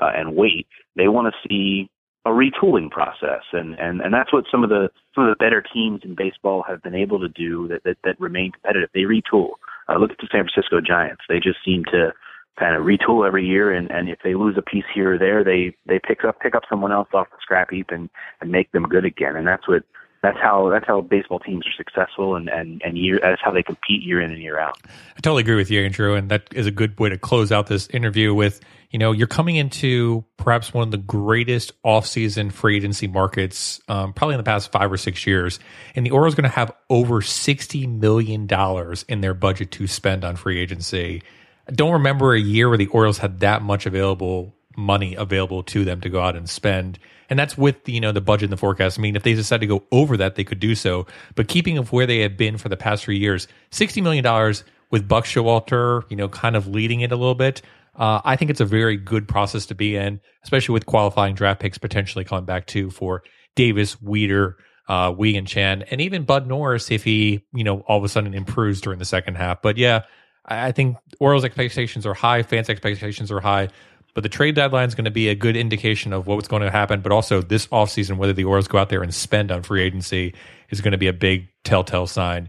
uh, 0.00 0.10
and 0.14 0.36
wait. 0.36 0.66
They 0.96 1.08
want 1.08 1.32
to 1.32 1.48
see 1.48 1.88
a 2.26 2.30
retooling 2.30 2.90
process. 2.90 3.42
And, 3.52 3.78
and, 3.78 4.02
and 4.02 4.12
that's 4.12 4.32
what 4.32 4.44
some 4.50 4.62
of 4.62 4.68
the, 4.68 4.90
some 5.14 5.24
of 5.24 5.30
the 5.30 5.42
better 5.42 5.64
teams 5.72 6.00
in 6.04 6.14
baseball 6.14 6.62
have 6.68 6.82
been 6.82 6.94
able 6.94 7.18
to 7.20 7.28
do 7.28 7.68
that, 7.68 7.84
that, 7.84 7.96
that 8.04 8.20
remain 8.20 8.52
competitive. 8.52 8.90
They 8.92 9.00
retool. 9.00 9.52
Uh, 9.88 9.96
look 9.96 10.10
at 10.10 10.18
the 10.18 10.28
San 10.30 10.44
Francisco 10.44 10.80
Giants. 10.86 11.22
They 11.28 11.40
just 11.40 11.58
seem 11.64 11.84
to, 11.86 12.12
kind 12.60 12.76
of 12.76 12.84
retool 12.84 13.26
every 13.26 13.44
year 13.44 13.72
and, 13.72 13.90
and 13.90 14.08
if 14.08 14.18
they 14.22 14.34
lose 14.34 14.56
a 14.56 14.62
piece 14.62 14.84
here 14.94 15.14
or 15.14 15.18
there 15.18 15.42
they 15.42 15.74
they 15.86 15.98
pick 15.98 16.24
up 16.24 16.38
pick 16.40 16.54
up 16.54 16.62
someone 16.68 16.92
else 16.92 17.08
off 17.12 17.28
the 17.30 17.36
scrap 17.40 17.70
heap 17.70 17.90
and 17.90 18.10
and 18.40 18.52
make 18.52 18.70
them 18.72 18.84
good 18.84 19.04
again 19.04 19.34
and 19.34 19.48
that's 19.48 19.66
what 19.66 19.82
that's 20.22 20.38
how 20.38 20.68
that's 20.68 20.86
how 20.86 21.00
baseball 21.00 21.38
teams 21.40 21.66
are 21.66 21.76
successful 21.76 22.36
and 22.36 22.48
and 22.48 22.82
and 22.84 22.98
year 22.98 23.18
that's 23.22 23.40
how 23.42 23.50
they 23.50 23.62
compete 23.62 24.02
year 24.02 24.20
in 24.20 24.30
and 24.30 24.42
year 24.42 24.60
out 24.60 24.76
I 25.20 25.22
totally 25.22 25.42
agree 25.42 25.56
with 25.56 25.70
you, 25.70 25.84
Andrew, 25.84 26.14
and 26.14 26.30
that 26.30 26.44
is 26.54 26.66
a 26.66 26.70
good 26.70 26.98
way 26.98 27.10
to 27.10 27.18
close 27.18 27.52
out 27.52 27.66
this 27.66 27.88
interview 27.88 28.32
with, 28.32 28.60
you 28.88 28.98
know, 28.98 29.12
you're 29.12 29.26
coming 29.26 29.56
into 29.56 30.24
perhaps 30.38 30.72
one 30.72 30.82
of 30.82 30.90
the 30.92 30.96
greatest 30.96 31.72
off-season 31.84 32.48
free 32.48 32.76
agency 32.76 33.06
markets, 33.06 33.82
um, 33.88 34.14
probably 34.14 34.36
in 34.36 34.38
the 34.38 34.44
past 34.44 34.72
five 34.72 34.90
or 34.90 34.96
six 34.96 35.26
years, 35.26 35.60
and 35.94 36.06
the 36.06 36.10
Orioles 36.10 36.34
going 36.34 36.44
to 36.44 36.56
have 36.56 36.72
over 36.88 37.20
sixty 37.20 37.86
million 37.86 38.46
dollars 38.46 39.04
in 39.10 39.20
their 39.20 39.34
budget 39.34 39.72
to 39.72 39.86
spend 39.86 40.24
on 40.24 40.36
free 40.36 40.58
agency. 40.58 41.22
I 41.70 41.72
don't 41.72 41.92
remember 41.92 42.34
a 42.34 42.40
year 42.40 42.68
where 42.68 42.78
the 42.78 42.88
Orioles 42.88 43.18
had 43.18 43.40
that 43.40 43.62
much 43.62 43.86
available 43.86 44.56
money 44.76 45.14
available 45.14 45.62
to 45.62 45.84
them 45.84 46.00
to 46.00 46.08
go 46.08 46.20
out 46.20 46.36
and 46.36 46.48
spend. 46.48 46.98
And 47.28 47.38
that's 47.38 47.56
with 47.56 47.84
the, 47.84 47.92
you 47.92 48.00
know 48.00 48.10
the 48.10 48.20
budget 48.20 48.44
and 48.44 48.52
the 48.52 48.56
forecast. 48.56 48.98
I 48.98 49.02
mean, 49.02 49.14
if 49.14 49.22
they 49.22 49.34
decide 49.34 49.60
to 49.60 49.66
go 49.66 49.84
over 49.92 50.16
that, 50.16 50.34
they 50.34 50.42
could 50.42 50.58
do 50.58 50.74
so. 50.74 51.06
But 51.36 51.46
keeping 51.46 51.78
of 51.78 51.92
where 51.92 52.06
they 52.06 52.20
have 52.20 52.36
been 52.36 52.58
for 52.58 52.68
the 52.68 52.76
past 52.76 53.04
three 53.04 53.18
years, 53.18 53.46
sixty 53.70 54.00
million 54.00 54.24
dollars 54.24 54.64
with 54.90 55.06
Buck 55.06 55.26
Showalter, 55.26 56.02
you 56.10 56.16
know, 56.16 56.28
kind 56.28 56.56
of 56.56 56.66
leading 56.66 57.02
it 57.02 57.12
a 57.12 57.16
little 57.16 57.36
bit. 57.36 57.62
Uh, 57.94 58.20
I 58.24 58.34
think 58.34 58.50
it's 58.50 58.60
a 58.60 58.64
very 58.64 58.96
good 58.96 59.28
process 59.28 59.66
to 59.66 59.76
be 59.76 59.94
in, 59.94 60.20
especially 60.42 60.72
with 60.72 60.86
qualifying 60.86 61.34
draft 61.36 61.60
picks 61.60 61.78
potentially 61.78 62.24
coming 62.24 62.46
back 62.46 62.66
too 62.66 62.90
for 62.90 63.22
Davis, 63.54 63.96
Wieters, 63.96 64.54
uh, 64.88 65.12
Wei-Yin 65.16 65.46
Chen, 65.46 65.82
and 65.82 66.00
even 66.00 66.24
Bud 66.24 66.48
Norris 66.48 66.90
if 66.90 67.04
he, 67.04 67.44
you 67.52 67.62
know, 67.62 67.80
all 67.80 67.98
of 67.98 68.04
a 68.04 68.08
sudden 68.08 68.34
improves 68.34 68.80
during 68.80 68.98
the 68.98 69.04
second 69.04 69.36
half. 69.36 69.62
But 69.62 69.76
yeah, 69.76 70.02
I 70.44 70.72
think 70.72 70.96
Orioles 71.18 71.44
expectations 71.44 72.06
are 72.06 72.14
high, 72.14 72.42
fans' 72.42 72.68
expectations 72.68 73.30
are 73.30 73.40
high, 73.40 73.68
but 74.14 74.22
the 74.22 74.28
trade 74.28 74.54
deadline 74.54 74.88
is 74.88 74.94
going 74.94 75.04
to 75.04 75.10
be 75.10 75.28
a 75.28 75.34
good 75.34 75.56
indication 75.56 76.12
of 76.12 76.26
what's 76.26 76.48
going 76.48 76.62
to 76.62 76.70
happen. 76.70 77.00
But 77.00 77.12
also 77.12 77.42
this 77.42 77.66
offseason, 77.68 78.16
whether 78.16 78.32
the 78.32 78.44
Orioles 78.44 78.68
go 78.68 78.78
out 78.78 78.88
there 78.88 79.02
and 79.02 79.14
spend 79.14 79.50
on 79.52 79.62
free 79.62 79.82
agency 79.82 80.34
is 80.70 80.80
going 80.80 80.92
to 80.92 80.98
be 80.98 81.06
a 81.06 81.12
big 81.12 81.48
telltale 81.64 82.06
sign. 82.06 82.48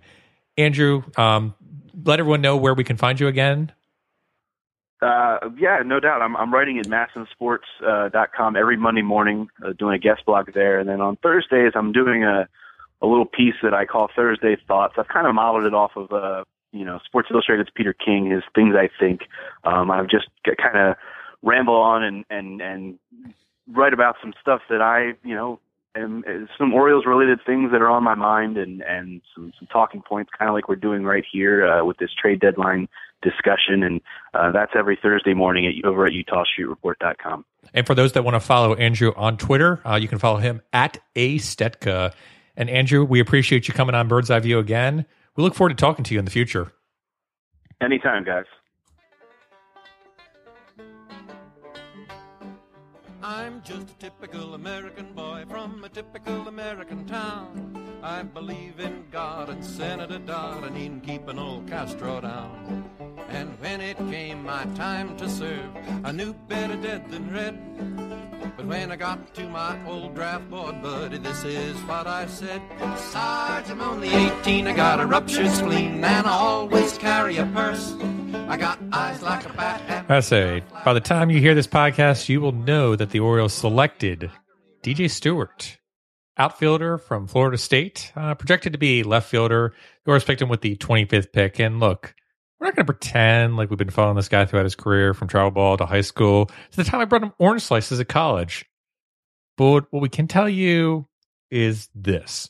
Andrew, 0.58 1.04
um, 1.18 1.54
let 2.04 2.20
everyone 2.20 2.42
know 2.42 2.58
where 2.58 2.74
we 2.74 2.84
can 2.84 2.98
find 2.98 3.20
you 3.20 3.28
again. 3.28 3.72
Uh, 5.02 5.50
yeah, 5.58 5.82
no 5.84 6.00
doubt. 6.00 6.22
I'm, 6.22 6.38
I'm 6.38 6.54
writing 6.54 6.78
at 6.78 6.86
MASNsports.com 6.86 8.56
uh, 8.56 8.60
every 8.60 8.78
Monday 8.78 9.02
morning, 9.02 9.48
uh, 9.66 9.74
doing 9.74 9.96
a 9.96 10.00
guest 10.00 10.26
blog 10.26 10.54
there. 10.54 10.80
And 10.80 10.88
then 10.88 11.02
on 11.02 11.16
Thursdays, 11.18 11.72
I'm 11.76 11.92
doing 11.92 12.24
a, 12.24 12.48
a 13.02 13.08
little 13.08 13.26
piece 13.26 13.56
that 13.64 13.74
I 13.74 13.86
call 13.86 14.10
Thursday 14.16 14.58
Thoughts. 14.68 14.94
I've 14.98 15.08
kind 15.08 15.26
of 15.26 15.34
modeled 15.34 15.66
it 15.66 15.74
off 15.74 15.92
of, 15.96 16.12
uh, 16.12 16.44
you 16.72 16.86
know, 16.86 17.00
Sports 17.06 17.30
Illustrated's 17.32 17.70
Peter 17.74 17.94
King, 17.94 18.30
his 18.30 18.44
things 18.56 18.76
I 18.76 18.90
think. 19.00 19.22
Um, 19.64 19.92
I've 19.92 20.10
just 20.10 20.28
kind 20.46 20.78
of 20.78 20.96
ramble 21.42 21.76
on 21.76 22.04
and, 22.04 22.26
and, 22.30 22.62
and 22.62 23.00
write 23.72 23.94
about 23.94 24.16
some 24.22 24.34
stuff 24.42 24.62
that 24.70 24.82
I, 24.82 25.14
you 25.28 25.36
know, 25.36 25.60
am, 25.96 26.24
some 26.58 26.74
Orioles 26.74 27.06
related 27.06 27.40
things 27.46 27.72
that 27.72 27.82
are 27.82 27.90
on 27.90 28.04
my 28.04 28.16
mind 28.16 28.58
and, 28.58 28.82
and 28.82 29.22
some, 29.36 29.52
some 29.58 29.68
talking 29.72 30.02
points, 30.02 30.32
kind 30.38 30.50
of 30.50 30.56
like 30.56 30.70
we're 30.70 30.76
doing 30.76 31.04
right 31.04 31.26
here, 31.32 31.66
uh, 31.66 31.84
with 31.84 31.98
this 31.98 32.12
trade 32.20 32.40
deadline 32.40 32.88
discussion. 33.22 33.84
And, 33.84 34.02
uh, 34.34 34.52
that's 34.52 34.72
every 34.78 34.98
Thursday 35.02 35.34
morning 35.34 35.68
at, 35.68 35.86
over 35.86 36.06
at 36.06 36.14
EutawStreetReport.com. 36.14 37.46
And 37.74 37.86
for 37.86 37.96
those 37.96 38.14
that 38.14 38.24
want 38.24 38.36
to 38.36 38.40
follow 38.40 38.76
Andrew 38.76 39.14
on 39.16 39.38
Twitter, 39.38 39.82
uh, 39.86 39.96
you 39.96 40.08
can 40.08 40.20
follow 40.20 40.38
him 40.38 40.62
at 40.74 41.00
A 41.16 41.38
Stetka. 41.38 42.14
And 42.58 42.70
Andrew, 42.70 43.04
we 43.06 43.20
appreciate 43.20 43.68
you 43.68 43.74
coming 43.74 43.96
on 43.96 44.08
Bird's 44.08 44.30
Eye 44.30 44.40
View 44.40 44.60
again. 44.60 45.06
We 45.36 45.44
look 45.44 45.56
forward 45.56 45.70
to 45.70 45.76
talking 45.76 46.04
to 46.04 46.14
you 46.14 46.20
in 46.20 46.26
the 46.26 46.32
future. 46.32 46.74
Anytime, 47.82 48.24
guys. 48.26 48.46
I'm 53.24 53.62
just 53.64 53.92
a 53.92 53.94
typical 54.00 54.56
American 54.56 55.14
boy 55.14 55.46
from 55.48 55.84
a 55.84 55.90
typical 55.90 56.48
American 56.48 57.06
town. 57.06 57.81
I 58.04 58.24
believe 58.24 58.80
in 58.80 59.06
God 59.12 59.50
and 59.50 59.64
Senator 59.64 60.18
Dodd 60.18 60.64
and 60.64 60.76
in 60.76 61.02
keeping 61.02 61.38
old 61.38 61.68
Castro 61.68 62.20
down. 62.22 62.90
And 63.30 63.50
when 63.60 63.80
it 63.80 63.98
came 63.98 64.44
my 64.44 64.66
time 64.76 65.16
to 65.18 65.30
serve, 65.30 65.70
I 66.04 66.12
knew 66.12 66.34
better 66.48 66.76
dead 66.78 67.10
than 67.12 67.32
red. 67.32 67.60
But 68.58 68.66
when 68.66 68.92
I 68.92 68.96
got 68.96 69.34
to 69.36 69.48
my 69.48 69.78
old 69.88 70.16
draft 70.16 70.50
board, 70.50 70.82
buddy, 70.82 71.20
this 71.20 71.44
is 71.44 71.78
what 71.84 72.08
I 72.08 72.26
said. 72.26 72.62
Sarge, 72.98 73.70
I'm 73.70 73.82
only 73.82 74.10
18, 74.10 74.68
I 74.68 74.74
got 74.74 75.00
a 75.00 75.06
ruptured 75.06 75.52
spleen, 75.52 76.04
and 76.04 76.28
I 76.28 76.32
always 76.32 76.98
carry 76.98 77.38
a 77.38 77.46
purse. 77.48 77.96
I 78.50 78.58
got 78.58 78.80
eyes 78.92 79.22
like 79.22 79.46
a 79.46 79.54
bat 79.54 80.06
I 80.10 80.20
say, 80.20 80.64
by 80.84 80.94
the 80.94 81.00
time 81.00 81.30
you 81.30 81.40
hear 81.40 81.56
this 81.56 81.68
podcast, 81.68 82.28
you 82.28 82.42
will 82.42 82.52
know 82.52 82.96
that 82.96 83.12
the 83.12 83.20
Orioles 83.20 83.54
selected 83.54 84.32
DJ 84.84 85.10
Stewart, 85.10 85.78
outfielder 86.42 86.98
from 86.98 87.28
Florida 87.28 87.58
State, 87.58 88.12
uh, 88.16 88.34
projected 88.34 88.74
to 88.74 88.80
be 88.80 89.04
left 89.04 89.30
fielder. 89.30 89.76
Orioles 90.08 90.24
picked 90.24 90.42
him 90.42 90.50
with 90.50 90.62
the 90.62 90.76
25th 90.76 91.32
pick. 91.32 91.60
And 91.60 91.80
look, 91.80 92.16
we're 92.60 92.66
not 92.66 92.76
going 92.76 92.88
to 92.88 92.94
pretend 92.94 93.58
like 93.58 93.70
we've 93.70 93.78
been 93.78 93.92
following 93.92 94.16
this 94.16 94.28
guy 94.28 94.46
throughout 94.46 94.64
his 94.64 94.76
career 94.76 95.14
from 95.14 95.28
travel 95.28 95.52
ball 95.52 95.78
to 95.78 95.86
high 95.86 96.02
school 96.02 96.48
to 96.48 96.78
the 96.78 96.84
time 96.84 97.00
I 97.00 97.06
brought 97.06 97.22
him 97.22 97.34
orange 97.38 97.62
slices 97.62 98.00
at 98.00 98.08
college. 98.08 98.66
But 99.56 99.86
what 99.92 100.02
we 100.02 100.10
can 100.10 100.28
tell 100.28 100.50
you 100.50 101.08
is 101.52 101.90
this. 101.94 102.50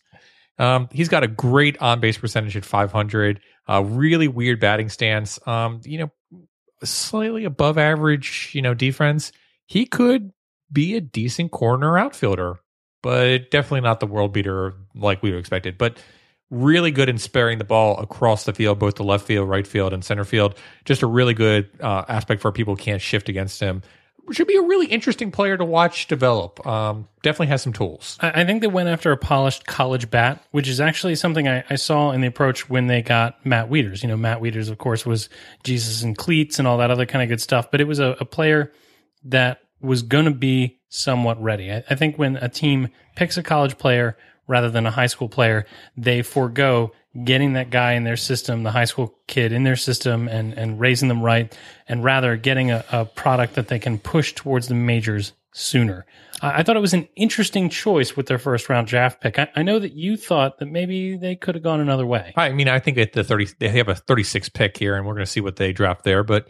Um, 0.58 0.88
he's 0.92 1.10
got 1.10 1.24
a 1.24 1.28
great 1.28 1.82
on 1.82 2.00
base 2.00 2.18
percentage 2.18 2.56
at 2.56 2.64
500, 2.64 3.42
uh, 3.68 3.84
really 3.84 4.30
weird 4.30 4.62
batting 4.62 4.88
stance. 4.88 5.38
Um, 5.46 5.82
you 5.84 5.98
know, 5.98 6.12
slightly 6.84 7.44
above 7.44 7.78
average, 7.78 8.52
you 8.54 8.62
know, 8.62 8.74
defense. 8.74 9.34
He 9.66 9.86
could 9.86 10.32
be 10.72 10.96
a 10.96 11.02
decent 11.02 11.52
corner 11.52 11.98
outfielder, 11.98 12.60
but 13.02 13.52
definitely 13.52 13.82
not 13.82 14.00
the 14.00 14.08
world 14.08 14.34
beater 14.34 14.74
like 14.96 15.22
we 15.24 15.34
expected. 15.34 15.78
But 15.78 15.98
really 16.52 16.92
good 16.92 17.10
in 17.10 17.18
sparing 17.18 17.58
the 17.58 17.64
ball 17.64 17.98
across 18.00 18.44
the 18.44 18.54
field, 18.54 18.78
both 18.78 18.96
the 18.96 19.04
left 19.04 19.26
field, 19.26 19.50
right 19.50 19.66
field, 19.66 19.94
and 19.94 20.04
center 20.04 20.26
field. 20.26 20.56
Just 20.86 21.02
a 21.02 21.08
really 21.08 21.34
good 21.34 21.70
uh, 21.80 22.04
aspect 22.08 22.42
for 22.42 22.52
people 22.52 22.76
can't 22.76 23.02
shift 23.02 23.30
against 23.30 23.60
him. 23.60 23.82
Should 24.32 24.48
be 24.48 24.56
a 24.56 24.62
really 24.62 24.86
interesting 24.86 25.32
player 25.32 25.58
to 25.58 25.66
watch 25.66 26.08
develop. 26.08 26.66
Um, 26.66 27.08
definitely 27.24 27.48
has 27.48 27.64
some 27.64 27.74
tools. 27.74 28.18
I 28.22 28.42
I 28.42 28.46
think 28.46 28.62
they 28.62 28.68
went 28.68 28.88
after 28.88 29.12
a 29.12 29.18
polished 29.18 29.66
college 29.66 30.10
bat, 30.12 30.46
which 30.52 30.68
is 30.68 30.80
actually 30.80 31.16
something 31.16 31.48
I, 31.48 31.64
I 31.70 31.76
saw 31.76 32.12
in 32.12 32.22
the 32.22 32.28
approach 32.28 32.70
when 32.70 32.88
they 32.88 33.02
got 33.02 33.44
Matt 33.46 33.70
Wieters. 33.70 34.04
You 34.04 34.10
know, 34.10 34.18
Matt 34.18 34.40
Wieters, 34.40 34.70
of 34.70 34.78
course, 34.78 35.06
was 35.06 35.28
Jesus 35.64 36.04
and 36.04 36.16
cleats 36.16 36.60
and 36.60 36.68
all 36.68 36.78
that 36.78 36.92
other 36.92 37.06
kind 37.06 37.24
of 37.24 37.30
good 37.30 37.42
stuff, 37.42 37.72
but 37.72 37.82
it 37.82 37.86
was 37.86 38.00
a, 38.00 38.16
a 38.20 38.26
player 38.26 38.72
that 39.26 39.60
was 39.82 40.04
going 40.04 40.26
to 40.26 40.32
be 40.32 40.80
somewhat 40.90 41.42
ready. 41.42 41.72
I, 41.72 41.84
I 41.90 41.96
think 41.96 42.18
when 42.18 42.38
a 42.38 42.50
team 42.50 42.90
picks 43.16 43.38
a 43.38 43.44
college 43.44 43.78
player 43.78 44.18
rather 44.48 44.70
than 44.70 44.86
a 44.86 44.92
high 44.92 45.08
school 45.08 45.30
player, 45.30 45.66
they 45.96 46.22
forego 46.22 46.92
getting 47.24 47.54
that 47.54 47.70
guy 47.70 47.94
in 47.94 48.04
their 48.04 48.18
system, 48.18 48.64
the 48.64 48.72
high 48.72 48.86
school 48.86 49.14
kid 49.28 49.52
in 49.52 49.64
their 49.64 49.76
system, 49.76 50.28
and 50.28 50.54
and 50.54 50.80
raising 50.80 51.10
them 51.10 51.22
right, 51.22 51.58
and 51.88 52.04
rather 52.04 52.38
getting 52.38 52.72
a, 52.72 52.86
a 52.92 53.06
product 53.06 53.56
that 53.56 53.68
they 53.68 53.80
can 53.80 54.00
push 54.00 54.34
towards 54.34 54.68
the 54.68 54.76
majors 54.76 55.34
sooner. 55.52 56.06
I, 56.42 56.60
I 56.60 56.64
thought 56.64 56.78
it 56.78 56.82
was 56.82 56.94
an 56.94 57.10
interesting 57.16 57.70
choice 57.70 58.16
with 58.16 58.28
their 58.28 58.40
first 58.40 58.70
round 58.70 58.88
draft 58.88 59.20
pick. 59.20 59.38
I, 59.38 59.50
I 59.58 59.64
know 59.64 59.80
that 59.80 59.94
you 59.94 60.16
thought 60.16 60.60
that 60.60 60.68
maybe 60.68 61.18
they 61.18 61.36
could 61.36 61.56
have 61.56 61.64
gone 61.64 61.82
another 61.82 62.06
way. 62.06 62.34
I 62.38 62.52
mean, 62.52 62.70
I 62.70 62.80
think 62.80 62.98
at 62.98 63.12
the 63.12 63.24
thirty, 63.24 63.48
they 63.60 63.70
have 63.70 63.90
a 63.90 63.96
thirty-six 63.96 64.48
pick 64.48 64.78
here, 64.78 64.96
and 64.96 65.06
we're 65.06 65.14
going 65.14 65.26
to 65.26 65.32
see 65.32 65.42
what 65.42 65.58
they 65.58 65.74
draft 65.74 66.04
there. 66.04 66.24
But 66.24 66.48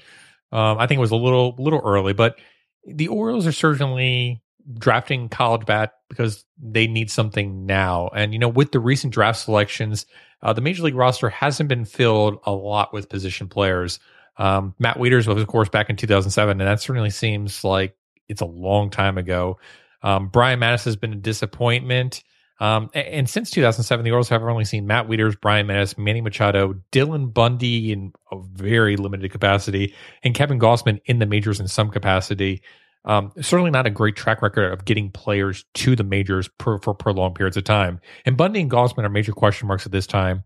um, 0.52 0.78
I 0.78 0.86
think 0.86 1.00
it 1.00 1.02
was 1.02 1.12
a 1.12 1.16
little, 1.16 1.56
little 1.58 1.82
early. 1.84 2.14
But 2.14 2.38
the 2.86 3.08
Orioles 3.08 3.48
are 3.48 3.52
certainly 3.52 4.42
drafting 4.78 5.30
college 5.30 5.66
bat 5.66 5.94
because 6.10 6.46
they 6.62 6.88
need 6.88 7.10
something 7.10 7.66
now. 7.66 8.10
And 8.16 8.34
you 8.34 8.40
know, 8.40 8.50
with 8.50 8.72
the 8.72 8.80
recent 8.80 9.14
draft 9.14 9.40
selections, 9.40 10.06
uh, 10.42 10.54
the 10.54 10.62
major 10.62 10.84
league 10.84 10.96
roster 10.96 11.30
hasn't 11.30 11.70
been 11.70 11.86
filled 11.86 12.40
a 12.46 12.52
lot 12.52 12.94
with 12.94 13.10
position 13.10 13.48
players. 13.48 14.00
Um, 14.38 14.74
Matt 14.80 14.98
Wieters 14.98 15.28
was, 15.28 15.42
of 15.42 15.48
course, 15.48 15.70
back 15.70 15.90
in 15.90 15.96
2007, 15.96 16.60
and 16.60 16.68
that 16.68 16.82
certainly 16.82 17.10
seems 17.10 17.64
like 17.64 17.96
it's 18.28 18.42
a 18.42 18.46
long 18.46 18.90
time 18.90 19.18
ago. 19.18 19.60
Um, 20.04 20.30
Brian 20.30 20.60
Matusz 20.60 20.86
has 20.86 20.96
been 20.96 21.14
a 21.14 21.18
disappointment. 21.18 22.24
Um, 22.62 22.92
a- 22.94 23.16
and, 23.16 23.28
since 23.28 23.50
2007, 23.50 24.06
the 24.06 24.12
Orioles 24.12 24.30
have 24.30 24.44
only 24.44 24.66
seen 24.66 24.86
Matt 24.86 25.08
Wieters, 25.08 25.36
Brian 25.42 25.66
Matusz, 25.66 25.98
Manny 25.98 26.22
Machado, 26.22 26.76
Dylan 26.92 27.34
Bundy 27.34 27.92
in 27.92 28.14
a 28.32 28.38
very 28.40 28.96
limited 28.98 29.32
capacity, 29.32 29.96
and 30.24 30.36
Kevin 30.36 30.60
Gausman 30.60 31.02
in 31.06 31.18
the 31.18 31.26
majors 31.26 31.60
in 31.60 31.68
some 31.68 31.90
capacity. 31.90 32.62
Um, 33.04 33.32
certainly 33.42 33.72
not 33.72 33.88
a 33.88 33.90
great 33.90 34.16
track 34.16 34.44
record 34.44 34.72
of 34.72 34.86
getting 34.86 35.10
players 35.10 35.66
to 35.74 35.96
the 35.96 36.04
majors 36.04 36.48
per, 36.60 36.78
for 36.78 36.94
prolonged 36.94 37.34
periods 37.34 37.58
of 37.58 37.64
time. 37.64 38.00
And 38.26 38.38
Bundy 38.38 38.62
and 38.62 38.70
Gausman 38.70 39.06
are 39.06 39.10
major 39.10 39.34
question 39.34 39.68
marks 39.68 39.88
at 39.88 39.92
this 39.92 40.06
time, 40.06 40.44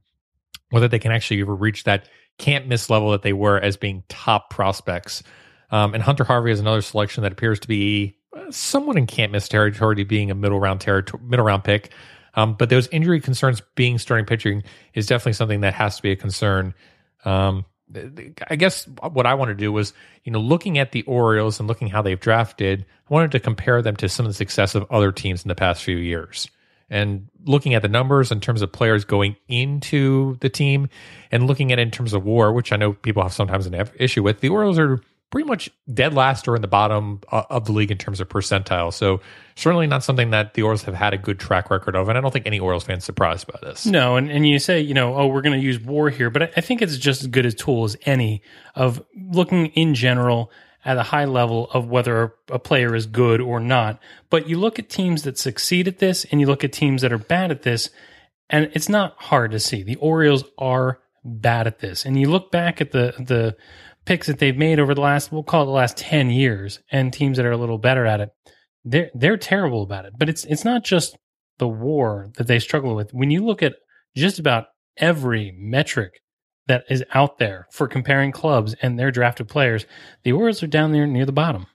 whether 0.70 0.88
they 0.88 0.99
can 0.99 1.11
actually 1.11 1.41
ever 1.41 1.53
reach 1.53 1.84
that 1.84 2.07
can't 2.38 2.68
miss 2.68 2.89
level 2.89 3.11
that 3.11 3.24
they 3.24 3.34
were 3.34 3.59
as 3.59 3.76
being 3.76 4.03
top 4.07 4.49
prospects. 4.49 5.22
Um, 5.70 5.93
and 5.93 6.01
Hunter 6.01 6.24
Harvey 6.24 6.51
is 6.51 6.61
another 6.61 6.82
selection 6.82 7.24
that 7.24 7.34
appears 7.34 7.59
to 7.59 7.68
be 7.68 8.18
somewhat 8.49 8.97
in 8.97 9.07
can't 9.07 9.31
miss 9.31 9.47
territory, 9.47 10.03
being 10.03 10.31
a 10.31 10.36
middle 10.36 10.59
round 10.59 10.81
territory, 10.81 11.21
middle 11.23 11.45
round 11.45 11.63
pick. 11.63 11.91
Um, 12.36 12.53
but 12.53 12.69
those 12.69 12.88
injury 12.88 13.21
concerns 13.21 13.61
being 13.75 13.97
starting 13.97 14.25
pitching 14.25 14.63
is 14.93 15.07
definitely 15.07 15.33
something 15.33 15.61
that 15.61 15.73
has 15.73 15.97
to 15.97 16.01
be 16.01 16.11
a 16.11 16.15
concern. 16.15 16.73
Um, 17.23 17.65
I 18.49 18.55
guess 18.55 18.86
what 18.86 19.25
I 19.25 19.36
want 19.36 19.49
to 19.49 19.55
do 19.55 19.71
was, 19.71 19.93
you 20.23 20.31
know, 20.31 20.39
looking 20.39 20.79
at 20.79 20.91
the 20.91 21.03
Orioles 21.03 21.59
and 21.59 21.67
looking 21.67 21.88
how 21.88 22.01
they've 22.01 22.19
drafted, 22.19 22.86
I 23.09 23.13
wanted 23.13 23.31
to 23.31 23.39
compare 23.39 23.81
them 23.81 23.95
to 23.97 24.09
some 24.09 24.25
of 24.25 24.31
the 24.31 24.36
success 24.36 24.75
of 24.75 24.89
other 24.91 25.11
teams 25.11 25.43
in 25.43 25.49
the 25.49 25.55
past 25.55 25.83
few 25.83 25.97
years. 25.97 26.49
And 26.89 27.29
looking 27.45 27.73
at 27.73 27.81
the 27.81 27.88
numbers 27.88 28.31
in 28.31 28.39
terms 28.41 28.61
of 28.61 28.71
players 28.71 29.05
going 29.05 29.36
into 29.47 30.36
the 30.41 30.49
team 30.49 30.89
and 31.31 31.47
looking 31.47 31.71
at 31.71 31.79
it 31.79 31.83
in 31.83 31.91
terms 31.91 32.13
of 32.13 32.23
war, 32.23 32.53
which 32.53 32.71
I 32.71 32.75
know 32.75 32.93
people 32.93 33.23
have 33.23 33.33
sometimes 33.33 33.65
an 33.65 33.89
issue 33.97 34.23
with, 34.23 34.39
the 34.39 34.49
Orioles 34.49 34.77
are 34.77 34.99
pretty 35.36 35.49
much 35.49 35.69
dead 35.93 36.13
last 36.13 36.47
or 36.47 36.55
in 36.55 36.61
the 36.61 36.67
bottom 36.67 37.19
uh, 37.29 37.43
of 37.49 37.65
the 37.65 37.73
league 37.73 37.91
in 37.91 37.97
terms 37.97 38.21
of 38.21 38.29
percentile. 38.29 38.93
So 38.93 39.19
certainly 39.57 39.86
not 39.86 40.01
something 40.01 40.29
that 40.29 40.53
the 40.53 40.61
Orioles 40.61 40.83
have 40.83 40.95
had 40.95 41.13
a 41.13 41.17
good 41.17 41.41
track 41.41 41.69
record 41.69 41.93
of, 41.93 42.07
and 42.07 42.17
I 42.17 42.21
don't 42.21 42.31
think 42.31 42.47
any 42.47 42.57
Orioles 42.57 42.86
fans 42.86 43.03
surprised 43.03 43.45
by 43.45 43.59
this. 43.61 43.86
No, 43.86 44.15
and, 44.15 44.31
and 44.31 44.47
you 44.47 44.59
say, 44.59 44.79
you 44.79 44.93
know, 44.93 45.13
oh, 45.13 45.27
we're 45.27 45.41
going 45.41 45.59
to 45.59 45.61
use 45.61 45.77
war 45.77 46.09
here, 46.09 46.29
but 46.29 46.43
I, 46.43 46.51
I 46.55 46.61
think 46.61 46.81
it's 46.81 46.95
just 46.95 47.19
as 47.19 47.27
good 47.27 47.45
a 47.45 47.51
tool 47.51 47.83
as 47.83 47.97
any 48.05 48.43
of 48.75 49.03
looking 49.13 49.65
in 49.73 49.93
general 49.93 50.53
at 50.86 50.95
a 50.95 51.03
high 51.03 51.25
level 51.25 51.69
of 51.71 51.89
whether 51.89 52.33
a 52.49 52.57
player 52.57 52.95
is 52.95 53.05
good 53.05 53.41
or 53.41 53.59
not. 53.59 53.99
But 54.29 54.47
you 54.47 54.57
look 54.57 54.79
at 54.79 54.88
teams 54.88 55.23
that 55.23 55.38
succeed 55.38 55.89
at 55.89 55.99
this 55.99 56.23
and 56.31 56.39
you 56.39 56.47
look 56.47 56.63
at 56.63 56.71
teams 56.71 57.01
that 57.01 57.11
are 57.11 57.17
bad 57.17 57.51
at 57.51 57.63
this, 57.63 57.89
and 58.49 58.71
it's 58.73 58.88
not 58.88 59.15
hard 59.17 59.51
to 59.51 59.59
see. 59.59 59.83
The 59.83 59.97
Orioles 59.97 60.45
are 60.57 61.01
bad 61.25 61.67
at 61.67 61.79
this. 61.79 62.05
And 62.05 62.17
you 62.17 62.29
look 62.29 62.51
back 62.51 62.79
at 62.79 62.91
the 62.91 63.13
the 63.19 63.57
picks 64.06 64.28
that 64.28 64.39
they've 64.39 64.58
made 64.58 64.80
over 64.80 64.93
the 64.93 65.01
last 65.01 65.32
we'll 65.32 65.43
call 65.43 65.64
it 65.64 65.66
the 65.66 65.72
last 65.72 65.97
10 65.97 66.30
years 66.30 66.80
and 66.91 67.12
teams 67.12 67.38
that 67.38 67.45
are 67.45 67.51
a 67.51 67.58
little 67.58 67.78
better 67.78 68.06
at 68.06 68.22
it. 68.22 68.30
They're 68.84 69.10
they're 69.16 69.38
terrible 69.38 69.84
about 69.84 70.06
it. 70.06 70.14
But 70.18 70.30
it's 70.30 70.45
it's 70.45 70.66
not 70.66 70.84
just 70.84 71.18
the 71.58 71.68
war 71.68 72.32
that 72.38 72.47
they 72.47 72.60
struggle 72.60 72.95
with. 72.95 73.14
When 73.14 73.32
you 73.32 73.43
look 73.45 73.64
at 73.64 73.76
just 74.16 74.39
about 74.39 74.66
every 74.97 75.53
metric 75.58 76.22
that 76.68 76.84
is 76.89 77.03
out 77.14 77.38
there 77.38 77.68
for 77.72 77.88
comparing 77.88 78.32
clubs 78.32 78.76
and 78.82 78.97
their 78.97 79.12
drafted 79.12 79.47
players, 79.47 79.86
the 80.24 80.32
Orioles 80.32 80.64
are 80.64 80.68
down 80.68 80.91
there 80.91 81.08
near 81.08 81.26
the 81.26 81.32
bottom. 81.32 81.68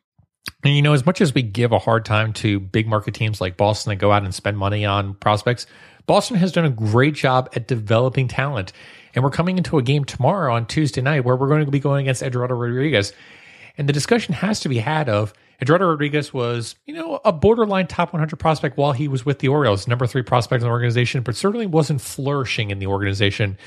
And 0.64 0.74
you 0.74 0.82
know, 0.82 0.92
as 0.92 1.06
much 1.06 1.20
as 1.20 1.34
we 1.34 1.42
give 1.42 1.72
a 1.72 1.78
hard 1.78 2.04
time 2.04 2.32
to 2.34 2.60
big 2.60 2.86
market 2.86 3.14
teams 3.14 3.40
like 3.40 3.56
Boston 3.56 3.90
that 3.90 3.96
go 3.96 4.12
out 4.12 4.24
and 4.24 4.34
spend 4.34 4.58
money 4.58 4.84
on 4.84 5.14
prospects, 5.14 5.66
Boston 6.06 6.36
has 6.36 6.52
done 6.52 6.64
a 6.64 6.70
great 6.70 7.14
job 7.14 7.48
at 7.54 7.68
developing 7.68 8.28
talent. 8.28 8.72
And 9.14 9.24
we're 9.24 9.30
coming 9.30 9.58
into 9.58 9.78
a 9.78 9.82
game 9.82 10.04
tomorrow 10.04 10.54
on 10.54 10.66
Tuesday 10.66 11.00
night 11.00 11.24
where 11.24 11.36
we're 11.36 11.48
going 11.48 11.64
to 11.64 11.70
be 11.70 11.80
going 11.80 12.06
against 12.06 12.22
Eduardo 12.22 12.54
Rodriguez. 12.54 13.12
And 13.76 13.88
the 13.88 13.92
discussion 13.92 14.34
has 14.34 14.60
to 14.60 14.68
be 14.68 14.78
had 14.78 15.08
of 15.08 15.32
Eduardo 15.62 15.86
Rodriguez 15.88 16.32
was, 16.32 16.74
you 16.86 16.94
know, 16.94 17.20
a 17.24 17.32
borderline 17.32 17.86
top 17.86 18.12
100 18.12 18.36
prospect 18.38 18.78
while 18.78 18.92
he 18.92 19.08
was 19.08 19.26
with 19.26 19.40
the 19.40 19.48
Orioles, 19.48 19.86
number 19.86 20.06
three 20.06 20.22
prospect 20.22 20.62
in 20.62 20.68
the 20.68 20.72
organization, 20.72 21.22
but 21.22 21.36
certainly 21.36 21.66
wasn't 21.66 22.00
flourishing 22.00 22.70
in 22.70 22.78
the 22.78 22.86
organization. 22.86 23.58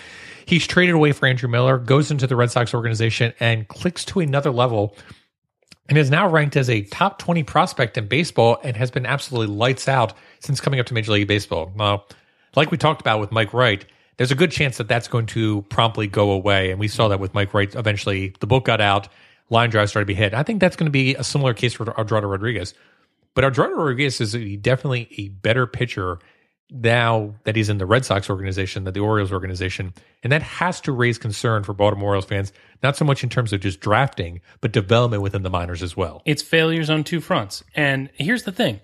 He's 0.46 0.66
traded 0.66 0.96
away 0.96 1.12
for 1.12 1.28
Andrew 1.28 1.50
Miller, 1.50 1.78
goes 1.78 2.10
into 2.10 2.26
the 2.26 2.36
Red 2.36 2.50
Sox 2.50 2.74
organization, 2.74 3.34
and 3.40 3.68
clicks 3.68 4.04
to 4.06 4.22
another 4.22 4.52
level 4.52 4.96
and 5.88 5.98
is 5.98 6.10
now 6.10 6.28
ranked 6.28 6.56
as 6.56 6.70
a 6.70 6.82
top 6.82 7.20
20 7.20 7.44
prospect 7.44 7.98
in 7.98 8.08
baseball 8.08 8.58
and 8.64 8.76
has 8.76 8.90
been 8.90 9.06
absolutely 9.06 9.56
lights 9.56 9.88
out 9.88 10.14
since 10.40 10.60
coming 10.62 10.80
up 10.80 10.88
to 10.88 10.94
Major 10.94 11.12
League 11.12 11.28
Baseball. 11.28 11.72
Now, 11.76 12.06
like 12.56 12.72
we 12.72 12.78
talked 12.78 13.02
about 13.02 13.20
with 13.20 13.32
Mike 13.32 13.54
Wright, 13.54 13.86
there's 14.18 14.32
a 14.32 14.36
good 14.36 14.52
chance 14.52 14.78
that 14.78 14.88
that's 14.88 15.08
going 15.08 15.26
to 15.28 15.64
promptly 15.64 16.08
go 16.08 16.32
away. 16.32 16.72
And 16.72 16.80
we 16.80 16.88
saw 16.88 17.08
that 17.08 17.20
with 17.20 17.34
Mike 17.34 17.54
Wright. 17.54 17.74
Eventually, 17.74 18.34
the 18.40 18.48
book 18.48 18.66
got 18.66 18.82
out, 18.82 19.08
line 19.50 19.70
drives 19.70 19.92
started 19.92 20.06
to 20.06 20.14
be 20.14 20.14
hit. 20.14 20.34
I 20.34 20.44
think 20.44 20.60
that's 20.60 20.76
going 20.76 20.86
to 20.86 20.92
be 20.92 21.16
a 21.16 21.24
similar 21.24 21.54
case 21.54 21.74
for 21.74 21.90
Eduardo 22.00 22.28
Rodriguez. 22.28 22.74
But 23.34 23.44
Eduardo 23.44 23.76
Rodriguez 23.76 24.22
is 24.22 24.36
a, 24.36 24.56
definitely 24.58 25.08
a 25.18 25.30
better 25.30 25.66
pitcher 25.66 26.20
now 26.70 27.36
that 27.44 27.56
he's 27.56 27.70
in 27.70 27.78
the 27.78 27.86
Red 27.86 28.04
Sox 28.04 28.30
organization 28.30 28.84
than 28.84 28.94
the 28.94 29.00
Orioles 29.00 29.32
organization. 29.32 29.94
And 30.24 30.32
that 30.32 30.42
has 30.42 30.82
to 30.82 30.92
raise 30.92 31.18
concern 31.18 31.64
for 31.64 31.74
Baltimore 31.74 32.10
Orioles 32.10 32.26
fans, 32.26 32.52
not 32.82 32.96
so 32.96 33.06
much 33.06 33.24
in 33.24 33.30
terms 33.30 33.54
of 33.54 33.62
just 33.62 33.80
drafting, 33.80 34.42
but 34.62 34.72
development 34.72 35.22
within 35.22 35.44
the 35.44 35.50
minors 35.50 35.84
as 35.84 35.96
well. 35.96 36.22
It's 36.26 36.42
failures 36.42 36.90
on 36.90 37.04
two 37.04 37.22
fronts. 37.22 37.64
And 37.76 38.10
here's 38.16 38.44
the 38.44 38.52
thing 38.52 38.82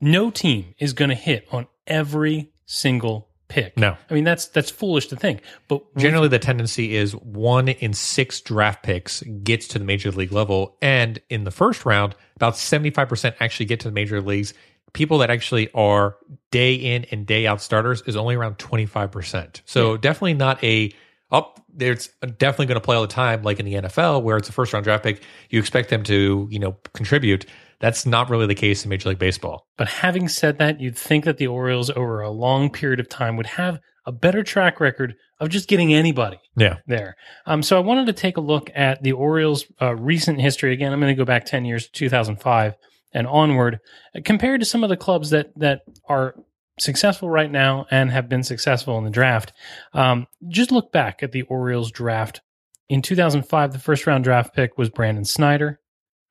no 0.00 0.30
team 0.30 0.74
is 0.78 0.92
going 0.92 1.08
to 1.10 1.14
hit 1.14 1.46
on 1.52 1.66
every 1.86 2.50
single 2.64 3.25
pick. 3.48 3.76
No. 3.76 3.96
I 4.10 4.14
mean, 4.14 4.24
that's 4.24 4.46
that's 4.48 4.70
foolish 4.70 5.06
to 5.08 5.16
think. 5.16 5.42
But 5.68 5.82
Generally, 5.96 6.28
the 6.28 6.38
tendency 6.38 6.96
is 6.96 7.14
one 7.14 7.68
in 7.68 7.92
six 7.92 8.40
draft 8.40 8.82
picks 8.82 9.22
gets 9.42 9.68
to 9.68 9.78
the 9.78 9.84
major 9.84 10.10
league 10.10 10.32
level. 10.32 10.76
And 10.82 11.20
in 11.28 11.44
the 11.44 11.50
first 11.50 11.84
round, 11.84 12.14
about 12.36 12.54
75% 12.54 13.34
actually 13.40 13.66
get 13.66 13.80
to 13.80 13.88
the 13.88 13.94
major 13.94 14.20
leagues. 14.20 14.54
People 14.92 15.18
that 15.18 15.30
actually 15.30 15.70
are 15.72 16.16
day 16.50 16.74
in 16.74 17.04
and 17.10 17.26
day 17.26 17.46
out 17.46 17.60
starters 17.60 18.02
is 18.06 18.16
only 18.16 18.34
around 18.34 18.58
25%. 18.58 19.60
So 19.64 19.96
definitely 19.96 20.34
not 20.34 20.62
a 20.64 20.92
up 21.30 21.60
there's 21.74 22.08
definitely 22.38 22.66
going 22.66 22.80
to 22.80 22.84
play 22.84 22.96
all 22.96 23.02
the 23.02 23.08
time 23.08 23.42
like 23.42 23.58
in 23.58 23.66
the 23.66 23.74
NFL 23.74 24.22
where 24.22 24.36
it's 24.36 24.48
a 24.48 24.52
first 24.52 24.72
round 24.72 24.84
draft 24.84 25.02
pick 25.02 25.22
you 25.50 25.58
expect 25.58 25.90
them 25.90 26.04
to 26.04 26.46
you 26.50 26.58
know 26.60 26.76
contribute 26.94 27.46
that's 27.80 28.06
not 28.06 28.30
really 28.30 28.46
the 28.46 28.54
case 28.54 28.84
in 28.84 28.88
major 28.88 29.08
league 29.08 29.18
baseball 29.18 29.66
But 29.76 29.88
having 29.88 30.28
said 30.28 30.58
that, 30.58 30.80
you'd 30.80 30.96
think 30.96 31.24
that 31.24 31.38
the 31.38 31.46
Orioles 31.46 31.90
over 31.90 32.20
a 32.20 32.30
long 32.30 32.70
period 32.70 33.00
of 33.00 33.08
time 33.08 33.36
would 33.36 33.46
have 33.46 33.80
a 34.06 34.12
better 34.12 34.42
track 34.42 34.80
record 34.80 35.16
of 35.40 35.48
just 35.48 35.68
getting 35.68 35.92
anybody 35.92 36.38
yeah 36.56 36.78
there. 36.86 37.16
Um, 37.44 37.62
so 37.62 37.76
I 37.76 37.80
wanted 37.80 38.06
to 38.06 38.12
take 38.12 38.36
a 38.36 38.40
look 38.40 38.70
at 38.74 39.02
the 39.02 39.12
Orioles' 39.12 39.64
uh, 39.82 39.94
recent 39.94 40.40
history. 40.40 40.72
Again, 40.72 40.92
I'm 40.92 41.00
going 41.00 41.14
to 41.14 41.20
go 41.20 41.24
back 41.24 41.44
10 41.44 41.64
years, 41.64 41.88
2005 41.88 42.74
and 43.12 43.26
onward, 43.26 43.80
uh, 44.14 44.20
compared 44.24 44.60
to 44.60 44.66
some 44.66 44.84
of 44.84 44.90
the 44.90 44.96
clubs 44.96 45.30
that 45.30 45.50
that 45.58 45.82
are 46.08 46.34
successful 46.78 47.28
right 47.30 47.50
now 47.50 47.86
and 47.90 48.10
have 48.10 48.28
been 48.28 48.42
successful 48.42 48.98
in 48.98 49.04
the 49.04 49.10
draft. 49.10 49.52
Um, 49.92 50.26
just 50.48 50.70
look 50.70 50.92
back 50.92 51.22
at 51.22 51.32
the 51.32 51.42
Orioles 51.42 51.90
draft. 51.90 52.42
In 52.88 53.02
2005, 53.02 53.72
the 53.72 53.78
first 53.78 54.06
round 54.06 54.24
draft 54.24 54.54
pick 54.54 54.78
was 54.78 54.90
Brandon 54.90 55.24
Snyder, 55.24 55.80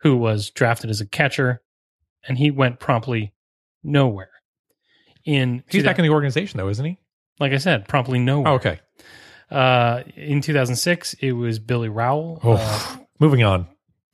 who 0.02 0.16
was 0.18 0.50
drafted 0.50 0.90
as 0.90 1.02
a 1.02 1.06
catcher, 1.06 1.62
and 2.28 2.38
he 2.38 2.52
went 2.52 2.80
promptly 2.80 3.34
nowhere. 3.84 4.30
In 5.24 5.64
he's 5.70 5.84
back 5.84 5.98
in 5.98 6.04
the 6.06 6.12
organization 6.12 6.58
though 6.60 6.70
isn't 6.70 6.86
he 6.86 7.00
like 7.40 7.52
I 7.52 7.58
said, 7.58 7.88
promptly 7.88 8.20
nowhere. 8.20 8.48
oh, 8.54 8.56
okay 8.56 8.80
Uh, 9.50 10.04
in 10.16 10.40
2006, 10.42 11.16
it 11.16 11.32
was 11.34 11.60
Billy 11.60 11.90
Rowell. 11.90 12.40
oh, 12.44 12.54
Uh, 12.60 12.98
moving 13.20 13.44
on 13.44 13.68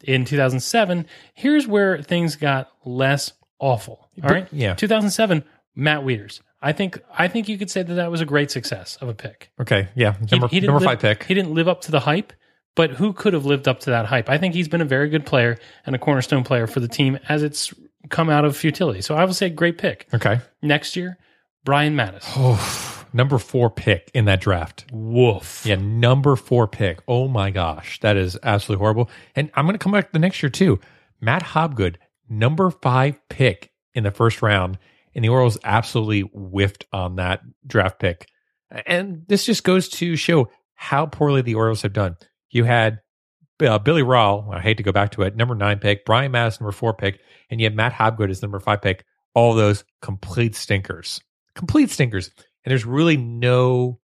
in 0.04 0.26
2007, 0.26 1.06
here's 1.34 1.68
where 1.68 2.02
things 2.02 2.36
got 2.36 2.70
less 2.86 3.34
awful. 3.60 4.10
All 4.24 4.30
right. 4.30 4.48
yeah. 4.52 4.74
2007, 4.74 5.44
Matt 5.76 6.02
Wieters. 6.02 6.40
I 6.62 6.72
think 6.74 7.00
I 7.18 7.28
think 7.28 7.50
you 7.50 7.58
could 7.58 7.70
say 7.70 7.84
that 7.84 7.94
that 7.96 8.10
was 8.12 8.22
a 8.22 8.26
great 8.26 8.50
success 8.52 8.98
of 9.02 9.10
a 9.10 9.14
pick. 9.14 9.52
okay 9.60 9.90
yeah 9.96 10.16
number, 10.32 10.48
he 10.48 10.60
didn't 10.60 10.74
number 10.74 10.80
live- 10.86 11.00
five 11.00 11.00
pick 11.00 11.24
He 11.28 11.34
didn't 11.34 11.54
live 11.54 11.68
up 11.68 11.82
to 11.82 11.92
the 11.92 12.00
hype, 12.02 12.34
but 12.76 12.92
who 12.92 13.14
could 13.14 13.34
have 13.34 13.46
lived 13.46 13.68
up 13.68 13.80
to 13.82 13.90
that 13.92 14.06
hype? 14.06 14.30
I 14.30 14.38
think 14.38 14.54
he's 14.54 14.68
been 14.68 14.82
a 14.82 14.86
very 14.86 15.10
good 15.10 15.26
player 15.26 15.58
and 15.86 15.96
a 15.96 16.00
cornerstone 16.00 16.44
player 16.44 16.68
for 16.68 16.80
the 16.80 16.88
team 16.88 17.20
as 17.30 17.44
it's 17.44 17.74
come 18.10 18.30
out 18.30 18.46
of 18.46 18.56
futility. 18.58 19.02
So 19.02 19.16
I 19.16 19.26
will 19.26 19.34
say 19.34 19.50
great 19.50 19.78
pick. 19.78 20.08
okay 20.14 20.40
Next 20.62 20.96
year, 20.96 21.18
Brian 21.64 21.96
Matusz. 21.96 22.24
oh 22.36 23.06
number 23.14 23.38
four 23.38 23.70
pick 23.70 24.10
in 24.14 24.26
that 24.26 24.42
draft. 24.42 24.86
Woof. 24.92 25.64
Yeah, 25.66 25.76
number 25.76 26.36
four 26.36 26.68
pick. 26.68 27.00
Oh 27.08 27.28
my 27.28 27.52
gosh, 27.52 28.00
that 28.02 28.18
is 28.18 28.38
absolutely 28.44 28.82
horrible. 28.82 29.10
And 29.36 29.52
I'm 29.54 29.66
going 29.66 29.78
to 29.78 29.84
come 29.84 29.92
back 29.92 30.12
the 30.12 30.20
next 30.20 30.42
year 30.42 30.50
too. 30.50 30.80
Matt 31.20 31.44
Hobgood, 31.44 31.98
number 32.30 32.72
five 32.72 33.20
pick 33.30 33.72
in 33.94 34.04
the 34.04 34.12
first 34.12 34.42
round, 34.42 34.78
and 35.14 35.24
the 35.24 35.30
Orioles 35.30 35.58
absolutely 35.64 36.22
whiffed 36.22 36.86
on 36.94 37.18
that 37.18 37.42
draft 37.68 38.00
pick. 38.00 38.28
And 38.86 39.24
this 39.28 39.46
just 39.46 39.64
goes 39.64 39.90
to 39.90 40.16
show 40.16 40.50
how 40.76 41.06
poorly 41.06 41.42
the 41.42 41.56
Orioles 41.56 41.82
have 41.82 41.94
done. 41.94 42.16
You 42.52 42.64
had 42.64 43.00
uh, 43.62 43.80
Billy 43.80 44.04
Rowell, 44.04 44.50
I 44.52 44.62
hate 44.62 44.78
to 44.78 44.84
go 44.84 44.92
back 44.92 45.12
to 45.12 45.24
it, 45.24 45.36
number 45.36 45.56
nine 45.56 45.80
pick, 45.80 46.06
Brian 46.06 46.32
Matusz, 46.32 46.60
number 46.60 46.72
four 46.72 46.94
pick, 46.94 47.20
and 47.50 47.60
you 47.60 47.66
had 47.66 47.76
Matt 47.76 47.94
Hobgood 47.94 48.30
as 48.30 48.42
number 48.42 48.60
five 48.60 48.82
pick. 48.82 49.06
All 49.34 49.54
those 49.54 49.84
complete 50.02 50.56
stinkers, 50.56 51.22
complete 51.56 51.90
stinkers. 51.90 52.32
And 52.64 52.72
there's 52.72 52.86
really 52.86 53.18
no, 53.18 54.00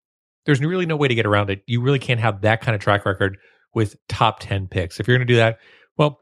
there's 0.45 0.61
really 0.61 0.85
no 0.85 0.95
way 0.95 1.07
to 1.07 1.15
get 1.15 1.25
around 1.25 1.49
it. 1.49 1.63
You 1.67 1.81
really 1.81 1.99
can't 1.99 2.19
have 2.19 2.41
that 2.41 2.61
kind 2.61 2.75
of 2.75 2.81
track 2.81 3.05
record 3.05 3.37
with 3.73 3.97
top 4.07 4.39
10 4.39 4.67
picks. 4.67 4.99
If 4.99 5.07
you're 5.07 5.17
going 5.17 5.27
to 5.27 5.33
do 5.33 5.37
that, 5.37 5.59
well, 5.97 6.21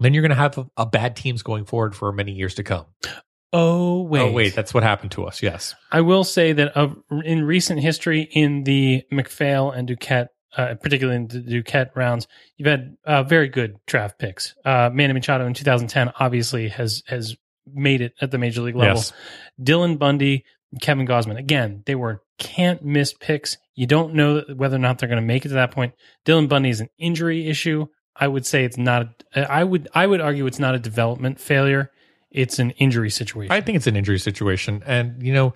then 0.00 0.14
you're 0.14 0.22
going 0.22 0.30
to 0.30 0.36
have 0.36 0.58
a, 0.58 0.66
a 0.78 0.86
bad 0.86 1.14
teams 1.14 1.42
going 1.42 1.66
forward 1.66 1.94
for 1.94 2.10
many 2.10 2.32
years 2.32 2.54
to 2.56 2.64
come. 2.64 2.86
Oh 3.52 4.02
wait. 4.02 4.20
Oh, 4.20 4.32
wait, 4.32 4.54
that's 4.54 4.74
what 4.74 4.82
happened 4.82 5.12
to 5.12 5.24
us. 5.24 5.42
Yes. 5.42 5.74
I 5.90 6.02
will 6.02 6.24
say 6.24 6.52
that 6.52 6.76
of, 6.76 6.96
in 7.24 7.44
recent 7.44 7.80
history, 7.80 8.28
in 8.32 8.64
the 8.64 9.04
MacPhail 9.10 9.70
and 9.70 9.88
Duquette, 9.88 10.28
uh, 10.56 10.74
particularly 10.74 11.16
in 11.16 11.28
the 11.28 11.40
Duquette 11.40 11.90
rounds, 11.94 12.26
you've 12.56 12.68
had 12.68 12.96
uh, 13.04 13.22
very 13.22 13.48
good 13.48 13.76
draft 13.86 14.18
picks. 14.18 14.54
Uh, 14.64 14.90
Manny 14.92 15.12
Machado 15.12 15.46
in 15.46 15.54
2010 15.54 16.12
obviously 16.18 16.68
has 16.68 17.02
has 17.06 17.36
made 17.72 18.00
it 18.00 18.14
at 18.20 18.30
the 18.30 18.38
major 18.38 18.62
league 18.62 18.76
level. 18.76 18.96
Yes. 18.96 19.12
Dylan 19.60 19.98
Bundy, 19.98 20.44
Kevin 20.80 21.06
Gausman, 21.06 21.38
again, 21.38 21.82
they 21.86 21.94
were 21.94 22.22
can't 22.38 22.84
miss 22.84 23.12
picks. 23.12 23.58
You 23.74 23.86
don't 23.86 24.14
know 24.14 24.42
whether 24.54 24.76
or 24.76 24.80
not 24.80 24.98
they're 24.98 25.08
going 25.08 25.20
to 25.20 25.26
make 25.26 25.44
it 25.44 25.48
to 25.48 25.54
that 25.54 25.70
point. 25.72 25.94
Dylan 26.24 26.48
Bundy 26.48 26.70
is 26.70 26.80
an 26.80 26.88
injury 26.98 27.48
issue. 27.48 27.86
I 28.16 28.26
would 28.26 28.46
say 28.46 28.64
it's 28.64 28.78
not. 28.78 29.22
A, 29.34 29.50
I 29.50 29.64
would 29.64 29.88
I 29.94 30.06
would 30.06 30.20
argue 30.20 30.46
it's 30.46 30.58
not 30.58 30.74
a 30.74 30.78
development 30.78 31.40
failure. 31.40 31.90
It's 32.30 32.58
an 32.58 32.70
injury 32.72 33.10
situation. 33.10 33.52
I 33.52 33.60
think 33.60 33.76
it's 33.76 33.86
an 33.86 33.96
injury 33.96 34.18
situation. 34.18 34.82
And, 34.84 35.22
you 35.22 35.32
know, 35.32 35.54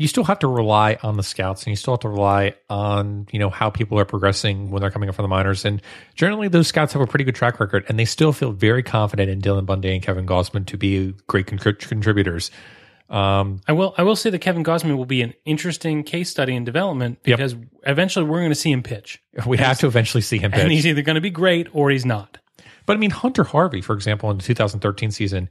you 0.00 0.08
still 0.08 0.24
have 0.24 0.38
to 0.38 0.48
rely 0.48 0.96
on 1.02 1.16
the 1.18 1.22
scouts 1.22 1.64
and 1.64 1.68
you 1.72 1.76
still 1.76 1.92
have 1.92 2.00
to 2.00 2.08
rely 2.08 2.54
on, 2.70 3.26
you 3.32 3.38
know, 3.38 3.50
how 3.50 3.68
people 3.68 3.98
are 3.98 4.06
progressing 4.06 4.70
when 4.70 4.80
they're 4.80 4.90
coming 4.90 5.08
up 5.10 5.14
from 5.14 5.24
the 5.24 5.28
minors. 5.28 5.64
And 5.66 5.82
generally 6.14 6.48
those 6.48 6.68
scouts 6.68 6.94
have 6.94 7.02
a 7.02 7.06
pretty 7.06 7.24
good 7.24 7.34
track 7.34 7.60
record 7.60 7.84
and 7.88 7.98
they 7.98 8.06
still 8.06 8.32
feel 8.32 8.50
very 8.52 8.82
confident 8.82 9.28
in 9.30 9.42
Dylan 9.42 9.66
Bundy 9.66 9.92
and 9.92 10.02
Kevin 10.02 10.24
Gausman 10.26 10.64
to 10.66 10.78
be 10.78 11.12
great 11.26 11.46
con- 11.48 11.58
contributors. 11.58 12.50
Um, 13.10 13.60
I 13.66 13.72
will. 13.72 13.92
I 13.98 14.02
will 14.04 14.14
say 14.16 14.30
that 14.30 14.38
Kevin 14.38 14.62
Gausman 14.64 14.96
will 14.96 15.04
be 15.04 15.20
an 15.22 15.34
interesting 15.44 16.04
case 16.04 16.30
study 16.30 16.54
in 16.54 16.64
development 16.64 17.18
Yep. 17.24 17.36
because 17.38 17.56
eventually 17.84 18.24
we're 18.24 18.38
going 18.38 18.50
to 18.52 18.54
see 18.54 18.70
him 18.70 18.82
pitch, 18.84 19.20
we 19.46 19.58
have 19.58 19.80
to 19.80 19.86
eventually 19.88 20.20
see 20.22 20.38
him 20.38 20.52
pitch. 20.52 20.60
and 20.62 20.72
he's 20.72 20.86
either 20.86 21.02
going 21.02 21.16
to 21.16 21.20
be 21.20 21.30
great 21.30 21.66
or 21.72 21.90
he's 21.90 22.06
not. 22.06 22.38
But 22.86 22.96
I 22.96 23.00
mean, 23.00 23.10
Hunter 23.10 23.44
Harvey, 23.44 23.80
for 23.80 23.94
example, 23.94 24.30
in 24.30 24.38
the 24.38 24.44
2013 24.44 25.10
season, 25.10 25.48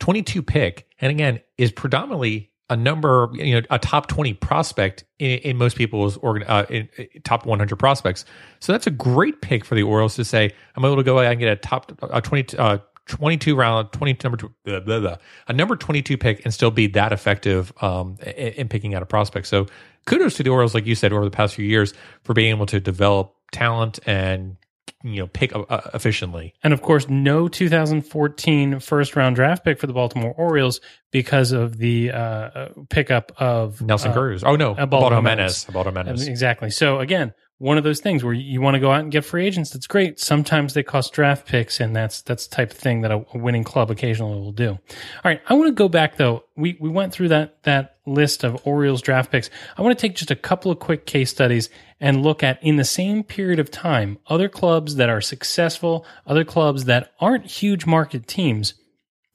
22 0.00 0.42
pick, 0.42 0.86
and 1.00 1.10
again, 1.10 1.40
is 1.58 1.70
predominantly 1.70 2.50
a 2.72 2.76
number, 2.76 3.28
you 3.34 3.60
know, 3.60 3.66
a 3.68 3.78
top 3.78 4.06
20 4.06 4.32
prospect 4.32 5.04
in, 5.18 5.38
in 5.40 5.56
most 5.58 5.76
people's 5.76 6.16
organ, 6.16 6.48
uh, 6.48 6.64
in, 6.70 6.88
in 6.96 7.22
top 7.22 7.44
100 7.44 7.76
prospects. 7.76 8.24
So 8.60 8.72
that's 8.72 8.86
a 8.86 8.90
great 8.90 9.42
pick 9.42 9.62
for 9.66 9.74
the 9.74 9.82
Orioles 9.82 10.14
to 10.16 10.24
say, 10.24 10.50
I'm 10.74 10.84
able 10.84 10.96
to 10.96 11.02
go 11.02 11.18
out 11.18 11.26
and 11.26 11.38
get 11.38 11.52
a 11.52 11.56
top 11.56 11.92
a 12.02 12.22
20, 12.22 12.56
uh, 12.56 12.78
22 13.08 13.54
round, 13.54 13.92
20 13.92 14.16
number 14.24 14.48
blah, 14.64 14.80
blah, 14.80 15.00
blah, 15.00 15.16
a 15.48 15.52
number 15.52 15.76
22 15.76 16.16
pick 16.16 16.42
and 16.44 16.54
still 16.54 16.70
be 16.70 16.86
that 16.86 17.12
effective 17.12 17.74
um, 17.82 18.16
in, 18.24 18.54
in 18.54 18.68
picking 18.68 18.94
out 18.94 19.02
a 19.02 19.06
prospect. 19.06 19.48
So 19.48 19.66
kudos 20.06 20.34
to 20.36 20.42
the 20.42 20.48
Orioles, 20.48 20.74
like 20.74 20.86
you 20.86 20.94
said, 20.94 21.12
over 21.12 21.26
the 21.26 21.30
past 21.30 21.54
few 21.54 21.66
years 21.66 21.92
for 22.24 22.32
being 22.32 22.50
able 22.50 22.66
to 22.66 22.80
develop 22.80 23.34
talent 23.52 23.98
and 24.06 24.56
you 25.02 25.20
know 25.20 25.26
pick 25.26 25.54
uh, 25.54 25.80
efficiently. 25.94 26.54
And 26.62 26.72
of 26.72 26.82
course, 26.82 27.08
no 27.08 27.48
2014 27.48 28.80
first 28.80 29.16
round 29.16 29.36
draft 29.36 29.64
pick 29.64 29.78
for 29.78 29.86
the 29.86 29.92
Baltimore 29.92 30.34
Orioles 30.36 30.80
because 31.10 31.52
of 31.52 31.78
the 31.78 32.10
uh, 32.10 32.18
uh, 32.18 32.68
pickup 32.88 33.32
of 33.40 33.80
Nelson 33.80 34.10
uh, 34.10 34.14
Cruz. 34.14 34.44
Oh 34.44 34.56
no, 34.56 34.72
Ubaldo 34.72 34.84
Ubaldo 34.84 35.16
Jimenez. 35.16 35.64
Jimenez. 35.64 36.28
Exactly. 36.28 36.70
So 36.70 37.00
again, 37.00 37.34
one 37.62 37.78
of 37.78 37.84
those 37.84 38.00
things 38.00 38.24
where 38.24 38.32
you 38.32 38.60
want 38.60 38.74
to 38.74 38.80
go 38.80 38.90
out 38.90 39.02
and 39.02 39.12
get 39.12 39.24
free 39.24 39.46
agents. 39.46 39.70
That's 39.70 39.86
great. 39.86 40.18
Sometimes 40.18 40.74
they 40.74 40.82
cost 40.82 41.12
draft 41.12 41.46
picks, 41.46 41.78
and 41.78 41.94
that's 41.94 42.20
that's 42.20 42.48
the 42.48 42.56
type 42.56 42.72
of 42.72 42.76
thing 42.76 43.02
that 43.02 43.12
a, 43.12 43.24
winning 43.34 43.62
club 43.62 43.88
occasionally 43.88 44.40
will 44.40 44.50
do. 44.50 44.70
All 44.70 44.80
right, 45.24 45.40
I 45.46 45.54
want 45.54 45.68
to 45.68 45.72
go 45.72 45.88
back 45.88 46.16
though. 46.16 46.42
We 46.56 46.76
we 46.80 46.88
went 46.88 47.12
through 47.12 47.28
that 47.28 47.62
that 47.62 47.98
list 48.04 48.42
of 48.42 48.66
Orioles 48.66 49.00
draft 49.00 49.30
picks. 49.30 49.48
I 49.78 49.82
want 49.82 49.96
to 49.96 50.02
take 50.02 50.16
just 50.16 50.32
a 50.32 50.36
couple 50.36 50.72
of 50.72 50.80
quick 50.80 51.06
case 51.06 51.30
studies 51.30 51.70
and 52.00 52.24
look 52.24 52.42
at 52.42 52.60
in 52.64 52.76
the 52.76 52.84
same 52.84 53.22
period 53.22 53.60
of 53.60 53.70
time 53.70 54.18
other 54.26 54.48
clubs 54.48 54.96
that 54.96 55.08
are 55.08 55.20
successful, 55.20 56.04
other 56.26 56.44
clubs 56.44 56.86
that 56.86 57.12
aren't 57.20 57.46
huge 57.46 57.86
market 57.86 58.26
teams 58.26 58.74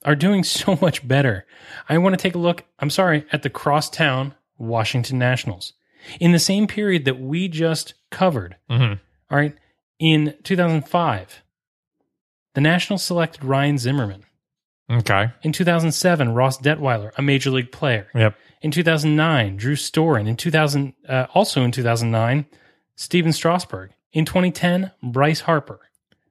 are 0.04 0.14
doing 0.14 0.44
so 0.44 0.78
much 0.82 1.08
better. 1.08 1.46
I 1.88 1.96
want 1.96 2.12
to 2.12 2.22
take 2.22 2.34
a 2.34 2.38
look, 2.38 2.64
I'm 2.78 2.90
sorry, 2.90 3.24
at 3.32 3.42
the 3.42 3.50
crosstown 3.50 4.34
Washington 4.58 5.18
Nationals. 5.18 5.72
In 6.20 6.32
the 6.32 6.38
same 6.38 6.66
period 6.66 7.04
that 7.04 7.18
we 7.20 7.48
just 7.48 7.94
covered, 8.10 8.56
Mhm. 8.70 8.98
all 9.30 9.38
right, 9.38 9.54
in 9.98 10.34
2005, 10.44 11.42
the 12.54 12.60
Nationals 12.60 13.02
selected 13.02 13.44
Ryan 13.44 13.78
Zimmerman. 13.78 14.24
Okay. 14.90 15.30
In 15.42 15.52
2007, 15.52 16.30
Ross 16.34 16.58
Detwiler, 16.58 17.10
a 17.18 17.22
major 17.22 17.50
league 17.50 17.70
player. 17.72 18.08
Yep. 18.14 18.36
In 18.62 18.70
2009, 18.70 19.56
Drew 19.56 19.74
Storen. 19.76 20.26
In 20.26 20.34
2000, 20.36 20.94
uh, 21.08 21.26
also 21.34 21.62
in 21.62 21.70
2009, 21.72 22.46
Stephen 22.96 23.32
Strasburg. 23.32 23.90
In 24.12 24.24
2010, 24.24 24.90
Bryce 25.02 25.40
Harper. 25.40 25.80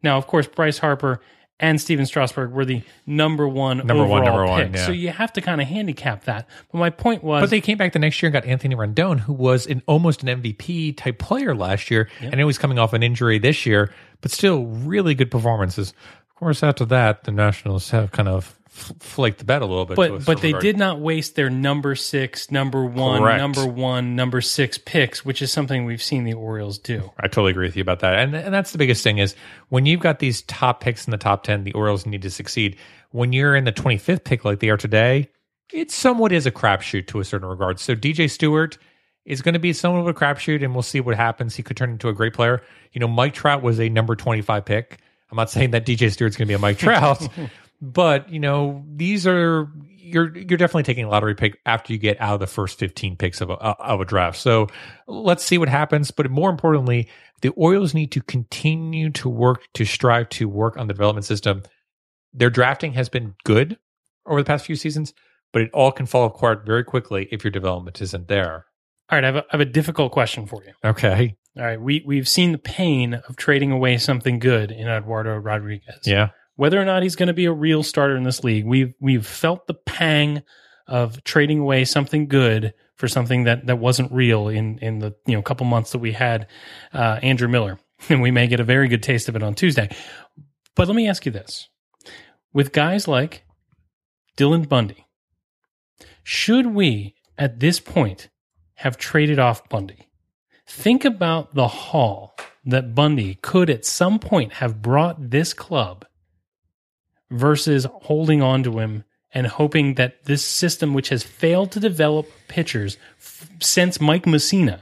Now, 0.01 0.18
of 0.18 0.26
course, 0.28 0.47
Bryce 0.47 0.80
Harper 0.80 1.22
and 1.60 1.82
Stephen 1.82 2.05
Strasburg 2.05 2.51
were 2.51 2.66
the 2.66 2.84
number 3.05 3.47
one 3.47 3.78
Number 3.80 4.05
one, 4.05 4.22
overall 4.22 4.26
number 4.26 4.45
one, 4.51 4.64
pick. 4.68 4.76
yeah. 4.76 4.86
So 4.86 4.91
you 4.91 5.10
have 5.10 5.34
to 5.34 5.41
kind 5.41 5.60
of 5.62 5.68
handicap 5.68 6.26
that. 6.26 6.47
But 6.72 6.78
my 6.78 6.89
point 6.89 7.24
was, 7.24 7.41
But 7.41 7.49
they 7.49 7.62
came 7.62 7.78
back 7.78 7.93
the 7.93 7.99
next 7.99 8.22
year 8.22 8.28
and 8.28 8.34
got 8.34 8.45
Anthony 8.45 8.76
Rendon, 8.76 9.20
who 9.22 9.34
was 9.34 9.66
an 9.68 9.82
almost 9.88 10.22
an 10.24 10.41
MVP 10.41 10.95
type 10.97 11.18
player 11.20 11.55
last 11.55 11.89
year. 11.89 12.10
and 12.22 12.36
know 12.38 12.45
he's 12.47 12.58
coming 12.60 12.78
off 12.78 12.93
an 12.93 13.01
injury 13.03 13.39
this 13.39 13.66
year, 13.66 13.91
but 14.22 14.32
still 14.32 14.66
really 14.66 15.16
good 15.16 15.32
performances. 15.32 15.93
Of 16.30 16.36
course, 16.36 16.62
after 16.62 16.86
that, 16.86 17.24
the 17.24 17.32
Nationals 17.32 17.89
have 17.89 18.12
kind 18.12 18.28
of 18.30 18.58
flaked 18.78 19.40
the 19.40 19.46
bet 19.46 19.62
a 19.62 19.66
little 19.66 19.86
bit. 19.86 19.96
but 19.96 20.26
but 20.26 20.42
they 20.42 20.50
regard. 20.50 20.62
did 20.62 20.78
not 20.78 21.00
waste 21.00 21.36
their 21.36 21.50
number 21.50 21.96
six, 21.96 22.52
number 22.52 22.86
one, 22.86 23.22
Correct. 23.22 23.40
number 23.40 23.66
one, 23.66 24.16
number 24.16 24.42
six 24.42 24.78
picks, 24.78 25.26
which 25.26 25.42
is 25.42 25.52
something 25.52 25.86
we've 25.86 26.02
seen 26.02 26.24
the 26.24 26.34
Orioles 26.34 26.78
do. 26.78 27.12
I 27.20 27.28
totally 27.28 27.52
agree 27.52 27.68
with 27.68 27.76
you 27.76 27.82
about 27.82 28.00
that. 28.02 28.14
And 28.20 28.36
and 28.36 28.54
that's 28.54 28.72
the 28.72 28.78
biggest 28.78 29.04
thing 29.04 29.18
is 29.18 29.36
when 29.70 29.86
you've 29.86 30.00
got 30.00 30.20
these 30.20 30.42
top 30.44 30.82
picks 30.82 31.06
in 31.08 31.12
the 31.12 31.18
top 31.18 31.44
10, 31.44 31.64
the 31.64 31.74
Orioles 31.74 32.06
need 32.06 32.22
to 32.22 32.30
succeed. 32.30 32.78
When 33.12 33.34
you're 33.34 33.56
in 33.56 33.64
the 33.64 33.72
25th 33.72 34.24
pick 34.24 34.46
like 34.46 34.60
they 34.60 34.70
are 34.70 34.78
today, 34.78 35.30
it 35.74 35.92
somewhat 35.92 36.32
is 36.32 36.46
a 36.46 36.52
crapshoot 36.52 37.08
to 37.08 37.20
a 37.20 37.26
certain 37.26 37.48
regard. 37.48 37.80
So 37.80 37.96
DJ 37.96 38.30
Stewart 38.30 38.78
is 39.26 39.42
going 39.42 39.54
to 39.54 39.60
be 39.60 39.74
somewhat 39.74 40.00
of 40.00 40.08
a 40.08 40.14
crapshoot 40.14 40.64
and 40.64 40.74
we'll 40.74 40.84
see 40.84 41.02
what 41.02 41.16
happens. 41.16 41.56
He 41.56 41.64
could 41.64 41.76
turn 41.78 41.90
into 41.92 42.08
a 42.10 42.14
great 42.14 42.34
player. 42.34 42.62
You 42.94 43.00
know, 43.00 43.08
Mike 43.08 43.34
Trout 43.34 43.62
was 43.62 43.80
a 43.80 43.90
number 43.90 44.16
25 44.16 44.64
pick. 44.66 45.00
I'm 45.30 45.36
not 45.36 45.50
saying 45.50 45.72
that 45.72 45.86
DJ 45.86 46.12
Stewart's 46.12 46.38
going 46.38 46.48
to 46.48 46.52
be 46.52 46.54
a 46.54 46.60
Mike 46.60 46.78
Trout, 46.78 47.28
but 47.82 48.30
you 48.32 48.40
know, 48.40 48.84
these 48.96 49.28
are 49.28 49.72
you're 50.08 50.36
you're 50.36 50.58
definitely 50.58 50.84
taking 50.84 51.06
a 51.06 51.10
lottery 51.10 51.36
pick 51.36 51.60
after 51.66 51.94
you 51.94 52.00
get 52.00 52.20
out 52.22 52.36
of 52.36 52.40
the 52.40 52.48
first 52.48 52.80
15 52.80 53.18
picks 53.18 53.42
of 53.42 53.50
a 53.50 53.54
uh, 53.54 53.76
of 53.80 54.02
a 54.02 54.06
draft. 54.06 54.40
So 54.40 54.68
let's 55.08 55.44
see 55.44 55.58
what 55.58 55.70
happens. 55.70 56.12
But 56.12 56.32
more 56.32 56.50
importantly, 56.50 57.10
the 57.42 57.50
Orioles 57.50 57.94
need 57.94 58.12
to 58.14 58.22
continue 58.22 59.10
to 59.12 59.30
work 59.30 59.64
to 59.74 59.86
strive 59.86 60.30
to 60.30 60.48
work 60.48 60.78
on 60.78 60.88
the 60.88 60.94
development 60.94 61.26
system. 61.26 61.64
Their 62.34 62.50
drafting 62.50 62.94
has 62.94 63.10
been 63.10 63.36
good 63.44 63.78
over 64.26 64.42
the 64.42 64.46
past 64.46 64.66
few 64.66 64.76
seasons, 64.76 65.14
but 65.54 65.62
it 65.62 65.72
all 65.74 65.92
can 65.92 66.06
fall 66.06 66.26
apart 66.26 66.66
very 66.66 66.84
quickly 66.84 67.28
if 67.32 67.44
your 67.44 67.52
development 67.52 68.02
isn't 68.02 68.28
there. 68.28 68.66
All 69.10 69.18
right, 69.18 69.24
I 69.24 69.28
have 69.28 69.36
a, 69.38 69.44
I 69.44 69.48
have 69.52 69.62
a 69.62 69.66
difficult 69.66 70.12
question 70.12 70.48
for 70.48 70.64
you. 70.64 70.74
Okay. 70.84 71.36
All 71.58 71.64
right, 71.64 71.82
we 71.82 72.04
we've 72.06 72.28
seen 72.28 72.52
the 72.52 72.58
pain 72.58 73.16
of 73.16 73.36
trading 73.36 73.72
away 73.72 73.98
something 73.98 74.40
good 74.40 74.72
in 74.72 74.88
Eduardo 74.88 75.38
Rodriguez. 75.38 76.02
Yeah. 76.06 76.30
Whether 76.58 76.82
or 76.82 76.86
not 76.86 77.03
he's 77.03 77.16
going 77.16 77.28
to 77.28 77.34
be 77.34 77.45
a 77.45 77.53
real 77.53 77.84
starter 77.84 78.18
in 78.18 78.24
this 78.24 78.43
league, 78.43 78.66
we've 78.66 78.93
we've 78.99 79.26
felt 79.26 79.68
the 79.68 79.76
pang 79.76 80.41
of 80.88 81.24
trading 81.24 81.60
away 81.60 81.86
something 81.86 82.28
good 82.28 82.74
for 82.95 83.08
something 83.08 83.43
that 83.43 83.68
that 83.68 83.78
wasn't 83.78 84.12
real 84.12 84.47
in 84.47 84.80
in 84.80 84.97
the 84.99 85.16
you 85.28 85.36
know 85.36 85.41
couple 85.43 85.68
months 85.68 85.91
that 85.91 85.99
we 85.99 86.12
had 86.12 86.47
uh, 86.93 87.20
Andrew 87.22 87.47
Miller, 87.47 87.80
and 88.10 88.22
we 88.22 88.32
may 88.32 88.47
get 88.47 88.60
a 88.60 88.66
very 88.66 88.88
good 88.88 89.03
taste 89.03 89.30
of 89.30 89.36
it 89.36 89.43
on 89.43 89.53
Tuesday. 89.53 89.95
But 90.76 90.88
let 90.88 90.95
me 90.95 91.08
ask 91.08 91.28
you 91.28 91.32
this: 91.32 91.70
with 92.53 92.74
guys 92.74 93.08
like 93.08 93.43
Dylan 94.36 94.68
Bundy, 94.68 95.05
should 96.24 96.66
we 96.66 97.14
at 97.38 97.60
this 97.60 97.80
point 97.80 98.30
have 98.78 98.97
traded 98.97 99.38
off 99.38 99.70
Bundy? 99.70 100.10
Think 100.66 101.05
about 101.05 101.53
the 101.53 101.68
haul 101.68 102.36
that 102.66 102.95
Bundy 102.95 103.36
could 103.36 103.70
at 103.70 103.86
some 103.86 104.18
point 104.18 104.53
have 104.53 104.82
brought 104.82 105.30
this 105.30 105.53
club 105.53 106.03
versus 107.30 107.86
holding 108.04 108.42
on 108.42 108.64
to 108.64 108.80
him 108.80 109.04
and 109.34 109.48
hoping 109.48 109.96
that 109.96 110.24
this 110.26 110.46
system, 110.46 110.94
which 110.94 111.10
has 111.10 111.24
failed 111.24 111.72
to 111.72 111.80
develop 111.80 112.30
pitchers 112.48 112.98
f- 113.18 113.50
since 113.60 114.00
Mike 114.00 114.24
Mussina, 114.24 114.82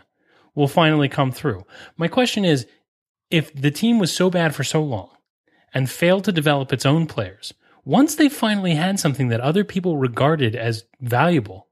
will 0.53 0.67
finally 0.67 1.09
come 1.09 1.31
through. 1.31 1.65
My 1.97 2.07
question 2.07 2.45
is 2.45 2.67
if 3.29 3.53
the 3.53 3.71
team 3.71 3.99
was 3.99 4.13
so 4.13 4.29
bad 4.29 4.55
for 4.55 4.63
so 4.63 4.81
long 4.83 5.09
and 5.73 5.89
failed 5.89 6.23
to 6.25 6.31
develop 6.31 6.71
its 6.71 6.85
own 6.85 7.07
players, 7.07 7.53
once 7.83 8.15
they 8.15 8.29
finally 8.29 8.75
had 8.75 8.99
something 8.99 9.27
that 9.29 9.41
other 9.41 9.63
people 9.63 9.97
regarded 9.97 10.55
as 10.55 10.85
valuable, 11.01 11.67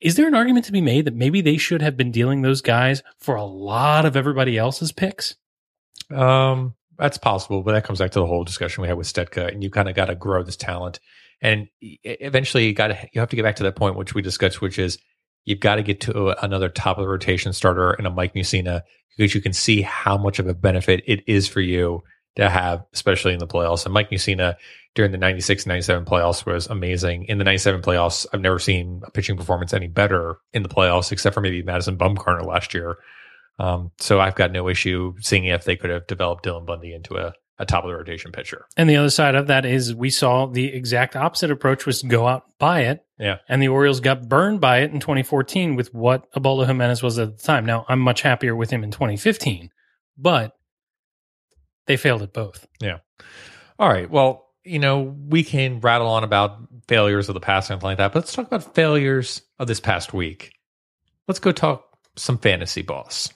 is 0.00 0.14
there 0.14 0.28
an 0.28 0.34
argument 0.34 0.64
to 0.66 0.72
be 0.72 0.80
made 0.80 1.04
that 1.04 1.14
maybe 1.14 1.40
they 1.40 1.58
should 1.58 1.82
have 1.82 1.96
been 1.96 2.10
dealing 2.10 2.42
those 2.42 2.62
guys 2.62 3.02
for 3.18 3.34
a 3.34 3.44
lot 3.44 4.06
of 4.06 4.16
everybody 4.16 4.56
else's 4.56 4.92
picks? 4.92 5.36
Um, 6.10 6.74
that's 7.00 7.18
possible, 7.18 7.62
but 7.62 7.72
that 7.72 7.84
comes 7.84 7.98
back 7.98 8.10
to 8.12 8.20
the 8.20 8.26
whole 8.26 8.44
discussion 8.44 8.82
we 8.82 8.88
had 8.88 8.96
with 8.96 9.12
Stetka, 9.12 9.48
and 9.50 9.62
you 9.62 9.70
kind 9.70 9.88
of 9.88 9.94
got 9.94 10.06
to 10.06 10.14
grow 10.14 10.42
this 10.42 10.56
talent, 10.56 11.00
and 11.40 11.68
eventually 11.80 12.66
you 12.66 12.74
got 12.74 12.88
to 12.88 13.08
you 13.12 13.20
have 13.20 13.30
to 13.30 13.36
get 13.36 13.42
back 13.42 13.56
to 13.56 13.62
that 13.64 13.76
point 13.76 13.96
which 13.96 14.14
we 14.14 14.22
discussed, 14.22 14.60
which 14.60 14.78
is 14.78 14.98
you've 15.44 15.60
got 15.60 15.76
to 15.76 15.82
get 15.82 16.00
to 16.02 16.44
another 16.44 16.68
top 16.68 16.98
of 16.98 17.02
the 17.02 17.08
rotation 17.08 17.52
starter 17.52 17.94
in 17.94 18.06
a 18.06 18.10
Mike 18.10 18.34
Mussina 18.34 18.82
because 19.16 19.34
you 19.34 19.40
can 19.40 19.52
see 19.52 19.82
how 19.82 20.16
much 20.16 20.38
of 20.38 20.46
a 20.46 20.54
benefit 20.54 21.02
it 21.06 21.22
is 21.26 21.48
for 21.48 21.60
you 21.60 22.02
to 22.36 22.48
have, 22.48 22.84
especially 22.92 23.32
in 23.32 23.38
the 23.38 23.46
playoffs. 23.46 23.84
And 23.84 23.92
Mike 23.92 24.10
Mussina 24.10 24.56
during 24.94 25.12
the 25.12 25.18
96 25.18 25.66
97 25.66 26.04
playoffs 26.04 26.44
was 26.46 26.66
amazing. 26.66 27.24
In 27.24 27.38
the 27.38 27.44
97 27.44 27.82
playoffs, 27.82 28.26
I've 28.32 28.40
never 28.40 28.58
seen 28.58 29.02
a 29.04 29.10
pitching 29.10 29.36
performance 29.36 29.72
any 29.72 29.88
better 29.88 30.38
in 30.52 30.62
the 30.62 30.68
playoffs, 30.68 31.12
except 31.12 31.34
for 31.34 31.40
maybe 31.40 31.62
Madison 31.62 31.96
Bumgarner 31.96 32.44
last 32.44 32.74
year. 32.74 32.98
Um, 33.60 33.90
so 33.98 34.20
I've 34.20 34.36
got 34.36 34.52
no 34.52 34.68
issue 34.68 35.14
seeing 35.20 35.44
if 35.44 35.64
they 35.64 35.76
could 35.76 35.90
have 35.90 36.06
developed 36.06 36.46
Dylan 36.46 36.64
Bundy 36.64 36.94
into 36.94 37.16
a, 37.16 37.34
a 37.58 37.66
top 37.66 37.84
of 37.84 37.90
the 37.90 37.96
rotation 37.96 38.32
pitcher. 38.32 38.64
And 38.74 38.88
the 38.88 38.96
other 38.96 39.10
side 39.10 39.34
of 39.34 39.48
that 39.48 39.66
is 39.66 39.94
we 39.94 40.08
saw 40.08 40.46
the 40.46 40.72
exact 40.72 41.14
opposite 41.14 41.50
approach 41.50 41.84
was 41.84 42.00
go 42.02 42.26
out 42.26 42.44
and 42.46 42.58
buy 42.58 42.80
it. 42.84 43.04
Yeah. 43.18 43.36
And 43.50 43.62
the 43.62 43.68
Orioles 43.68 44.00
got 44.00 44.30
burned 44.30 44.62
by 44.62 44.78
it 44.78 44.92
in 44.92 45.00
2014 45.00 45.76
with 45.76 45.92
what 45.92 46.26
Ubaldo 46.34 46.64
Jimenez 46.64 47.02
was 47.02 47.18
at 47.18 47.36
the 47.36 47.42
time. 47.42 47.66
Now 47.66 47.84
I'm 47.86 48.00
much 48.00 48.22
happier 48.22 48.56
with 48.56 48.70
him 48.70 48.82
in 48.82 48.90
2015, 48.92 49.68
but 50.16 50.54
they 51.86 51.98
failed 51.98 52.22
at 52.22 52.32
both. 52.32 52.66
Yeah. 52.80 53.00
All 53.78 53.90
right. 53.90 54.10
Well, 54.10 54.46
you 54.64 54.78
know, 54.78 55.14
we 55.28 55.44
can 55.44 55.80
rattle 55.80 56.08
on 56.08 56.24
about 56.24 56.56
failures 56.88 57.28
of 57.28 57.34
the 57.34 57.40
past 57.40 57.68
and 57.68 57.74
everything 57.74 57.90
like 57.90 57.98
that, 57.98 58.12
but 58.14 58.20
let's 58.20 58.32
talk 58.32 58.46
about 58.46 58.74
failures 58.74 59.42
of 59.58 59.68
this 59.68 59.80
past 59.80 60.14
week. 60.14 60.54
Let's 61.28 61.40
go 61.40 61.52
talk 61.52 61.84
some 62.16 62.38
fantasy 62.38 62.80
boss. 62.80 63.28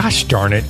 Are 0.00 0.28
darn 0.28 0.54
it. 0.54 0.64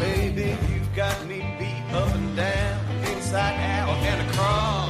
Baby, 0.00 0.56
you 0.68 0.80
got 0.96 1.26
me 1.26 1.38
beat 1.58 1.94
up 1.94 2.12
and 2.14 2.36
down, 2.36 3.04
inside 3.06 3.54
out 3.54 3.88
and 3.90 4.30
across. 4.30 4.83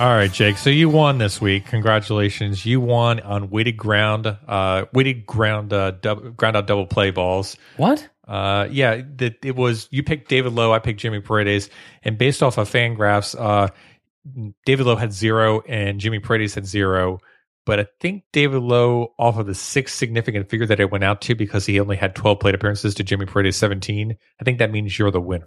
All 0.00 0.10
right, 0.10 0.32
Jake. 0.32 0.58
So 0.58 0.70
you 0.70 0.88
won 0.88 1.18
this 1.18 1.40
week. 1.40 1.66
Congratulations. 1.66 2.66
You 2.66 2.80
won 2.80 3.20
on 3.20 3.48
weighted 3.48 3.76
ground, 3.76 4.26
uh, 4.26 4.86
weighted 4.92 5.24
ground, 5.24 5.72
uh, 5.72 5.92
dub, 5.92 6.36
ground 6.36 6.56
out 6.56 6.66
double 6.66 6.86
play 6.86 7.12
balls. 7.12 7.56
What? 7.76 8.08
Uh, 8.26 8.66
yeah, 8.70 9.02
that 9.16 9.44
it 9.44 9.54
was. 9.54 9.86
You 9.92 10.02
picked 10.02 10.28
David 10.28 10.52
Lough. 10.52 10.72
I 10.72 10.80
picked 10.80 10.98
Jimmy 10.98 11.20
Paredes, 11.20 11.70
and 12.02 12.18
based 12.18 12.42
off 12.42 12.58
of 12.58 12.68
Fangraphs, 12.68 13.38
uh, 13.38 13.68
David 14.66 14.84
Lough 14.86 14.96
had 14.96 15.12
zero 15.12 15.60
and 15.60 16.00
Jimmy 16.00 16.18
Paredes 16.18 16.54
had 16.54 16.66
zero. 16.66 17.20
But 17.64 17.80
I 17.80 17.86
think 18.00 18.24
David 18.32 18.62
Lough, 18.62 19.14
off 19.16 19.38
of 19.38 19.46
the 19.46 19.54
six 19.54 19.94
significant 19.94 20.50
figure 20.50 20.66
that 20.66 20.80
it 20.80 20.90
went 20.90 21.04
out 21.04 21.20
to, 21.22 21.36
because 21.36 21.66
he 21.66 21.78
only 21.78 21.96
had 21.96 22.16
twelve 22.16 22.40
plate 22.40 22.56
appearances 22.56 22.96
to 22.96 23.04
Jimmy 23.04 23.26
Paredes 23.26 23.56
seventeen. 23.56 24.16
I 24.40 24.44
think 24.44 24.58
that 24.58 24.72
means 24.72 24.98
you're 24.98 25.12
the 25.12 25.20
winner. 25.20 25.46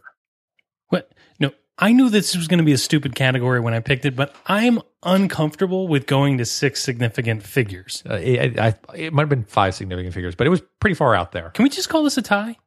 What? 0.87 1.11
No, 1.39 1.51
I 1.79 1.91
knew 1.91 2.09
this 2.09 2.35
was 2.35 2.47
going 2.47 2.57
to 2.57 2.63
be 2.63 2.73
a 2.73 2.77
stupid 2.77 3.13
category 3.13 3.59
when 3.59 3.73
I 3.73 3.79
picked 3.81 4.05
it, 4.05 4.15
but 4.15 4.35
I'm 4.47 4.81
uncomfortable 5.03 5.87
with 5.87 6.07
going 6.07 6.39
to 6.39 6.45
six 6.45 6.81
significant 6.81 7.43
figures. 7.43 8.01
Uh, 8.09 8.15
it, 8.15 8.59
I, 8.59 8.75
it 8.95 9.13
might 9.13 9.23
have 9.23 9.29
been 9.29 9.43
five 9.43 9.75
significant 9.75 10.13
figures, 10.13 10.33
but 10.33 10.47
it 10.47 10.49
was 10.49 10.61
pretty 10.79 10.95
far 10.95 11.13
out 11.13 11.33
there. 11.33 11.49
Can 11.51 11.63
we 11.63 11.69
just 11.69 11.89
call 11.89 12.03
this 12.03 12.17
a 12.17 12.21
tie? 12.23 12.57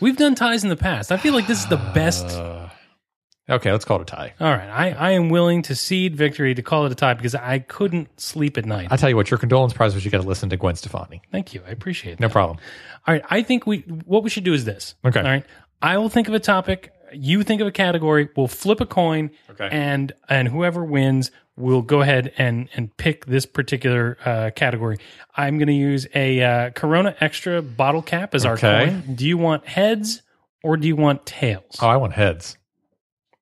We've 0.00 0.16
done 0.16 0.34
ties 0.34 0.62
in 0.62 0.70
the 0.70 0.76
past. 0.76 1.12
I 1.12 1.18
feel 1.18 1.34
like 1.34 1.46
this 1.46 1.58
is 1.60 1.66
the 1.66 1.76
best. 1.76 2.26
Uh, 2.26 2.68
okay, 3.50 3.70
let's 3.70 3.84
call 3.84 4.00
it 4.00 4.02
a 4.02 4.16
tie. 4.16 4.34
All 4.40 4.50
right. 4.50 4.68
I, 4.68 4.90
I 4.92 5.10
am 5.12 5.28
willing 5.28 5.60
to 5.62 5.74
cede 5.74 6.16
victory 6.16 6.54
to 6.54 6.62
call 6.62 6.86
it 6.86 6.92
a 6.92 6.94
tie 6.94 7.14
because 7.14 7.34
I 7.34 7.58
couldn't 7.58 8.18
sleep 8.18 8.56
at 8.56 8.64
night. 8.64 8.88
I'll 8.90 8.98
tell 8.98 9.10
you 9.10 9.16
what, 9.16 9.30
your 9.30 9.38
condolence 9.38 9.74
prize 9.74 9.94
was 9.94 10.06
you 10.06 10.10
got 10.10 10.22
to 10.22 10.28
listen 10.28 10.48
to 10.50 10.56
Gwen 10.56 10.76
Stefani. 10.76 11.20
Thank 11.32 11.52
you. 11.52 11.62
I 11.66 11.70
appreciate 11.70 12.14
it. 12.14 12.20
No 12.20 12.30
problem. 12.30 12.58
All 13.06 13.14
right. 13.14 13.24
I 13.28 13.42
think 13.42 13.66
we 13.66 13.80
what 14.06 14.22
we 14.22 14.30
should 14.30 14.44
do 14.44 14.54
is 14.54 14.64
this. 14.64 14.94
Okay. 15.04 15.20
All 15.20 15.26
right. 15.26 15.44
I 15.82 15.98
will 15.98 16.08
think 16.08 16.28
of 16.28 16.34
a 16.34 16.40
topic. 16.40 16.92
You 17.12 17.42
think 17.42 17.60
of 17.60 17.66
a 17.66 17.72
category. 17.72 18.28
We'll 18.36 18.48
flip 18.48 18.80
a 18.80 18.86
coin. 18.86 19.30
Okay. 19.50 19.68
And 19.70 20.12
and 20.28 20.48
whoever 20.48 20.84
wins 20.84 21.30
will 21.56 21.82
go 21.82 22.02
ahead 22.02 22.32
and 22.38 22.68
and 22.74 22.94
pick 22.96 23.26
this 23.26 23.46
particular 23.46 24.18
uh, 24.24 24.50
category. 24.54 24.98
I'm 25.36 25.58
going 25.58 25.68
to 25.68 25.74
use 25.74 26.06
a 26.14 26.42
uh, 26.42 26.70
Corona 26.70 27.16
Extra 27.20 27.62
bottle 27.62 28.02
cap 28.02 28.34
as 28.34 28.44
our 28.44 28.56
coin. 28.56 29.14
Do 29.14 29.26
you 29.26 29.38
want 29.38 29.66
heads 29.66 30.22
or 30.62 30.76
do 30.76 30.86
you 30.86 30.96
want 30.96 31.26
tails? 31.26 31.76
Oh, 31.80 31.88
I 31.88 31.96
want 31.96 32.12
heads. 32.12 32.56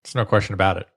There's 0.03 0.15
no 0.15 0.25
question 0.25 0.55
about 0.55 0.79
it. 0.79 0.89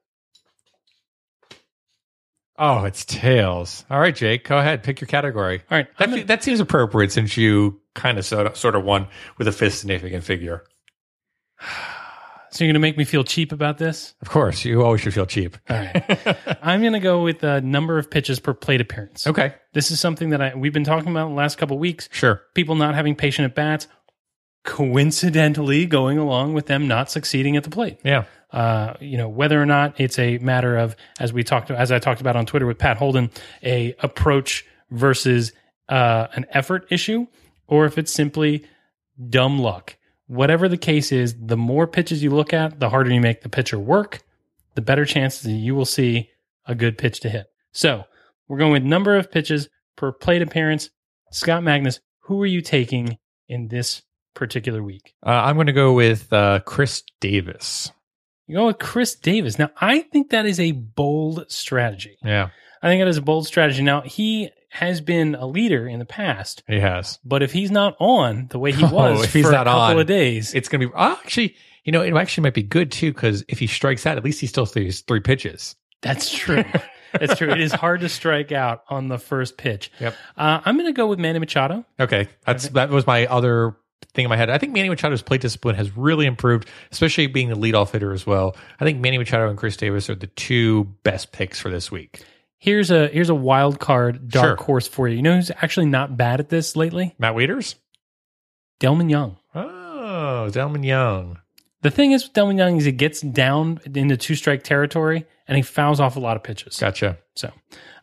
Oh, 2.60 2.86
it's 2.86 3.06
tails. 3.06 3.86
All 3.90 4.00
right, 4.00 4.16
Jake, 4.16 4.44
go 4.46 4.58
ahead. 4.58 4.82
Pick 4.82 5.00
your 5.00 5.08
category. 5.08 5.62
All 5.70 5.78
right. 5.78 5.88
That, 6.00 6.10
gonna- 6.10 6.24
that 6.26 6.44
seems 6.44 6.60
appropriate 6.60 7.12
since 7.12 7.38
you 7.38 7.80
kind 7.94 8.18
of 8.18 8.26
sort 8.26 8.48
of, 8.48 8.58
sort 8.58 8.76
of 8.76 8.84
won 8.84 9.08
with 9.38 9.48
a 9.48 9.52
fifth 9.52 9.76
significant 9.76 10.24
figure. 10.24 10.64
so 12.52 12.64
you're 12.64 12.70
going 12.70 12.76
to 12.76 12.80
make 12.80 12.98
me 12.98 13.04
feel 13.04 13.24
cheap 13.24 13.52
about 13.52 13.78
this? 13.78 14.16
Of 14.22 14.30
course, 14.30 14.64
you 14.66 14.84
always 14.84 15.02
should 15.02 15.14
feel 15.14 15.26
cheap. 15.26 15.58
All 15.70 15.78
right. 15.78 16.38
I'm 16.62 16.82
going 16.82 16.94
to 16.94 17.00
go 17.00 17.24
with 17.24 17.40
the 17.40 17.62
number 17.62 17.98
of 17.98 18.10
pitches 18.10 18.40
per 18.40 18.54
plate 18.54 18.82
appearance. 18.82 19.28
Okay, 19.28 19.54
This 19.74 19.92
is 19.92 20.00
something 20.00 20.30
that 20.32 20.42
I, 20.42 20.56
we've 20.56 20.74
been 20.74 20.84
talking 20.84 21.10
about 21.12 21.28
in 21.28 21.32
the 21.34 21.38
last 21.38 21.58
couple 21.58 21.76
of 21.78 21.82
weeks. 21.82 22.10
sure. 22.12 22.42
People 22.56 22.76
not 22.76 22.96
having 22.96 23.16
patient 23.16 23.46
at 23.46 23.56
bats, 23.56 23.88
coincidentally 24.64 25.86
going 25.86 26.18
along 26.18 26.54
with 26.54 26.66
them 26.68 26.88
not 26.88 27.10
succeeding 27.10 27.56
at 27.58 27.64
the 27.64 27.70
plate. 27.70 28.00
Yeah. 28.04 28.26
Uh, 28.52 28.94
you 29.00 29.18
know, 29.18 29.28
whether 29.28 29.62
or 29.62 29.66
not 29.66 30.00
it's 30.00 30.20
a 30.20 30.38
matter 30.38 30.78
of, 30.78 30.96
as 31.20 31.34
we 31.34 31.44
talked, 31.44 31.72
as 31.72 31.92
I 31.92 32.00
talked 32.00 32.22
about 32.22 32.36
on 32.36 32.46
Twitter 32.46 32.66
with 32.66 32.78
Pat 32.78 32.98
Holden, 32.98 33.30
a 33.64 33.96
approach 34.00 34.66
versus 34.90 35.52
uh, 35.90 36.28
an 36.34 36.46
effort 36.52 36.86
issue, 36.90 37.28
or 37.68 37.86
if 37.86 37.98
it's 37.98 38.12
simply 38.12 38.66
dumb 39.30 39.60
luck. 39.60 39.96
Whatever 40.28 40.68
the 40.68 40.78
case 40.78 41.12
is, 41.12 41.36
the 41.40 41.58
more 41.58 41.88
pitches 41.88 42.22
you 42.22 42.30
look 42.32 42.54
at, 42.54 42.80
the 42.80 42.90
harder 42.90 43.12
you 43.12 43.22
make 43.22 43.42
the 43.42 43.50
pitcher 43.50 43.80
work, 43.80 44.24
the 44.76 44.82
better 44.82 45.06
chances 45.06 45.44
that 45.44 45.52
you 45.52 45.74
will 45.74 45.86
see 45.86 46.30
a 46.66 46.76
good 46.76 46.98
pitch 46.98 47.22
to 47.22 47.30
hit. 47.30 47.48
So 47.72 48.04
we're 48.48 48.58
going 48.58 48.74
with 48.74 48.84
number 48.84 49.16
of 49.16 49.32
pitches 49.32 49.70
per 49.96 50.12
plate 50.12 50.42
appearance. 50.42 50.90
Scott 51.32 51.64
Magnus, 51.64 52.00
who 52.20 52.42
are 52.42 52.48
you 52.48 52.62
taking 52.62 53.18
in 53.48 53.70
this 53.70 54.02
particular 54.34 54.84
week? 54.84 55.14
Uh, 55.26 55.30
I'm 55.30 55.56
going 55.56 55.68
to 55.68 55.74
go 55.74 55.94
with 55.94 56.32
uh, 56.32 56.60
Chris 56.60 57.04
Davis. 57.20 57.92
You 58.48 58.58
go 58.58 58.68
with 58.68 58.80
Chris 58.80 59.16
Davis. 59.16 59.60
Now, 59.60 59.72
I 59.80 60.00
think 60.00 60.30
that 60.30 60.46
is 60.46 60.60
a 60.60 60.72
bold 60.72 61.46
strategy. 61.50 62.18
Yeah, 62.24 62.50
I 62.82 62.88
think 62.88 63.02
that 63.02 63.08
is 63.08 63.18
a 63.18 63.22
bold 63.22 63.48
strategy. 63.48 63.84
Now, 63.84 64.02
he 64.02 64.52
has 64.70 65.02
been 65.02 65.36
a 65.36 65.46
leader 65.46 65.88
in 65.88 66.00
the 66.00 66.06
past, 66.06 66.64
he 66.68 66.80
has. 66.80 67.20
but 67.24 67.42
if 67.44 67.52
he's 67.54 67.72
not 67.72 67.96
on 68.00 68.48
the 68.50 68.60
way 68.60 68.72
he 68.72 68.84
Oh, 68.86 68.90
was 68.92 69.24
if 69.24 69.34
he's 69.34 69.46
for 69.46 69.52
not 69.52 69.68
a 69.68 69.70
couple 69.72 69.82
on, 69.82 70.00
of 70.00 70.08
days, 70.08 70.54
It's 70.54 70.70
going 70.70 70.82
to 70.82 70.88
be 70.88 70.94
oh, 70.96 71.12
actually. 71.24 71.56
You 71.84 71.94
know, 71.94 72.02
it 72.02 72.14
actually 72.16 72.42
might 72.44 72.54
be 72.54 72.64
good 72.64 72.92
too 72.92 73.14
because 73.14 73.46
if 73.48 73.60
he 73.60 73.68
strikes 73.68 74.06
out, 74.06 74.18
at 74.18 74.24
least 74.26 74.42
he 74.42 74.48
still 74.48 74.66
throws 74.66 75.00
three 75.02 75.22
pitches. 75.22 75.76
that's 76.02 76.34
true. 76.34 76.66
that's 77.14 77.38
true. 77.38 77.50
It 77.50 77.62
is 77.62 77.72
hard 77.72 78.02
to 78.02 78.10
strike 78.10 78.52
out 78.52 78.84
on 78.90 79.08
the 79.08 79.18
first 79.18 79.58
pitch. 79.58 79.90
Yep. 80.02 80.14
Uh, 80.36 80.60
I'm 80.66 80.76
going 80.76 80.88
to 80.88 80.92
go 80.94 81.08
with 81.08 81.18
Manny 81.18 81.40
Machado. 81.40 81.86
Okay, 81.98 82.28
that's 82.46 82.68
that 82.70 82.90
was 82.90 83.08
my 83.08 83.26
other 83.28 83.78
thing 84.14 84.26
in 84.26 84.30
my 84.30 84.36
head. 84.36 84.50
I 84.50 84.58
think 84.58 84.74
Manny 84.74 84.90
Machado's 84.90 85.22
plate 85.22 85.40
discipline 85.40 85.76
has 85.76 85.96
really 85.96 86.26
improved, 86.26 86.68
especially 86.92 87.28
being 87.28 87.48
the 87.48 87.56
leadoff 87.56 87.92
hitter 87.92 88.12
as 88.12 88.28
well. 88.28 88.58
I 88.82 88.84
think 88.84 89.00
Manny 89.00 89.18
Machado 89.18 89.48
and 89.48 89.58
Chris 89.58 89.78
Davis 89.78 90.10
are 90.10 90.16
the 90.16 90.28
two 90.28 90.84
best 91.04 91.32
picks 91.32 91.58
for 91.58 91.70
this 91.70 91.90
week. 91.90 92.22
Here's 92.60 92.90
a 92.92 93.08
here's 93.08 93.30
a 93.30 93.36
wild 93.36 93.80
card 93.80 94.30
dark 94.30 94.60
Sure. 94.60 94.66
horse 94.66 94.88
for 94.88 95.08
you. 95.08 95.18
You 95.18 95.22
know 95.22 95.36
who's 95.36 95.52
actually 95.62 95.86
not 95.88 96.18
bad 96.18 96.40
at 96.40 96.50
this 96.50 96.76
lately? 96.76 97.14
Matt 97.20 97.36
Wieters. 97.36 97.76
Delmon 98.80 99.10
Young. 99.10 99.38
Oh, 99.56 100.50
Delmon 100.52 100.86
Young. 100.86 101.40
The 101.82 101.92
thing 101.92 102.12
is 102.12 102.24
with 102.24 102.34
Delmon 102.34 102.58
Young 102.58 102.78
is 102.78 102.86
he 102.86 102.92
gets 102.92 103.22
down 103.22 103.80
into 103.94 104.18
two 104.18 104.36
strike 104.36 104.64
territory 104.64 105.26
and 105.48 105.56
he 105.56 105.62
fouls 105.62 106.00
off 106.00 106.16
a 106.16 106.20
lot 106.20 106.36
of 106.36 106.44
pitches. 106.44 106.78
Gotcha. 106.80 107.18
So 107.36 107.52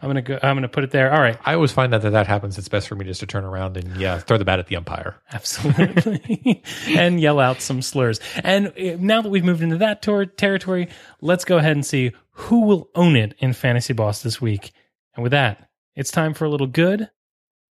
I'm 0.01 0.09
gonna 0.09 0.23
go. 0.23 0.39
I'm 0.43 0.55
gonna 0.57 0.69
put 0.69 0.85
it 0.85 0.93
there. 0.93 1.13
All 1.13 1.21
right, 1.21 1.37
I 1.45 1.55
always 1.55 1.73
find 1.73 1.93
that 1.93 2.03
that, 2.03 2.11
that 2.11 2.27
happens. 2.29 2.57
It's 2.57 2.69
best 2.69 2.87
for 2.89 2.95
me 2.95 3.05
just 3.05 3.21
to 3.21 3.27
turn 3.27 3.45
around 3.45 3.77
and 3.77 3.97
yeah, 4.01 4.19
throw 4.19 4.39
the 4.39 4.45
bat 4.45 4.61
at 4.61 4.69
the 4.69 4.77
umpire. 4.77 5.17
absolutely, 5.33 6.63
and 6.89 7.21
yell 7.21 7.41
out 7.41 7.61
some 7.61 7.83
slurs. 7.83 8.21
And 8.37 8.69
uh, 8.69 8.97
now 9.01 9.23
that 9.23 9.29
we've 9.31 9.45
moved 9.45 9.63
into 9.63 9.79
that 9.79 10.03
tour 10.03 10.25
territory, 10.25 10.89
let's 11.21 11.45
go 11.45 11.57
ahead 11.59 11.73
and 11.73 11.85
see 11.85 12.13
who 12.35 12.63
will 12.63 12.91
own 12.95 13.17
it 13.17 13.35
in 13.39 13.53
Fantasy 13.53 13.93
Boss 13.93 14.23
this 14.23 14.41
week. 14.41 14.73
And 15.15 15.23
with 15.23 15.33
that, 15.33 15.69
it's 15.95 16.11
time 16.11 16.35
for 16.35 16.45
a 16.45 16.51
little 16.51 16.67
good, 16.67 17.11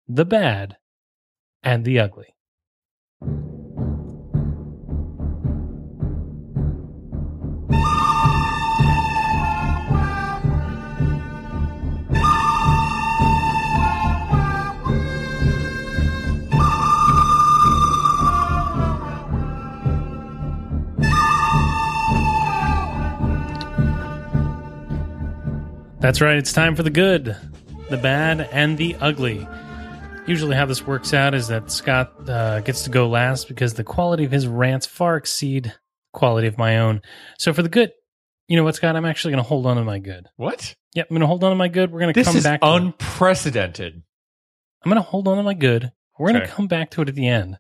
the 0.07 0.25
bad, 0.25 0.77
and 1.63 1.85
the 1.85 1.99
ugly. 1.99 2.35
That's 26.01 26.21
right. 26.21 26.37
It's 26.37 26.53
time 26.53 26.77
for 26.77 26.83
the 26.83 26.91
good, 26.91 27.37
the 27.91 27.99
bad, 27.99 28.49
and 28.53 28.79
the 28.79 28.97
ugly. 28.97 29.47
Usually, 30.27 30.57
how 30.57 30.65
this 30.67 30.87
works 30.87 31.13
out 31.13 31.35
is 31.35 31.49
that 31.49 31.71
Scott 31.71 32.13
uh, 32.29 32.61
gets 32.61 32.85
to 32.85 32.91
go 32.91 33.09
last 33.09 33.49
because 33.49 33.75
the 33.75 33.85
quality 33.85 34.25
of 34.25 34.31
his 34.33 34.47
rants 34.47 34.87
far 34.87 35.17
exceed 35.17 35.65
the 35.65 35.73
quality 36.13 36.47
of 36.47 36.57
my 36.57 36.79
own. 36.79 37.03
So, 37.39 37.53
for 37.53 37.63
the 37.63 37.69
good, 37.69 37.93
you 38.49 38.57
know 38.57 38.65
what, 38.65 38.77
Scott? 38.77 38.97
I'm 38.97 39.05
actually 39.05 39.33
going 39.33 39.43
to 39.45 39.49
hold 39.49 39.67
on 39.67 39.77
to 39.77 39.85
my 39.85 39.99
good. 39.99 40.27
What? 40.37 40.75
Yep, 40.95 41.07
I'm 41.11 41.15
going 41.15 41.21
to 41.21 41.27
hold 41.27 41.45
on 41.45 41.51
to 41.51 41.57
my 41.57 41.69
good. 41.69 41.93
We're 41.93 42.01
going 42.01 42.15
to 42.15 42.19
This 42.19 42.27
come 42.27 42.37
is 42.37 42.45
back. 42.45 42.61
to 42.63 42.67
it. 42.67 42.77
unprecedented. 42.77 44.03
I'm 44.83 44.91
going 44.91 45.03
to 45.03 45.09
hold 45.09 45.29
on 45.29 45.37
to 45.37 45.43
my 45.43 45.55
good. 45.55 45.93
We're 46.19 46.29
going 46.29 46.41
to 46.41 46.47
Okay. 46.47 46.53
come 46.55 46.67
back 46.67 46.91
to 46.93 47.03
it 47.03 47.09
at 47.09 47.15
the 47.15 47.27
end. 47.29 47.59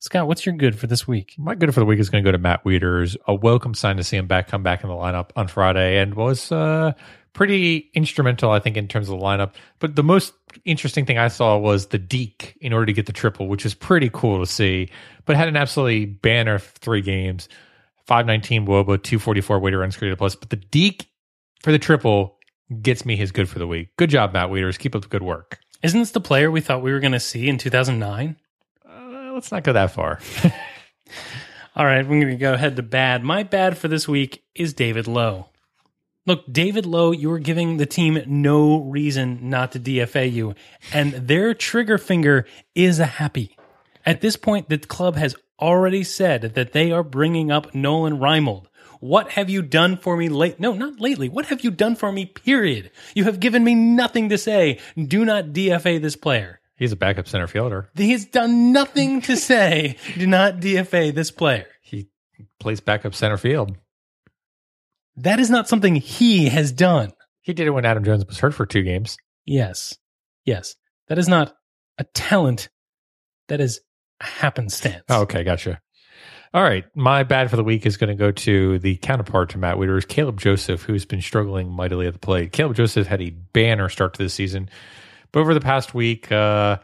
Scott, 0.00 0.26
what's 0.26 0.44
your 0.44 0.56
good 0.56 0.76
for 0.78 0.86
this 0.88 1.06
week? 1.06 1.34
My 1.38 1.54
good 1.54 1.72
for 1.72 1.78
the 1.80 1.86
week 1.86 2.00
is 2.00 2.10
going 2.10 2.24
to 2.24 2.28
go 2.28 2.32
to 2.32 2.38
Matt 2.38 2.64
Wieters. 2.64 3.16
A 3.28 3.34
welcome 3.34 3.72
sign 3.74 3.98
to 3.98 4.04
see 4.04 4.16
him 4.16 4.26
back, 4.26 4.48
come 4.48 4.62
back 4.62 4.82
in 4.82 4.88
the 4.88 4.96
lineup 4.96 5.30
on 5.36 5.46
Friday, 5.46 5.98
and 5.98 6.14
was 6.14 6.50
uh, 6.50 6.92
pretty 7.32 7.90
instrumental, 7.94 8.50
I 8.50 8.58
think, 8.58 8.76
in 8.76 8.88
terms 8.88 9.08
of 9.08 9.18
the 9.18 9.24
lineup. 9.24 9.52
But 9.78 9.96
the 9.96 10.02
most 10.02 10.32
interesting 10.64 11.06
thing 11.06 11.18
I 11.18 11.28
saw 11.28 11.56
was 11.56 11.86
the 11.86 11.98
Deke 11.98 12.56
in 12.60 12.72
order 12.72 12.86
to 12.86 12.92
get 12.92 13.06
the 13.06 13.12
triple, 13.12 13.48
which 13.48 13.64
is 13.64 13.74
pretty 13.74 14.10
cool 14.12 14.40
to 14.40 14.46
see. 14.46 14.88
But 15.24 15.36
had 15.36 15.48
an 15.48 15.56
absolutely 15.56 16.06
banner 16.06 16.58
three 16.58 17.00
games, 17.00 17.48
five 18.06 18.26
nineteen 18.26 18.66
wOBA, 18.66 19.02
two 19.02 19.18
forty 19.18 19.40
four 19.40 19.58
weighted 19.58 19.80
runs 19.80 19.96
created 19.96 20.18
plus. 20.18 20.34
But 20.34 20.50
the 20.50 20.56
Deke 20.56 21.06
for 21.62 21.72
the 21.72 21.78
triple 21.78 22.38
gets 22.80 23.04
me 23.04 23.16
his 23.16 23.32
good 23.32 23.48
for 23.48 23.58
the 23.58 23.66
week. 23.66 23.94
Good 23.96 24.10
job, 24.10 24.32
Matt 24.32 24.50
Wieters. 24.50 24.78
Keep 24.78 24.94
up 24.94 25.02
the 25.02 25.08
good 25.08 25.22
work. 25.22 25.58
Isn't 25.82 26.00
this 26.00 26.12
the 26.12 26.20
player 26.20 26.50
we 26.50 26.60
thought 26.60 26.82
we 26.82 26.92
were 26.92 27.00
going 27.00 27.12
to 27.12 27.20
see 27.20 27.48
in 27.48 27.58
2009? 27.58 28.36
Uh, 28.88 29.32
let's 29.32 29.50
not 29.50 29.64
go 29.64 29.72
that 29.72 29.90
far. 29.90 30.20
All 31.74 31.84
right, 31.84 32.06
we're 32.06 32.20
going 32.20 32.28
to 32.28 32.36
go 32.36 32.52
ahead 32.52 32.76
to 32.76 32.82
bad. 32.82 33.24
My 33.24 33.42
bad 33.42 33.78
for 33.78 33.88
this 33.88 34.06
week 34.06 34.44
is 34.54 34.74
David 34.74 35.06
Lough. 35.06 35.48
Look, 36.24 36.44
David 36.52 36.86
Lough, 36.86 37.10
you 37.10 37.30
were 37.30 37.40
giving 37.40 37.78
the 37.78 37.86
team 37.86 38.22
no 38.26 38.80
reason 38.80 39.50
not 39.50 39.72
to 39.72 39.80
DFA 39.80 40.32
you, 40.32 40.54
and 40.92 41.12
their 41.12 41.52
trigger 41.52 41.98
finger 41.98 42.46
is 42.76 43.00
a 43.00 43.06
happy. 43.06 43.56
At 44.06 44.20
this 44.20 44.36
point, 44.36 44.68
the 44.68 44.78
club 44.78 45.16
has 45.16 45.34
already 45.60 46.04
said 46.04 46.54
that 46.54 46.72
they 46.72 46.92
are 46.92 47.02
bringing 47.02 47.50
up 47.50 47.74
Nolan 47.74 48.18
Reimold. 48.18 48.66
What 49.00 49.32
have 49.32 49.50
you 49.50 49.62
done 49.62 49.96
for 49.96 50.16
me 50.16 50.28
late? 50.28 50.60
No, 50.60 50.74
not 50.74 51.00
lately. 51.00 51.28
What 51.28 51.46
have 51.46 51.64
you 51.64 51.72
done 51.72 51.96
for 51.96 52.12
me? 52.12 52.26
Period. 52.26 52.92
You 53.16 53.24
have 53.24 53.40
given 53.40 53.64
me 53.64 53.74
nothing 53.74 54.28
to 54.28 54.38
say. 54.38 54.78
Do 54.96 55.24
not 55.24 55.46
DFA 55.46 56.00
this 56.00 56.14
player. 56.14 56.60
He's 56.76 56.92
a 56.92 56.96
backup 56.96 57.26
center 57.26 57.48
fielder. 57.48 57.88
He 57.96 58.12
has 58.12 58.26
done 58.26 58.70
nothing 58.70 59.22
to 59.22 59.36
say. 59.36 59.96
Do 60.16 60.28
not 60.28 60.60
DFA 60.60 61.12
this 61.12 61.32
player. 61.32 61.66
He 61.80 62.10
plays 62.60 62.78
backup 62.78 63.14
center 63.14 63.36
field. 63.36 63.76
That 65.16 65.40
is 65.40 65.50
not 65.50 65.68
something 65.68 65.94
he 65.96 66.48
has 66.48 66.72
done. 66.72 67.12
He 67.42 67.52
did 67.52 67.66
it 67.66 67.70
when 67.70 67.84
Adam 67.84 68.04
Jones 68.04 68.24
was 68.26 68.38
hurt 68.38 68.54
for 68.54 68.66
two 68.66 68.82
games. 68.82 69.16
Yes. 69.44 69.96
Yes. 70.44 70.76
That 71.08 71.18
is 71.18 71.28
not 71.28 71.54
a 71.98 72.04
talent. 72.04 72.68
That 73.48 73.60
is 73.60 73.80
a 74.20 74.24
happenstance. 74.24 75.04
Oh, 75.08 75.22
okay, 75.22 75.44
gotcha. 75.44 75.80
All 76.54 76.62
right, 76.62 76.84
my 76.94 77.22
bad 77.22 77.48
for 77.48 77.56
the 77.56 77.64
week 77.64 77.86
is 77.86 77.96
going 77.96 78.08
to 78.08 78.14
go 78.14 78.30
to 78.30 78.78
the 78.78 78.96
counterpart 78.96 79.50
to 79.50 79.58
Matt 79.58 79.76
Wieters, 79.76 80.06
Caleb 80.06 80.38
Joseph, 80.38 80.82
who's 80.82 81.06
been 81.06 81.22
struggling 81.22 81.70
mightily 81.70 82.06
at 82.06 82.12
the 82.12 82.18
plate. 82.18 82.52
Caleb 82.52 82.76
Joseph 82.76 83.06
had 83.06 83.22
a 83.22 83.30
banner 83.30 83.88
start 83.88 84.12
to 84.14 84.22
the 84.22 84.28
season, 84.28 84.68
but 85.32 85.40
over 85.40 85.54
the 85.54 85.62
past 85.62 85.94
week, 85.94 86.30
uh, 86.30 86.76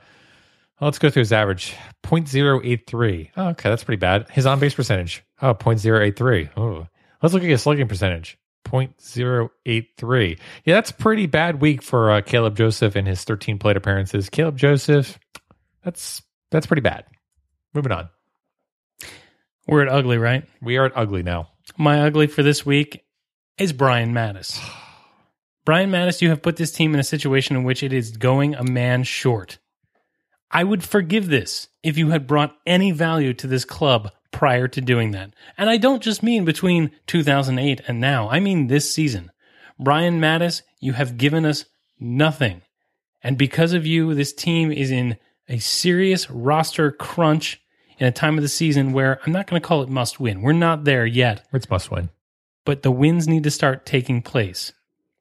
let's 0.80 0.98
go 0.98 1.10
through 1.10 1.20
his 1.20 1.34
average 1.34 1.74
0.083. 2.02 3.30
Oh, 3.36 3.48
okay, 3.48 3.68
that's 3.68 3.84
pretty 3.84 4.00
bad. 4.00 4.30
His 4.30 4.46
on 4.46 4.58
base 4.58 4.74
percentage, 4.74 5.22
oh, 5.42 5.52
0.083. 5.52 6.48
Oh, 6.56 6.86
let's 7.22 7.34
look 7.34 7.42
at 7.42 7.48
his 7.48 7.62
slugging 7.62 7.88
percentage. 7.88 8.38
0.083. 8.64 10.38
Yeah, 10.64 10.74
that's 10.74 10.90
a 10.90 10.94
pretty 10.94 11.26
bad 11.26 11.60
week 11.60 11.82
for 11.82 12.10
uh, 12.10 12.20
Caleb 12.20 12.56
Joseph 12.56 12.96
in 12.96 13.06
his 13.06 13.24
13 13.24 13.58
plate 13.58 13.76
appearances. 13.76 14.28
Caleb 14.28 14.56
Joseph, 14.56 15.18
that's 15.82 16.22
that's 16.50 16.66
pretty 16.66 16.82
bad. 16.82 17.04
Moving 17.74 17.92
on. 17.92 18.08
We're 19.66 19.82
at 19.82 19.88
ugly, 19.88 20.18
right? 20.18 20.44
We 20.62 20.76
are 20.78 20.86
at 20.86 20.96
ugly 20.96 21.22
now. 21.22 21.48
My 21.76 22.02
ugly 22.02 22.26
for 22.26 22.42
this 22.42 22.64
week 22.64 23.04
is 23.58 23.72
Brian 23.72 24.12
Matusz. 24.12 24.58
Brian 25.64 25.90
Matusz, 25.90 26.22
you 26.22 26.30
have 26.30 26.42
put 26.42 26.56
this 26.56 26.72
team 26.72 26.94
in 26.94 27.00
a 27.00 27.04
situation 27.04 27.56
in 27.56 27.64
which 27.64 27.82
it 27.82 27.92
is 27.92 28.16
going 28.16 28.54
a 28.54 28.64
man 28.64 29.04
short. 29.04 29.58
I 30.50 30.64
would 30.64 30.82
forgive 30.82 31.28
this 31.28 31.68
if 31.82 31.98
you 31.98 32.08
had 32.08 32.26
brought 32.26 32.56
any 32.66 32.90
value 32.90 33.34
to 33.34 33.46
this 33.46 33.66
club 33.66 34.10
prior 34.30 34.68
to 34.68 34.80
doing 34.80 35.12
that. 35.12 35.34
And 35.56 35.70
I 35.70 35.76
don't 35.76 36.02
just 36.02 36.22
mean 36.22 36.44
between 36.44 36.90
2008 37.06 37.80
and 37.88 38.00
now, 38.00 38.28
I 38.28 38.40
mean 38.40 38.66
this 38.66 38.92
season. 38.92 39.30
Brian 39.78 40.20
Matusz, 40.20 40.62
you 40.80 40.92
have 40.94 41.18
given 41.18 41.44
us 41.44 41.64
nothing. 41.98 42.62
And 43.22 43.38
because 43.38 43.72
of 43.72 43.86
you, 43.86 44.14
this 44.14 44.32
team 44.32 44.70
is 44.70 44.90
in 44.90 45.16
a 45.48 45.58
serious 45.58 46.30
roster 46.30 46.92
crunch 46.92 47.60
in 47.98 48.06
a 48.06 48.12
time 48.12 48.36
of 48.36 48.42
the 48.42 48.48
season 48.48 48.92
where 48.92 49.18
I'm 49.24 49.32
not 49.32 49.46
going 49.46 49.60
to 49.60 49.66
call 49.66 49.82
it 49.82 49.88
must 49.88 50.20
win. 50.20 50.42
We're 50.42 50.52
not 50.52 50.84
there 50.84 51.06
yet 51.06 51.46
It's 51.52 51.68
must 51.70 51.90
win. 51.90 52.10
but 52.64 52.82
the 52.82 52.90
wins 52.92 53.26
need 53.26 53.44
to 53.44 53.50
start 53.50 53.86
taking 53.86 54.22
place. 54.22 54.72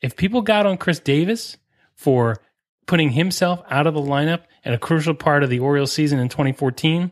If 0.02 0.16
people 0.16 0.42
got 0.42 0.66
on 0.68 0.78
Chris 0.78 1.00
Davis 1.00 1.58
for 1.96 2.38
putting 2.86 3.12
himself 3.12 3.62
out 3.70 3.88
of 3.88 3.96
the 3.96 4.02
lineup 4.02 4.44
at 4.64 4.74
a 4.74 4.78
crucial 4.78 5.16
part 5.16 5.44
of 5.44 5.50
the 5.50 5.60
Orioles 5.60 5.92
season 5.92 6.20
in 6.20 6.30
2014, 6.30 7.12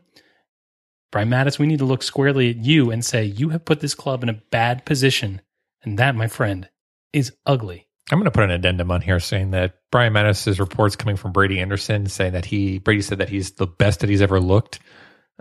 Brian 1.16 1.30
Matusz, 1.30 1.58
we 1.58 1.66
need 1.66 1.80
to 1.80 1.86
look 1.86 2.04
squarely 2.04 2.50
at 2.50 2.58
you 2.58 2.92
and 2.92 3.06
say, 3.06 3.24
you 3.24 3.48
have 3.48 3.64
put 3.64 3.80
this 3.80 3.96
club 3.96 4.22
in 4.22 4.28
a 4.28 4.34
bad 4.34 4.84
position. 4.84 5.40
And 5.82 5.98
that, 5.98 6.14
my 6.14 6.28
friend, 6.28 6.68
is 7.14 7.32
ugly. 7.46 7.88
I'm 8.12 8.20
going 8.20 8.26
to 8.26 8.32
put 8.32 8.44
an 8.44 8.52
addendum 8.52 8.92
on 8.92 9.00
here 9.00 9.22
saying 9.22 9.52
that 9.52 9.76
Brian 9.94 10.12
Matusz's 10.12 10.60
reports 10.60 10.98
coming 10.98 11.16
from 11.16 11.32
Brady 11.32 11.62
Anderson 11.62 12.08
saying 12.08 12.34
that 12.34 12.44
he 12.44 12.80
Brady 12.80 13.02
said 13.02 13.20
that 13.20 13.30
he's 13.30 13.52
the 13.52 13.66
best 13.66 14.02
that 14.02 14.10
he's 14.10 14.22
ever 14.22 14.42
looked. 14.42 14.80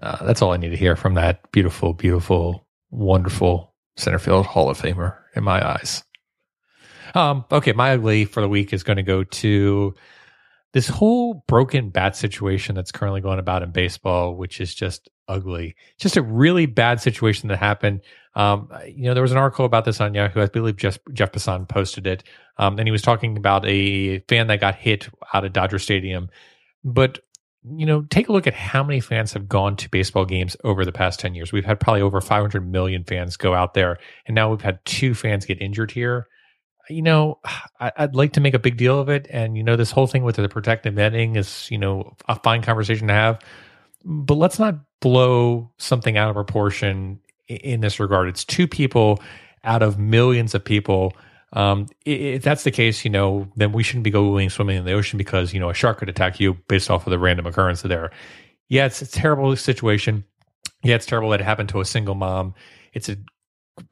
Uh, 0.01 0.25
that's 0.25 0.43
all 0.43 0.53
I 0.53 0.59
need 0.59 0.71
to 0.71 0.77
hear 0.77 0.95
from 0.95 1.15
that 1.15 1.51
beautiful, 1.51 1.93
beautiful, 1.93 2.69
wonderful 2.93 3.75
center 3.97 4.21
field 4.21 4.47
Hall 4.47 4.71
of 4.71 4.81
Famer 4.81 5.17
in 5.35 5.43
my 5.43 5.69
eyes. 5.69 6.05
Um, 7.17 7.47
okay, 7.51 7.73
my 7.73 7.95
ugly 7.95 8.27
for 8.27 8.43
the 8.43 8.49
week 8.49 8.73
is 8.73 8.85
going 8.85 8.99
to 8.99 9.03
go 9.03 9.25
to 9.25 9.97
this 10.75 10.89
whole 10.89 11.45
broken 11.47 11.89
bat 11.89 12.17
situation 12.17 12.75
that's 12.75 12.91
currently 12.91 13.21
going 13.21 13.39
about 13.39 13.63
in 13.63 13.71
baseball, 13.71 14.35
which 14.35 14.61
is 14.61 14.75
just 14.75 15.09
ugly. 15.29 15.77
Just 15.99 16.17
a 16.17 16.23
really 16.23 16.67
bad 16.67 17.01
situation 17.01 17.49
that 17.49 17.59
happened. 17.59 18.01
Um, 18.35 18.69
you 18.85 19.05
know, 19.05 19.15
there 19.15 19.23
was 19.23 19.31
an 19.31 19.39
article 19.39 19.67
about 19.67 19.85
this 19.85 20.01
on 20.01 20.15
Yahoo. 20.15 20.43
I 20.43 20.47
believe 20.47 20.77
Jeff, 20.77 20.99
Jeff 21.13 21.31
Passan 21.31 21.69
posted 21.69 22.09
it. 22.09 22.25
Um, 22.59 22.77
and 22.81 22.89
he 22.89 22.91
was 22.91 23.03
talking 23.03 23.37
about 23.37 23.65
a 23.65 24.19
fan 24.29 24.49
that 24.49 24.59
got 24.59 24.75
hit 24.75 25.09
out 25.33 25.45
of 25.45 25.53
Dodger 25.53 25.79
Stadium. 25.79 26.29
But, 26.83 27.21
you 27.65 27.87
know, 27.87 28.03
take 28.11 28.29
a 28.29 28.33
look 28.33 28.49
at 28.49 28.55
how 28.55 28.83
many 28.83 28.99
fans 28.99 29.33
have 29.35 29.49
gone 29.49 29.77
to 29.77 29.89
baseball 29.89 30.25
games 30.25 30.57
over 30.65 30.85
the 30.85 30.91
past 30.91 31.21
10 31.21 31.37
years. 31.37 31.53
We've 31.53 31.65
had 31.65 31.79
probably 31.79 32.03
over 32.03 32.21
500 32.21 32.69
million 32.69 33.05
fans 33.05 33.37
go 33.37 33.55
out 33.55 33.75
there. 33.75 33.99
And 34.27 34.35
now 34.35 34.51
we've 34.51 34.61
had 34.61 34.85
two 34.85 35.15
fans 35.15 35.47
get 35.47 35.63
injured 35.63 35.93
here. 35.93 36.27
You 36.89 37.03
know, 37.03 37.39
I, 37.81 37.93
I'd 37.97 38.15
like 38.15 38.33
to 38.35 38.41
make 38.41 38.55
a 38.55 38.59
big 38.59 38.77
deal 38.77 38.99
of 38.99 39.09
it. 39.09 39.27
And, 39.31 39.57
you 39.57 39.63
know, 39.63 39.77
this 39.77 39.91
whole 39.91 40.07
thing 40.07 40.23
with 40.23 40.37
the 40.37 40.49
protective 40.49 40.95
netting 40.95 41.37
is, 41.37 41.71
you 41.71 41.79
know, 41.79 42.15
a 42.29 42.39
fine 42.41 42.63
conversation 42.63 43.09
to 43.09 43.15
have. 43.15 43.41
But 44.05 44.35
let's 44.35 44.59
not 44.59 44.77
blow 45.01 45.71
something 45.79 46.17
out 46.17 46.29
of 46.29 46.35
proportion 46.35 47.21
in 47.49 47.81
this 47.81 48.01
regard. 48.01 48.29
It's 48.29 48.45
two 48.45 48.67
people 48.67 49.23
out 49.65 49.83
of 49.83 49.99
millions 49.99 50.55
of 50.55 50.65
people. 50.65 51.15
Um, 51.53 51.87
if 52.05 52.43
that's 52.43 52.65
the 52.65 52.71
case, 52.71 53.05
you 53.05 53.11
know, 53.11 53.49
then 53.57 53.73
we 53.73 53.83
shouldn't 53.83 54.05
be 54.05 54.11
going 54.11 54.51
swimming 54.51 54.77
in 54.77 54.85
the 54.85 54.93
ocean 54.93 55.19
because 55.19 55.55
you 55.55 55.61
know 55.61 55.71
a 55.71 55.75
shark 55.75 55.99
could 55.99 56.09
attack 56.09 56.41
you 56.41 56.55
based 56.69 56.91
off 56.91 57.07
of 57.07 57.11
the 57.11 57.19
random 57.19 57.47
occurrence 57.47 57.83
there. 57.83 58.11
Yeah, 58.69 58.87
it's 58.87 59.03
a 59.03 59.07
terrible 59.07 59.55
situation. 59.57 60.25
Yeah, 60.83 60.97
it's 60.97 61.07
terrible 61.07 61.31
that 61.31 61.41
it 61.41 61.45
happened 61.45 61.69
to 61.71 61.81
a 61.81 61.85
single 61.85 62.15
mom. 62.15 62.55
It's 62.93 63.09
a 63.09 63.17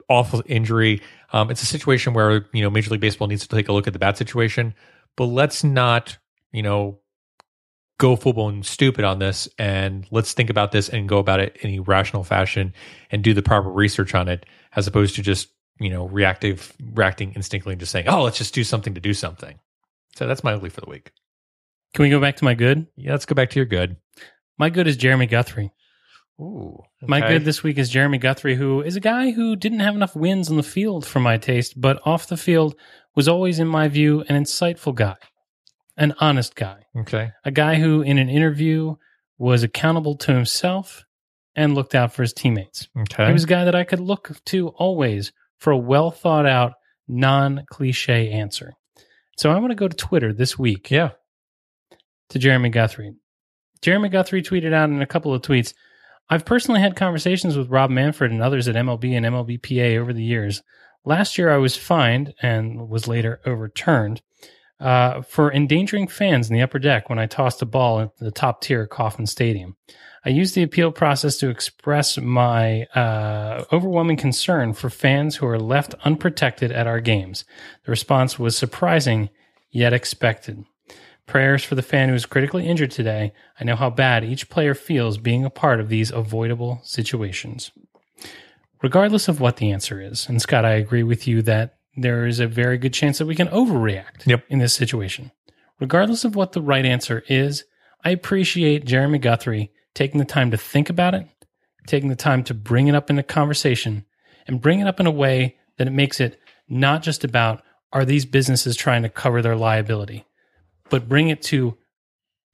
awful 0.09 0.43
injury. 0.45 1.01
Um, 1.31 1.49
it's 1.49 1.61
a 1.61 1.67
situation 1.67 2.13
where 2.13 2.45
you 2.53 2.61
know 2.61 2.69
Major 2.69 2.91
League 2.91 3.01
Baseball 3.01 3.27
needs 3.27 3.47
to 3.47 3.55
take 3.55 3.69
a 3.69 3.73
look 3.73 3.87
at 3.87 3.93
the 3.93 3.99
bat 3.99 4.17
situation, 4.17 4.73
but 5.15 5.25
let's 5.25 5.63
not 5.63 6.17
you 6.51 6.61
know 6.63 6.99
go 7.99 8.15
full 8.15 8.33
blown 8.33 8.63
stupid 8.63 9.05
on 9.05 9.19
this, 9.19 9.47
and 9.57 10.07
let's 10.11 10.33
think 10.33 10.49
about 10.49 10.71
this 10.71 10.89
and 10.89 11.07
go 11.07 11.17
about 11.17 11.39
it 11.39 11.57
in 11.61 11.71
a 11.71 11.79
rational 11.79 12.23
fashion 12.23 12.73
and 13.11 13.23
do 13.23 13.33
the 13.33 13.41
proper 13.41 13.69
research 13.69 14.15
on 14.15 14.27
it, 14.27 14.45
as 14.75 14.87
opposed 14.87 15.15
to 15.15 15.21
just 15.21 15.49
you 15.79 15.89
know 15.89 16.07
reactive 16.07 16.75
reacting 16.93 17.33
instinctively 17.35 17.73
and 17.73 17.79
just 17.79 17.91
saying, 17.91 18.07
oh, 18.07 18.23
let's 18.23 18.37
just 18.37 18.53
do 18.53 18.63
something 18.63 18.93
to 18.93 19.01
do 19.01 19.13
something. 19.13 19.59
So 20.15 20.27
that's 20.27 20.43
my 20.43 20.53
ugly 20.53 20.69
for 20.69 20.81
the 20.81 20.89
week. 20.89 21.11
Can 21.93 22.03
we 22.03 22.09
go 22.09 22.19
back 22.19 22.37
to 22.37 22.43
my 22.43 22.55
good? 22.55 22.87
Yeah, 22.95 23.11
let's 23.11 23.25
go 23.25 23.35
back 23.35 23.51
to 23.51 23.59
your 23.59 23.65
good. 23.65 23.97
My 24.57 24.69
good 24.69 24.87
is 24.87 24.97
Jeremy 24.97 25.27
Guthrie. 25.27 25.71
Ooh, 26.41 26.81
My 27.01 27.19
good 27.21 27.45
this 27.45 27.61
week 27.61 27.77
is 27.77 27.89
Jeremy 27.89 28.17
Guthrie, 28.17 28.55
who 28.55 28.81
is 28.81 28.95
a 28.95 28.99
guy 28.99 29.31
who 29.31 29.55
didn't 29.55 29.81
have 29.81 29.95
enough 29.95 30.15
wins 30.15 30.49
on 30.49 30.57
the 30.57 30.63
field 30.63 31.05
for 31.05 31.19
my 31.19 31.37
taste, 31.37 31.79
but 31.79 32.01
off 32.05 32.27
the 32.27 32.37
field 32.37 32.75
was 33.15 33.27
always, 33.27 33.59
in 33.59 33.67
my 33.67 33.87
view, 33.87 34.21
an 34.27 34.41
insightful 34.41 34.95
guy, 34.95 35.15
an 35.95 36.15
honest 36.19 36.55
guy, 36.55 36.85
Okay. 36.97 37.31
a 37.45 37.51
guy 37.51 37.75
who, 37.75 38.01
in 38.01 38.17
an 38.17 38.29
interview, 38.29 38.95
was 39.37 39.61
accountable 39.61 40.15
to 40.17 40.33
himself 40.33 41.05
and 41.55 41.75
looked 41.75 41.93
out 41.93 42.11
for 42.13 42.23
his 42.23 42.33
teammates. 42.33 42.87
Okay. 42.97 43.27
He 43.27 43.33
was 43.33 43.43
a 43.43 43.47
guy 43.47 43.65
that 43.65 43.75
I 43.75 43.83
could 43.83 43.99
look 43.99 44.31
to 44.45 44.69
always 44.69 45.31
for 45.59 45.71
a 45.71 45.77
well 45.77 46.09
thought 46.09 46.47
out, 46.47 46.73
non 47.07 47.63
cliche 47.69 48.31
answer. 48.31 48.73
So 49.37 49.51
I'm 49.51 49.59
going 49.59 49.69
to 49.69 49.75
go 49.75 49.87
to 49.87 49.95
Twitter 49.95 50.33
this 50.33 50.57
week 50.57 50.89
yeah. 50.89 51.11
to 52.29 52.39
Jeremy 52.39 52.69
Guthrie. 52.69 53.13
Jeremy 53.81 54.09
Guthrie 54.09 54.41
tweeted 54.41 54.73
out 54.73 54.89
in 54.89 55.01
a 55.01 55.07
couple 55.07 55.33
of 55.33 55.41
tweets 55.43 55.73
I've 56.29 56.45
personally 56.45 56.81
had 56.81 56.95
conversations 56.95 57.57
with 57.57 57.69
Rob 57.69 57.89
Manfred 57.89 58.31
and 58.31 58.41
others 58.41 58.67
at 58.67 58.75
MLB 58.75 59.15
and 59.15 59.25
MLBPA 59.25 59.97
over 59.97 60.13
the 60.13 60.23
years. 60.23 60.61
Last 61.05 61.37
year, 61.37 61.51
I 61.51 61.57
was 61.57 61.75
fined 61.75 62.33
and 62.41 62.87
was 62.89 63.07
later 63.07 63.41
overturned 63.45 64.21
uh, 64.79 65.21
for 65.21 65.51
endangering 65.51 66.07
fans 66.07 66.49
in 66.49 66.55
the 66.55 66.61
upper 66.61 66.79
deck 66.79 67.09
when 67.09 67.19
I 67.19 67.25
tossed 67.25 67.61
a 67.61 67.65
ball 67.65 67.99
at 67.99 68.17
the 68.17 68.31
top 68.31 68.61
tier 68.61 68.87
Kauffman 68.87 69.27
Stadium. 69.27 69.75
I 70.25 70.29
used 70.29 70.55
the 70.55 70.63
appeal 70.63 70.91
process 70.91 71.37
to 71.37 71.49
express 71.49 72.17
my 72.17 72.83
uh, 72.95 73.65
overwhelming 73.73 74.15
concern 74.15 74.73
for 74.73 74.89
fans 74.89 75.35
who 75.35 75.47
are 75.47 75.59
left 75.59 75.95
unprotected 76.05 76.71
at 76.71 76.87
our 76.87 77.01
games. 77.01 77.43
The 77.85 77.91
response 77.91 78.39
was 78.39 78.57
surprising 78.57 79.29
yet 79.71 79.91
expected. 79.91 80.63
Prayers 81.25 81.63
for 81.63 81.75
the 81.75 81.81
fan 81.81 82.09
who 82.09 82.15
is 82.15 82.25
critically 82.25 82.67
injured 82.67 82.91
today. 82.91 83.31
I 83.59 83.63
know 83.63 83.75
how 83.75 83.89
bad 83.89 84.23
each 84.23 84.49
player 84.49 84.73
feels 84.75 85.17
being 85.17 85.45
a 85.45 85.49
part 85.49 85.79
of 85.79 85.89
these 85.89 86.11
avoidable 86.11 86.81
situations. 86.83 87.71
Regardless 88.81 89.29
of 89.29 89.39
what 89.39 89.57
the 89.57 89.71
answer 89.71 90.01
is, 90.01 90.27
and 90.27 90.41
Scott, 90.41 90.65
I 90.65 90.71
agree 90.73 91.03
with 91.03 91.25
you 91.25 91.41
that 91.43 91.77
there 91.95 92.25
is 92.25 92.39
a 92.39 92.47
very 92.47 92.77
good 92.77 92.93
chance 92.93 93.17
that 93.19 93.25
we 93.25 93.35
can 93.35 93.47
overreact 93.47 94.25
Yep. 94.25 94.43
in 94.49 94.59
this 94.59 94.73
situation. 94.73 95.31
Regardless 95.79 96.25
of 96.25 96.35
what 96.35 96.51
the 96.51 96.61
right 96.61 96.85
answer 96.85 97.23
is, 97.29 97.63
I 98.03 98.09
appreciate 98.09 98.85
Jeremy 98.85 99.19
Guthrie 99.19 99.71
taking 99.93 100.19
the 100.19 100.25
time 100.25 100.51
to 100.51 100.57
think 100.57 100.89
about 100.89 101.13
it, 101.13 101.27
taking 101.87 102.09
the 102.09 102.15
time 102.15 102.43
to 102.43 102.53
bring 102.53 102.87
it 102.87 102.95
up 102.95 103.09
in 103.09 103.17
a 103.17 103.23
conversation, 103.23 104.05
and 104.47 104.61
bring 104.61 104.79
it 104.81 104.87
up 104.87 104.99
in 104.99 105.05
a 105.05 105.11
way 105.11 105.55
that 105.77 105.87
it 105.87 105.91
makes 105.91 106.19
it 106.19 106.37
not 106.67 107.01
just 107.01 107.23
about 107.23 107.63
are 107.93 108.03
these 108.03 108.25
businesses 108.25 108.75
trying 108.75 109.03
to 109.03 109.09
cover 109.09 109.41
their 109.41 109.55
liability, 109.55 110.25
but 110.89 111.09
bring 111.09 111.29
it 111.29 111.41
to 111.43 111.77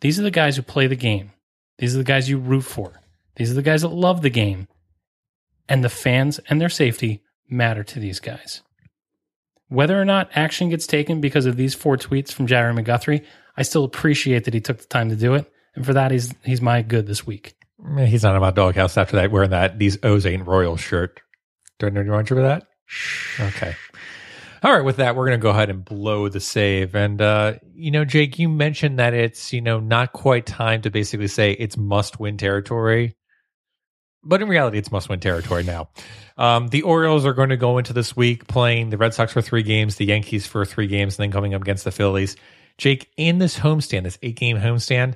these 0.01 0.19
are 0.19 0.23
the 0.23 0.31
guys 0.31 0.55
who 0.55 0.61
play 0.61 0.87
the 0.87 0.95
game. 0.95 1.31
These 1.77 1.95
are 1.95 1.99
the 1.99 2.03
guys 2.03 2.29
you 2.29 2.37
root 2.37 2.61
for. 2.61 3.01
These 3.35 3.51
are 3.51 3.55
the 3.55 3.61
guys 3.61 3.81
that 3.81 3.89
love 3.89 4.21
the 4.21 4.29
game. 4.29 4.67
And 5.67 5.83
the 5.83 5.89
fans 5.89 6.39
and 6.49 6.59
their 6.59 6.69
safety 6.69 7.21
matter 7.49 7.83
to 7.83 7.99
these 7.99 8.19
guys. 8.19 8.61
Whether 9.67 10.01
or 10.01 10.05
not 10.05 10.31
action 10.33 10.69
gets 10.69 10.87
taken 10.87 11.21
because 11.21 11.45
of 11.45 11.55
these 11.55 11.75
four 11.75 11.95
tweets 11.95 12.31
from 12.31 12.47
Jeremy 12.47 12.81
Guthrie, 12.81 13.23
I 13.55 13.61
still 13.61 13.83
appreciate 13.83 14.45
that 14.45 14.53
he 14.53 14.61
took 14.61 14.79
the 14.79 14.87
time 14.87 15.09
to 15.09 15.15
do 15.15 15.35
it. 15.35 15.51
And 15.75 15.85
for 15.85 15.93
that, 15.93 16.11
he's 16.11 16.33
he's 16.43 16.61
my 16.61 16.81
good 16.81 17.05
this 17.05 17.27
week. 17.27 17.53
He's 17.97 18.23
not 18.23 18.35
about 18.35 18.55
doghouse 18.55 18.97
after 18.97 19.15
that, 19.17 19.31
wearing 19.31 19.51
that 19.51 19.77
these 19.77 19.97
O's 20.03 20.25
ain't 20.25 20.47
royal 20.47 20.75
shirt. 20.75 21.21
Do 21.77 21.85
I 21.85 21.89
know 21.91 22.01
you 22.01 22.11
want 22.11 22.27
for 22.27 22.35
that? 22.35 22.63
Okay. 23.39 23.75
All 24.61 24.73
right, 24.73 24.83
with 24.83 24.97
that, 24.97 25.15
we're 25.15 25.25
going 25.25 25.39
to 25.39 25.41
go 25.41 25.51
ahead 25.51 25.69
and 25.69 25.85
blow 25.85 26.27
the 26.27 26.41
save. 26.41 26.93
And, 26.93 27.21
uh, 27.21 27.53
you 27.73 27.91
know, 27.91 28.03
Jake, 28.03 28.37
you 28.37 28.49
mentioned 28.49 28.99
that 28.99 29.13
it's, 29.13 29.53
you 29.53 29.61
know, 29.61 29.79
not 29.79 30.11
quite 30.11 30.45
time 30.45 30.81
to 30.81 30.89
basically 30.89 31.29
say 31.29 31.53
it's 31.53 31.77
must 31.77 32.19
win 32.19 32.37
territory. 32.37 33.15
But 34.21 34.41
in 34.41 34.49
reality, 34.49 34.77
it's 34.77 34.91
must 34.91 35.07
win 35.07 35.21
territory 35.21 35.63
now. 35.63 35.89
Um, 36.37 36.67
the 36.67 36.81
Orioles 36.81 37.25
are 37.25 37.33
going 37.33 37.49
to 37.49 37.57
go 37.57 37.77
into 37.77 37.93
this 37.93 38.17
week 38.17 38.47
playing 38.47 38.89
the 38.89 38.97
Red 38.97 39.13
Sox 39.13 39.31
for 39.31 39.41
three 39.41 39.63
games, 39.63 39.95
the 39.95 40.05
Yankees 40.05 40.45
for 40.45 40.65
three 40.65 40.87
games, 40.87 41.17
and 41.17 41.23
then 41.23 41.31
coming 41.31 41.53
up 41.53 41.61
against 41.61 41.85
the 41.85 41.91
Phillies. 41.91 42.35
Jake, 42.77 43.09
in 43.15 43.37
this 43.37 43.57
homestand, 43.57 44.03
this 44.03 44.19
eight 44.21 44.35
game 44.35 44.57
homestand, 44.57 45.15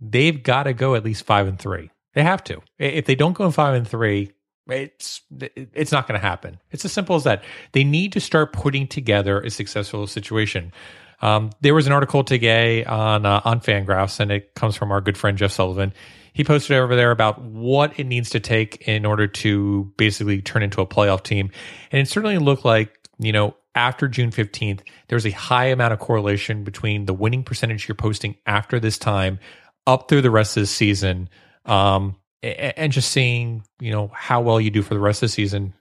they've 0.00 0.42
got 0.42 0.64
to 0.64 0.74
go 0.74 0.94
at 0.94 1.04
least 1.04 1.24
five 1.24 1.46
and 1.46 1.58
three. 1.58 1.90
They 2.12 2.22
have 2.22 2.44
to. 2.44 2.60
If 2.78 3.06
they 3.06 3.14
don't 3.14 3.32
go 3.32 3.50
five 3.50 3.74
and 3.74 3.88
three, 3.88 4.32
it's 4.68 5.20
it's 5.30 5.92
not 5.92 6.06
going 6.06 6.20
to 6.20 6.26
happen. 6.26 6.58
It's 6.70 6.84
as 6.84 6.92
simple 6.92 7.16
as 7.16 7.24
that. 7.24 7.42
They 7.72 7.84
need 7.84 8.12
to 8.12 8.20
start 8.20 8.52
putting 8.52 8.86
together 8.86 9.40
a 9.40 9.50
successful 9.50 10.06
situation. 10.06 10.72
Um, 11.20 11.50
there 11.60 11.74
was 11.74 11.86
an 11.86 11.92
article 11.92 12.24
today 12.24 12.84
on 12.84 13.24
uh, 13.26 13.40
on 13.44 13.60
Fangraphs, 13.60 14.20
and 14.20 14.30
it 14.30 14.54
comes 14.54 14.76
from 14.76 14.90
our 14.90 15.00
good 15.00 15.16
friend 15.16 15.38
Jeff 15.38 15.52
Sullivan. 15.52 15.92
He 16.32 16.44
posted 16.44 16.76
over 16.76 16.96
there 16.96 17.10
about 17.10 17.42
what 17.42 17.98
it 17.98 18.04
needs 18.04 18.30
to 18.30 18.40
take 18.40 18.88
in 18.88 19.04
order 19.04 19.26
to 19.26 19.92
basically 19.96 20.40
turn 20.42 20.62
into 20.62 20.80
a 20.80 20.86
playoff 20.86 21.22
team, 21.22 21.50
and 21.90 22.00
it 22.00 22.08
certainly 22.08 22.38
looked 22.38 22.64
like 22.64 22.98
you 23.18 23.32
know 23.32 23.56
after 23.74 24.08
June 24.08 24.30
fifteenth, 24.30 24.82
there's 25.08 25.26
a 25.26 25.30
high 25.30 25.66
amount 25.66 25.92
of 25.92 25.98
correlation 25.98 26.64
between 26.64 27.06
the 27.06 27.14
winning 27.14 27.44
percentage 27.44 27.88
you're 27.88 27.94
posting 27.94 28.36
after 28.46 28.80
this 28.80 28.98
time 28.98 29.38
up 29.86 30.08
through 30.08 30.22
the 30.22 30.30
rest 30.30 30.56
of 30.56 30.62
the 30.62 30.66
season. 30.66 31.28
Um, 31.66 32.16
and 32.42 32.92
just 32.92 33.10
seeing 33.10 33.64
you 33.80 33.92
know 33.92 34.10
how 34.14 34.40
well 34.40 34.60
you 34.60 34.70
do 34.70 34.82
for 34.82 34.94
the 34.94 35.00
rest 35.00 35.22
of 35.22 35.28
the 35.28 35.32
season 35.32 35.74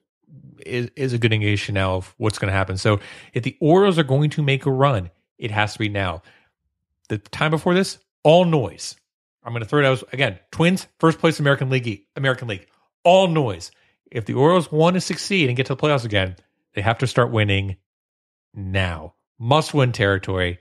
is, 0.65 0.89
is 0.95 1.13
a 1.13 1.17
good 1.17 1.33
indication 1.33 1.73
now 1.75 1.95
of 1.95 2.13
what's 2.17 2.39
going 2.39 2.51
to 2.51 2.57
happen. 2.57 2.77
So 2.77 2.99
if 3.33 3.43
the 3.43 3.57
Orioles 3.59 3.97
are 3.97 4.03
going 4.03 4.29
to 4.31 4.43
make 4.43 4.65
a 4.65 4.71
run, 4.71 5.09
it 5.37 5.51
has 5.51 5.73
to 5.73 5.79
be 5.79 5.89
now. 5.89 6.21
The 7.09 7.17
time 7.17 7.51
before 7.51 7.73
this, 7.73 7.97
all 8.23 8.45
noise. 8.45 8.95
I'm 9.43 9.53
going 9.53 9.63
to 9.63 9.67
throw 9.67 9.79
it 9.79 9.85
out 9.85 10.03
again. 10.13 10.39
Twins, 10.51 10.87
first 10.99 11.19
place 11.19 11.39
American 11.39 11.69
League, 11.69 12.05
American 12.15 12.47
League, 12.47 12.67
all 13.03 13.27
noise. 13.27 13.71
If 14.11 14.25
the 14.25 14.33
Orioles 14.35 14.71
want 14.71 14.93
to 14.95 15.01
succeed 15.01 15.49
and 15.49 15.57
get 15.57 15.65
to 15.67 15.75
the 15.75 15.81
playoffs 15.81 16.05
again, 16.05 16.35
they 16.75 16.81
have 16.81 16.99
to 16.99 17.07
start 17.07 17.31
winning 17.31 17.77
now. 18.53 19.15
Must 19.39 19.73
win 19.73 19.91
territory. 19.91 20.59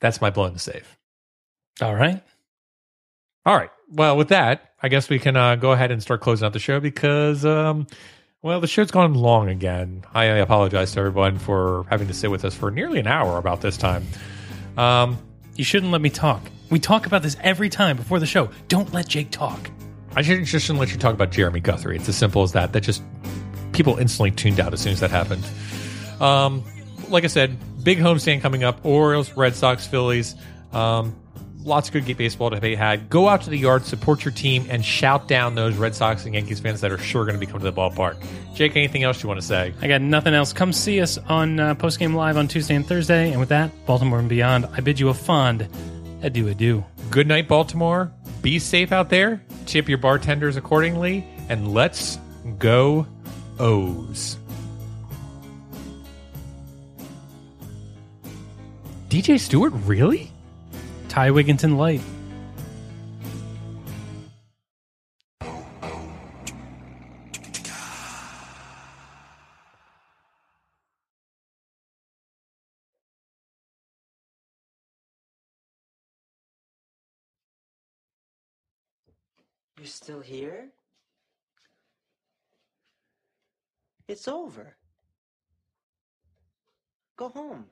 That's 0.00 0.20
my 0.20 0.30
the 0.30 0.58
save. 0.58 0.98
All 1.80 1.94
right. 1.94 2.22
All 3.44 3.56
right. 3.56 3.70
Well, 3.94 4.16
with 4.16 4.28
that, 4.28 4.72
I 4.82 4.88
guess 4.88 5.08
we 5.08 5.18
can 5.18 5.36
uh, 5.36 5.56
go 5.56 5.72
ahead 5.72 5.90
and 5.90 6.02
start 6.02 6.20
closing 6.22 6.46
out 6.46 6.52
the 6.54 6.58
show 6.58 6.80
because, 6.80 7.44
um, 7.44 7.86
well, 8.40 8.60
the 8.60 8.66
show's 8.66 8.90
gone 8.90 9.14
long 9.14 9.48
again. 9.48 10.02
I 10.14 10.24
apologize 10.24 10.92
to 10.92 11.00
everyone 11.00 11.38
for 11.38 11.84
having 11.90 12.08
to 12.08 12.14
sit 12.14 12.30
with 12.30 12.44
us 12.44 12.54
for 12.54 12.70
nearly 12.70 12.98
an 13.00 13.06
hour 13.06 13.38
about 13.38 13.60
this 13.60 13.76
time. 13.76 14.06
Um, 14.76 15.18
You 15.56 15.64
shouldn't 15.64 15.92
let 15.92 16.00
me 16.00 16.08
talk. 16.10 16.42
We 16.70 16.78
talk 16.78 17.04
about 17.06 17.22
this 17.22 17.36
every 17.42 17.68
time 17.68 17.98
before 17.98 18.18
the 18.18 18.26
show. 18.26 18.48
Don't 18.68 18.92
let 18.94 19.06
Jake 19.06 19.30
talk. 19.30 19.70
I 20.16 20.22
shouldn't 20.22 20.46
just 20.46 20.64
shouldn't 20.66 20.80
let 20.80 20.90
you 20.90 20.98
talk 20.98 21.12
about 21.12 21.30
Jeremy 21.30 21.60
Guthrie. 21.60 21.96
It's 21.96 22.08
as 22.08 22.16
simple 22.16 22.42
as 22.42 22.52
that. 22.52 22.72
That 22.72 22.80
just 22.80 23.02
people 23.72 23.98
instantly 23.98 24.30
tuned 24.30 24.60
out 24.60 24.72
as 24.72 24.80
soon 24.80 24.94
as 24.94 25.00
that 25.00 25.10
happened. 25.10 25.44
Um, 26.20 26.64
like 27.08 27.24
I 27.24 27.26
said, 27.26 27.58
big 27.84 27.98
homestand 27.98 28.40
coming 28.40 28.64
up. 28.64 28.84
Orioles, 28.84 29.36
Red 29.36 29.54
Sox, 29.54 29.86
Phillies. 29.86 30.34
Um, 30.72 31.14
lots 31.64 31.88
of 31.88 31.92
good 31.92 32.04
geek 32.04 32.16
baseball 32.16 32.50
to 32.50 32.60
be 32.60 32.74
had. 32.74 33.08
Go 33.08 33.28
out 33.28 33.42
to 33.42 33.50
the 33.50 33.58
yard, 33.58 33.84
support 33.84 34.24
your 34.24 34.32
team, 34.32 34.66
and 34.68 34.84
shout 34.84 35.28
down 35.28 35.54
those 35.54 35.76
Red 35.76 35.94
Sox 35.94 36.24
and 36.24 36.34
Yankees 36.34 36.60
fans 36.60 36.80
that 36.80 36.92
are 36.92 36.98
sure 36.98 37.24
going 37.24 37.34
to 37.34 37.40
be 37.40 37.46
coming 37.46 37.62
to 37.62 37.70
the 37.70 37.76
ballpark. 37.76 38.16
Jake, 38.54 38.76
anything 38.76 39.02
else 39.02 39.22
you 39.22 39.28
want 39.28 39.40
to 39.40 39.46
say? 39.46 39.72
I 39.80 39.88
got 39.88 40.00
nothing 40.00 40.34
else. 40.34 40.52
Come 40.52 40.72
see 40.72 41.00
us 41.00 41.18
on 41.18 41.60
uh, 41.60 41.74
Postgame 41.74 42.14
Live 42.14 42.36
on 42.36 42.48
Tuesday 42.48 42.74
and 42.74 42.86
Thursday. 42.86 43.30
And 43.30 43.40
with 43.40 43.48
that, 43.50 43.70
Baltimore 43.86 44.18
and 44.18 44.28
beyond, 44.28 44.66
I 44.72 44.80
bid 44.80 44.98
you 45.00 45.08
a 45.08 45.14
fond 45.14 45.68
adieu 46.22 46.48
adieu. 46.48 46.84
Good 47.10 47.26
night, 47.26 47.48
Baltimore. 47.48 48.12
Be 48.40 48.58
safe 48.58 48.92
out 48.92 49.10
there. 49.10 49.42
Tip 49.66 49.88
your 49.88 49.98
bartenders 49.98 50.56
accordingly, 50.56 51.26
and 51.48 51.72
let's 51.72 52.18
go 52.58 53.06
O's. 53.58 54.36
DJ 59.08 59.38
Stewart, 59.38 59.72
really? 59.84 60.31
Ty 61.12 61.28
Wigginton 61.28 61.76
Light. 61.76 62.00
You're 79.76 79.84
still 79.84 80.20
here? 80.20 80.70
It's 84.08 84.26
over. 84.26 84.76
Go 87.18 87.28
home. 87.28 87.66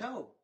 Go. 0.00 0.39